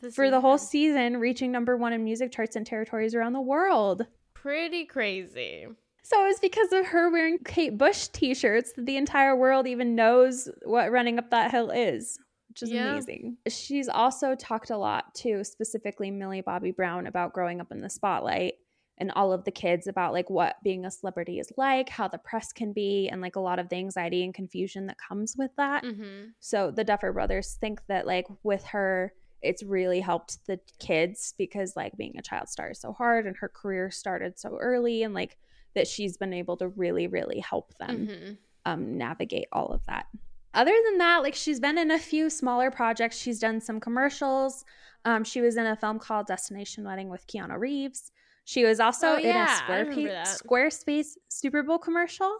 the 0.00 0.10
for 0.10 0.30
the 0.30 0.40
whole 0.40 0.58
season. 0.58 0.96
season, 0.96 1.16
reaching 1.20 1.50
number 1.50 1.76
one 1.76 1.92
in 1.92 2.04
music 2.04 2.30
charts 2.32 2.56
and 2.56 2.66
territories 2.66 3.14
around 3.14 3.32
the 3.32 3.40
world. 3.40 4.06
Pretty 4.34 4.84
crazy. 4.84 5.66
So 6.08 6.24
it 6.24 6.28
was 6.28 6.40
because 6.40 6.72
of 6.72 6.86
her 6.86 7.10
wearing 7.10 7.36
Kate 7.44 7.76
Bush 7.76 8.08
t 8.08 8.32
shirts 8.32 8.72
that 8.72 8.86
the 8.86 8.96
entire 8.96 9.36
world 9.36 9.66
even 9.66 9.94
knows 9.94 10.48
what 10.64 10.90
running 10.90 11.18
up 11.18 11.28
that 11.30 11.50
hill 11.50 11.70
is, 11.70 12.18
which 12.48 12.62
is 12.62 12.70
Yeah. 12.70 12.92
amazing. 12.92 13.36
She's 13.46 13.90
also 13.90 14.34
talked 14.34 14.70
a 14.70 14.78
lot 14.78 15.14
to 15.16 15.44
specifically 15.44 16.10
Millie 16.10 16.40
Bobby 16.40 16.70
Brown, 16.70 17.06
about 17.06 17.34
growing 17.34 17.60
up 17.60 17.70
in 17.70 17.82
the 17.82 17.90
spotlight 17.90 18.54
and 18.96 19.12
all 19.12 19.34
of 19.34 19.44
the 19.44 19.50
kids 19.50 19.86
about 19.86 20.14
like 20.14 20.30
what 20.30 20.56
being 20.64 20.86
a 20.86 20.90
celebrity 20.90 21.38
is 21.40 21.52
like, 21.58 21.90
how 21.90 22.08
the 22.08 22.16
press 22.16 22.54
can 22.54 22.72
be, 22.72 23.10
and 23.12 23.20
like 23.20 23.36
a 23.36 23.40
lot 23.40 23.58
of 23.58 23.68
the 23.68 23.76
anxiety 23.76 24.24
and 24.24 24.32
confusion 24.32 24.86
that 24.86 24.96
comes 24.96 25.34
with 25.36 25.50
that. 25.58 25.84
Mm-hmm. 25.84 26.28
So 26.40 26.70
the 26.70 26.84
Duffer 26.84 27.12
brothers 27.12 27.58
think 27.60 27.82
that 27.88 28.06
like 28.06 28.26
with 28.42 28.64
her, 28.64 29.12
it's 29.42 29.62
really 29.62 30.00
helped 30.00 30.38
the 30.46 30.58
kids 30.78 31.34
because 31.36 31.76
like 31.76 31.98
being 31.98 32.16
a 32.16 32.22
child 32.22 32.48
star 32.48 32.70
is 32.70 32.80
so 32.80 32.94
hard 32.94 33.26
and 33.26 33.36
her 33.36 33.48
career 33.50 33.90
started 33.90 34.38
so 34.38 34.56
early 34.56 35.02
and 35.02 35.12
like 35.12 35.36
that 35.74 35.86
she's 35.86 36.16
been 36.16 36.32
able 36.32 36.56
to 36.58 36.68
really, 36.68 37.06
really 37.06 37.40
help 37.40 37.76
them 37.78 38.06
Mm-hmm. 38.08 38.32
um, 38.64 38.98
navigate 38.98 39.48
all 39.52 39.68
of 39.68 39.84
that. 39.86 40.06
Other 40.54 40.74
than 40.86 40.98
that, 40.98 41.22
like 41.22 41.34
she's 41.34 41.60
been 41.60 41.78
in 41.78 41.90
a 41.90 41.98
few 41.98 42.30
smaller 42.30 42.70
projects. 42.70 43.16
She's 43.18 43.38
done 43.38 43.60
some 43.60 43.80
commercials. 43.80 44.64
Um, 45.04 45.22
she 45.24 45.40
was 45.40 45.56
in 45.56 45.66
a 45.66 45.76
film 45.76 45.98
called 45.98 46.26
Destination 46.26 46.84
Wedding 46.84 47.08
with 47.08 47.26
Keanu 47.26 47.58
Reeves. 47.58 48.10
She 48.44 48.64
was 48.64 48.80
also 48.80 49.08
Oh, 49.08 49.16
in 49.16 49.26
yeah, 49.26 49.60
I 49.68 49.76
a 49.76 49.84
Squarespace. 49.86 50.42
Squarespace 50.42 51.06
Super 51.28 51.62
Bowl 51.62 51.78
commercial, 51.78 52.34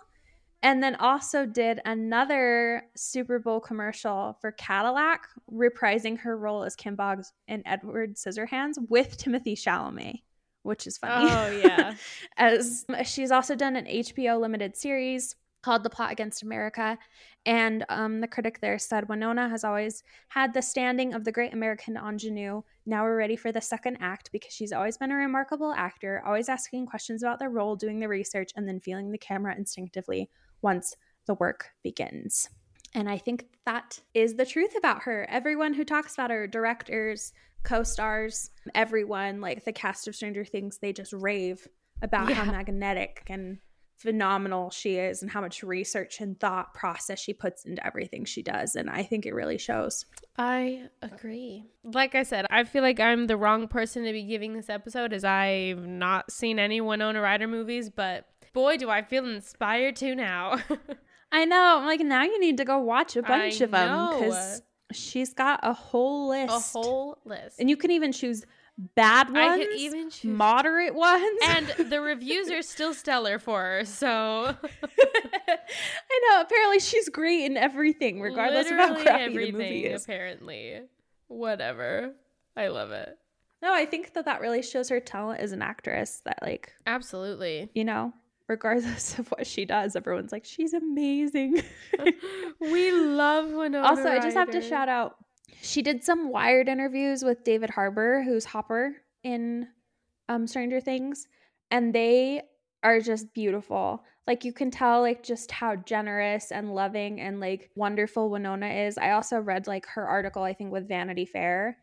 and 0.62 0.82
then 0.82 0.96
also 0.96 1.44
did 1.46 1.80
another 1.84 2.82
Super 2.96 3.38
Bowl 3.38 3.60
commercial 3.60 4.36
for 4.40 4.50
Cadillac, 4.52 5.28
reprising 5.52 6.18
her 6.18 6.36
role 6.38 6.64
as 6.64 6.74
Kim 6.74 6.96
Boggs 6.96 7.32
in 7.46 7.62
Edward 7.66 8.16
Scissorhands 8.16 8.74
with 8.88 9.18
Timothée 9.18 9.52
Chalamet, 9.52 10.22
which 10.62 10.86
is 10.86 10.98
funny. 10.98 11.30
Oh 11.30 11.50
yeah. 11.50 11.94
as 12.36 12.84
she's 13.04 13.30
also 13.30 13.54
done 13.54 13.76
an 13.76 13.86
HBO 13.86 14.40
limited 14.40 14.76
series 14.76 15.34
called 15.62 15.82
The 15.82 15.90
Plot 15.90 16.12
Against 16.12 16.42
America. 16.42 16.98
And 17.46 17.84
um, 17.88 18.20
the 18.20 18.28
critic 18.28 18.60
there 18.60 18.78
said 18.78 19.08
Winona 19.08 19.48
has 19.48 19.64
always 19.64 20.02
had 20.28 20.52
the 20.52 20.62
standing 20.62 21.14
of 21.14 21.24
the 21.24 21.32
great 21.32 21.52
American 21.52 21.96
ingenue. 21.96 22.62
Now 22.86 23.04
we're 23.04 23.16
ready 23.16 23.36
for 23.36 23.52
the 23.52 23.60
second 23.60 23.98
act 24.00 24.30
because 24.32 24.52
she's 24.52 24.72
always 24.72 24.98
been 24.98 25.10
a 25.10 25.16
remarkable 25.16 25.72
actor, 25.72 26.22
always 26.26 26.48
asking 26.48 26.86
questions 26.86 27.22
about 27.22 27.38
their 27.38 27.50
role, 27.50 27.76
doing 27.76 28.00
the 28.00 28.08
research, 28.08 28.50
and 28.56 28.68
then 28.68 28.80
feeling 28.80 29.10
the 29.10 29.18
camera 29.18 29.56
instinctively 29.56 30.30
once 30.62 30.94
the 31.26 31.34
work 31.34 31.70
begins. 31.82 32.48
And 32.94 33.08
I 33.08 33.18
think 33.18 33.46
that 33.66 34.00
is 34.14 34.34
the 34.34 34.46
truth 34.46 34.74
about 34.76 35.02
her. 35.02 35.26
Everyone 35.28 35.74
who 35.74 35.84
talks 35.84 36.14
about 36.14 36.30
her, 36.30 36.46
directors, 36.46 37.32
co 37.62 37.82
stars, 37.82 38.50
everyone, 38.74 39.40
like 39.40 39.64
the 39.64 39.72
cast 39.72 40.08
of 40.08 40.14
Stranger 40.14 40.44
Things, 40.44 40.78
they 40.78 40.92
just 40.92 41.12
rave 41.12 41.66
about 42.02 42.32
how 42.32 42.44
magnetic 42.44 43.24
and 43.28 43.58
phenomenal 43.98 44.70
she 44.70 44.96
is 44.96 45.22
and 45.22 45.30
how 45.30 45.40
much 45.40 45.62
research 45.62 46.20
and 46.20 46.38
thought 46.38 46.72
process 46.72 47.18
she 47.18 47.32
puts 47.32 47.64
into 47.64 47.84
everything 47.84 48.24
she 48.24 48.42
does. 48.42 48.76
And 48.76 48.88
I 48.88 49.02
think 49.02 49.26
it 49.26 49.34
really 49.34 49.58
shows. 49.58 50.06
I 50.36 50.84
agree. 51.02 51.64
Like 51.82 52.14
I 52.14 52.22
said, 52.22 52.46
I 52.48 52.62
feel 52.64 52.82
like 52.82 53.00
I'm 53.00 53.26
the 53.26 53.36
wrong 53.36 53.66
person 53.66 54.04
to 54.04 54.12
be 54.12 54.22
giving 54.22 54.54
this 54.54 54.70
episode 54.70 55.12
as 55.12 55.24
I've 55.24 55.84
not 55.84 56.30
seen 56.30 56.60
any 56.60 56.80
Winona 56.80 57.20
Ryder 57.20 57.48
movies, 57.48 57.90
but 57.90 58.26
boy, 58.52 58.76
do 58.76 58.88
I 58.88 59.02
feel 59.02 59.26
inspired 59.26 59.96
to 59.96 60.14
now. 60.14 60.58
I 61.32 61.44
know. 61.44 61.78
I'm 61.78 61.86
like, 61.86 62.00
now 62.00 62.22
you 62.22 62.40
need 62.40 62.56
to 62.58 62.64
go 62.64 62.78
watch 62.78 63.16
a 63.16 63.22
bunch 63.22 63.60
I 63.60 63.64
of 63.64 63.70
them 63.72 63.88
know. 63.88 64.58
She's 64.92 65.34
got 65.34 65.60
a 65.62 65.72
whole 65.72 66.28
list. 66.28 66.52
A 66.76 66.78
whole 66.78 67.18
list. 67.24 67.58
and 67.58 67.68
you 67.68 67.76
can 67.76 67.90
even 67.90 68.12
choose 68.12 68.44
bad 68.94 69.32
ones, 69.32 69.66
even 69.76 70.10
choose 70.10 70.24
moderate 70.30 70.94
ones. 70.94 71.38
and 71.46 71.66
the 71.90 72.00
reviews 72.00 72.50
are 72.50 72.62
still 72.62 72.94
stellar 72.94 73.38
for 73.38 73.60
her, 73.60 73.84
so 73.84 74.54
I 75.48 76.20
know. 76.30 76.40
Apparently, 76.40 76.78
she's 76.80 77.08
great 77.08 77.44
in 77.44 77.56
everything, 77.56 78.20
regardless 78.20 78.70
of 78.70 78.76
how 78.76 78.94
crappy 78.94 79.24
everything, 79.24 79.52
the 79.52 79.64
movie 79.64 79.86
is. 79.86 80.04
Apparently, 80.04 80.80
whatever. 81.26 82.14
I 82.56 82.68
love 82.68 82.90
it. 82.92 83.16
No, 83.60 83.72
I 83.74 83.86
think 83.86 84.14
that 84.14 84.24
that 84.26 84.40
really 84.40 84.62
shows 84.62 84.88
her 84.88 85.00
talent 85.00 85.40
as 85.40 85.52
an 85.52 85.62
actress. 85.62 86.22
That, 86.24 86.38
like, 86.42 86.72
Absolutely. 86.86 87.68
you 87.74 87.84
know, 87.84 88.12
regardless 88.48 89.18
of 89.18 89.28
what 89.28 89.46
she 89.46 89.64
does, 89.64 89.94
everyone's 89.96 90.32
like, 90.32 90.44
she's 90.44 90.72
amazing. 90.74 91.62
we 92.60 92.90
love 92.92 93.52
Winona. 93.52 93.86
also, 93.86 94.08
I 94.08 94.18
just 94.20 94.36
have 94.36 94.50
to 94.50 94.60
shout 94.60 94.88
out. 94.88 95.16
She 95.62 95.82
did 95.82 96.04
some 96.04 96.30
Wired 96.30 96.68
interviews 96.68 97.22
with 97.22 97.44
David 97.44 97.70
Harbour, 97.70 98.22
who's 98.22 98.44
Hopper 98.44 98.96
in 99.24 99.66
um, 100.28 100.46
Stranger 100.46 100.80
Things, 100.80 101.26
and 101.70 101.94
they 101.94 102.42
are 102.82 103.00
just 103.00 103.32
beautiful. 103.34 104.04
Like 104.26 104.44
you 104.44 104.52
can 104.52 104.70
tell, 104.70 105.00
like 105.00 105.22
just 105.22 105.50
how 105.50 105.74
generous 105.76 106.52
and 106.52 106.74
loving 106.74 107.20
and 107.20 107.40
like 107.40 107.70
wonderful 107.74 108.30
Winona 108.30 108.68
is. 108.68 108.98
I 108.98 109.12
also 109.12 109.38
read 109.38 109.66
like 109.66 109.86
her 109.86 110.06
article, 110.06 110.42
I 110.42 110.52
think, 110.52 110.70
with 110.70 110.86
Vanity 110.86 111.24
Fair, 111.24 111.78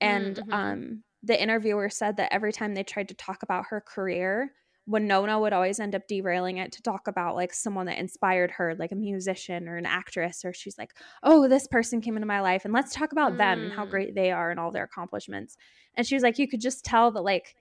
and 0.00 0.36
Mhm. 0.36 0.52
um, 0.54 1.02
the 1.22 1.40
interviewer 1.40 1.90
said 1.90 2.16
that 2.16 2.32
every 2.32 2.52
time 2.52 2.74
they 2.74 2.82
tried 2.82 3.08
to 3.08 3.14
talk 3.14 3.42
about 3.42 3.66
her 3.68 3.80
career, 3.82 4.54
Winona 4.90 5.38
would 5.38 5.52
always 5.52 5.78
end 5.78 5.94
up 5.94 6.08
derailing 6.08 6.56
it 6.58 6.72
to 6.72 6.82
talk 6.82 7.06
about 7.06 7.36
like 7.36 7.54
someone 7.54 7.86
that 7.86 7.98
inspired 7.98 8.50
her, 8.52 8.74
like 8.74 8.90
a 8.90 8.96
musician 8.96 9.68
or 9.68 9.76
an 9.76 9.86
actress, 9.86 10.44
or 10.44 10.52
she's 10.52 10.76
like, 10.76 10.92
oh, 11.22 11.46
this 11.48 11.68
person 11.68 12.00
came 12.00 12.16
into 12.16 12.26
my 12.26 12.40
life 12.40 12.64
and 12.64 12.74
let's 12.74 12.94
talk 12.94 13.12
about 13.12 13.36
them 13.38 13.62
and 13.62 13.72
how 13.72 13.86
Mm. 13.86 13.90
great 13.90 14.14
they 14.14 14.32
are 14.32 14.50
and 14.50 14.58
all 14.58 14.72
their 14.72 14.84
accomplishments. 14.84 15.56
And 15.94 16.06
she 16.06 16.16
was 16.16 16.22
like, 16.24 16.38
you 16.38 16.48
could 16.48 16.60
just 16.60 16.84
tell 16.84 17.10
that 17.12 17.22
like 17.22 17.54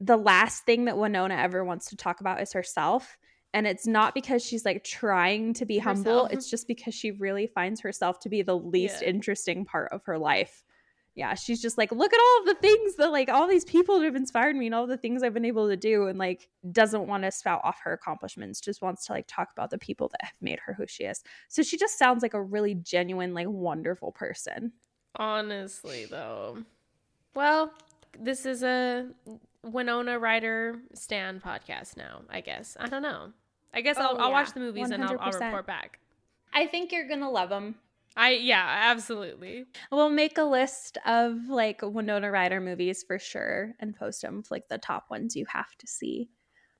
the 0.00 0.16
last 0.16 0.64
thing 0.64 0.86
that 0.86 0.98
Winona 0.98 1.34
ever 1.36 1.64
wants 1.64 1.86
to 1.90 1.96
talk 1.96 2.20
about 2.20 2.40
is 2.40 2.52
herself. 2.52 3.18
And 3.54 3.66
it's 3.66 3.86
not 3.86 4.12
because 4.12 4.44
she's 4.44 4.64
like 4.66 4.84
trying 4.84 5.54
to 5.54 5.64
be 5.64 5.78
humble, 5.78 6.26
it's 6.26 6.50
just 6.50 6.66
because 6.68 6.94
she 6.94 7.10
really 7.12 7.46
finds 7.46 7.80
herself 7.80 8.18
to 8.20 8.28
be 8.28 8.42
the 8.42 8.56
least 8.56 9.00
Yeah. 9.00 9.08
interesting 9.08 9.64
part 9.64 9.92
of 9.92 10.04
her 10.04 10.18
life. 10.18 10.64
Yeah, 11.16 11.32
she's 11.34 11.62
just 11.62 11.78
like, 11.78 11.90
look 11.92 12.12
at 12.12 12.20
all 12.20 12.44
the 12.44 12.60
things 12.60 12.96
that 12.96 13.10
like 13.10 13.30
all 13.30 13.48
these 13.48 13.64
people 13.64 13.98
that 13.98 14.04
have 14.04 14.16
inspired 14.16 14.54
me 14.54 14.66
and 14.66 14.74
all 14.74 14.86
the 14.86 14.98
things 14.98 15.22
I've 15.22 15.32
been 15.32 15.46
able 15.46 15.66
to 15.68 15.76
do, 15.76 16.08
and 16.08 16.18
like 16.18 16.50
doesn't 16.70 17.06
want 17.06 17.24
to 17.24 17.32
spout 17.32 17.62
off 17.64 17.80
her 17.84 17.94
accomplishments, 17.94 18.60
just 18.60 18.82
wants 18.82 19.06
to 19.06 19.12
like 19.12 19.24
talk 19.26 19.48
about 19.50 19.70
the 19.70 19.78
people 19.78 20.08
that 20.08 20.22
have 20.22 20.34
made 20.42 20.58
her 20.60 20.74
who 20.74 20.86
she 20.86 21.04
is. 21.04 21.22
So 21.48 21.62
she 21.62 21.78
just 21.78 21.98
sounds 21.98 22.22
like 22.22 22.34
a 22.34 22.42
really 22.42 22.74
genuine, 22.74 23.32
like 23.32 23.48
wonderful 23.48 24.12
person. 24.12 24.72
Honestly, 25.16 26.04
though. 26.04 26.58
Well, 27.34 27.72
this 28.20 28.44
is 28.44 28.62
a 28.62 29.08
Winona 29.62 30.18
Ryder 30.18 30.80
Stan 30.94 31.40
podcast 31.40 31.96
now, 31.96 32.22
I 32.28 32.42
guess. 32.42 32.76
I 32.78 32.88
don't 32.88 33.02
know. 33.02 33.32
I 33.72 33.80
guess 33.80 33.96
I'll, 33.96 34.16
Oh, 34.18 34.24
I'll 34.24 34.32
watch 34.32 34.52
the 34.52 34.60
movies 34.60 34.90
and 34.90 35.02
I'll, 35.02 35.18
I'll 35.18 35.32
report 35.32 35.66
back. 35.66 35.98
I 36.52 36.66
think 36.66 36.92
you're 36.92 37.08
gonna 37.08 37.30
love 37.30 37.48
them. 37.48 37.76
I, 38.16 38.30
yeah, 38.30 38.90
absolutely. 38.90 39.66
We'll 39.92 40.08
make 40.08 40.38
a 40.38 40.44
list 40.44 40.96
of 41.04 41.48
like 41.48 41.80
Winona 41.82 42.30
Ryder 42.30 42.60
movies 42.60 43.04
for 43.06 43.18
sure 43.18 43.74
and 43.78 43.94
post 43.94 44.22
them 44.22 44.42
like 44.50 44.68
the 44.68 44.78
top 44.78 45.10
ones 45.10 45.36
you 45.36 45.44
have 45.46 45.76
to 45.78 45.86
see. 45.86 46.30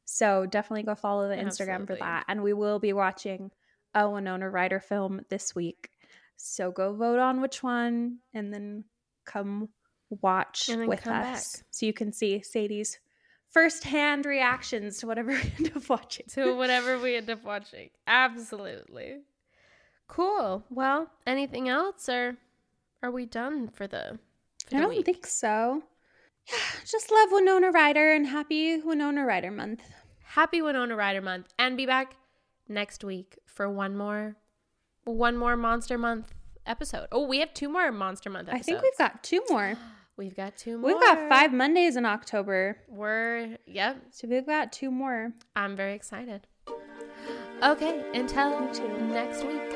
So 0.06 0.46
definitely 0.46 0.84
go 0.84 0.94
follow 0.94 1.28
the 1.28 1.36
Instagram 1.36 1.86
for 1.86 1.96
that. 1.96 2.24
And 2.28 2.42
we 2.42 2.52
will 2.52 2.78
be 2.78 2.92
watching 2.92 3.50
a 3.94 4.08
Winona 4.08 4.48
Ryder 4.48 4.80
film 4.80 5.20
this 5.28 5.54
week. 5.54 5.90
So 6.36 6.70
go 6.70 6.94
vote 6.94 7.18
on 7.18 7.40
which 7.40 7.62
one 7.62 8.18
and 8.32 8.52
then 8.52 8.84
come 9.24 9.68
watch 10.22 10.68
then 10.68 10.86
with 10.86 11.02
come 11.02 11.14
us 11.14 11.56
back. 11.56 11.64
so 11.70 11.86
you 11.86 11.92
can 11.92 12.12
see 12.12 12.40
Sadie's 12.42 12.98
firsthand 13.50 14.26
reactions 14.26 14.98
to 14.98 15.06
whatever 15.06 15.30
we 15.32 15.52
end 15.58 15.72
up 15.76 15.88
watching. 15.88 16.26
To 16.30 16.54
whatever 16.54 16.98
we 16.98 17.16
end 17.16 17.28
up 17.30 17.44
watching. 17.44 17.90
Absolutely. 18.06 19.18
Cool. 20.08 20.64
Well, 20.70 21.10
anything 21.26 21.68
else 21.68 22.08
or 22.08 22.36
are 23.02 23.10
we 23.10 23.26
done 23.26 23.68
for 23.68 23.86
the, 23.86 24.18
for 24.68 24.76
I 24.76 24.78
the 24.78 24.82
don't 24.82 24.96
week? 24.96 25.06
think 25.06 25.26
so. 25.26 25.82
Yeah, 26.50 26.58
just 26.84 27.10
love 27.10 27.28
Winona 27.32 27.70
Ryder 27.70 28.12
and 28.12 28.26
happy 28.26 28.80
Winona 28.80 29.24
Ryder 29.24 29.50
month. 29.50 29.82
happy 30.24 30.62
Winona 30.62 30.94
Ryder 30.96 31.22
month 31.22 31.48
and 31.58 31.76
be 31.76 31.86
back 31.86 32.16
next 32.68 33.02
week 33.04 33.38
for 33.46 33.68
one 33.70 33.96
more 33.96 34.36
one 35.04 35.36
more 35.36 35.56
Monster 35.56 35.96
Month 35.98 36.32
episode. 36.66 37.06
Oh, 37.12 37.26
we 37.26 37.38
have 37.38 37.54
two 37.54 37.68
more 37.68 37.90
Monster 37.92 38.28
Month 38.30 38.48
I 38.50 38.58
think 38.58 38.82
we've 38.82 38.98
got 38.98 39.22
two 39.22 39.40
more. 39.48 39.74
we've 40.16 40.34
got 40.34 40.56
two 40.56 40.78
more. 40.78 40.90
We've 40.92 41.00
got 41.00 41.28
five 41.28 41.52
Mondays 41.52 41.94
in 41.96 42.04
October. 42.04 42.78
We're 42.88 43.56
yep. 43.66 44.02
So 44.10 44.26
we've 44.28 44.46
got 44.46 44.72
two 44.72 44.90
more. 44.90 45.32
I'm 45.54 45.76
very 45.76 45.94
excited. 45.94 46.46
Okay, 47.62 48.04
until 48.14 48.60
next 49.08 49.44
week. 49.44 49.75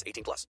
18 0.05 0.23
plus. 0.23 0.47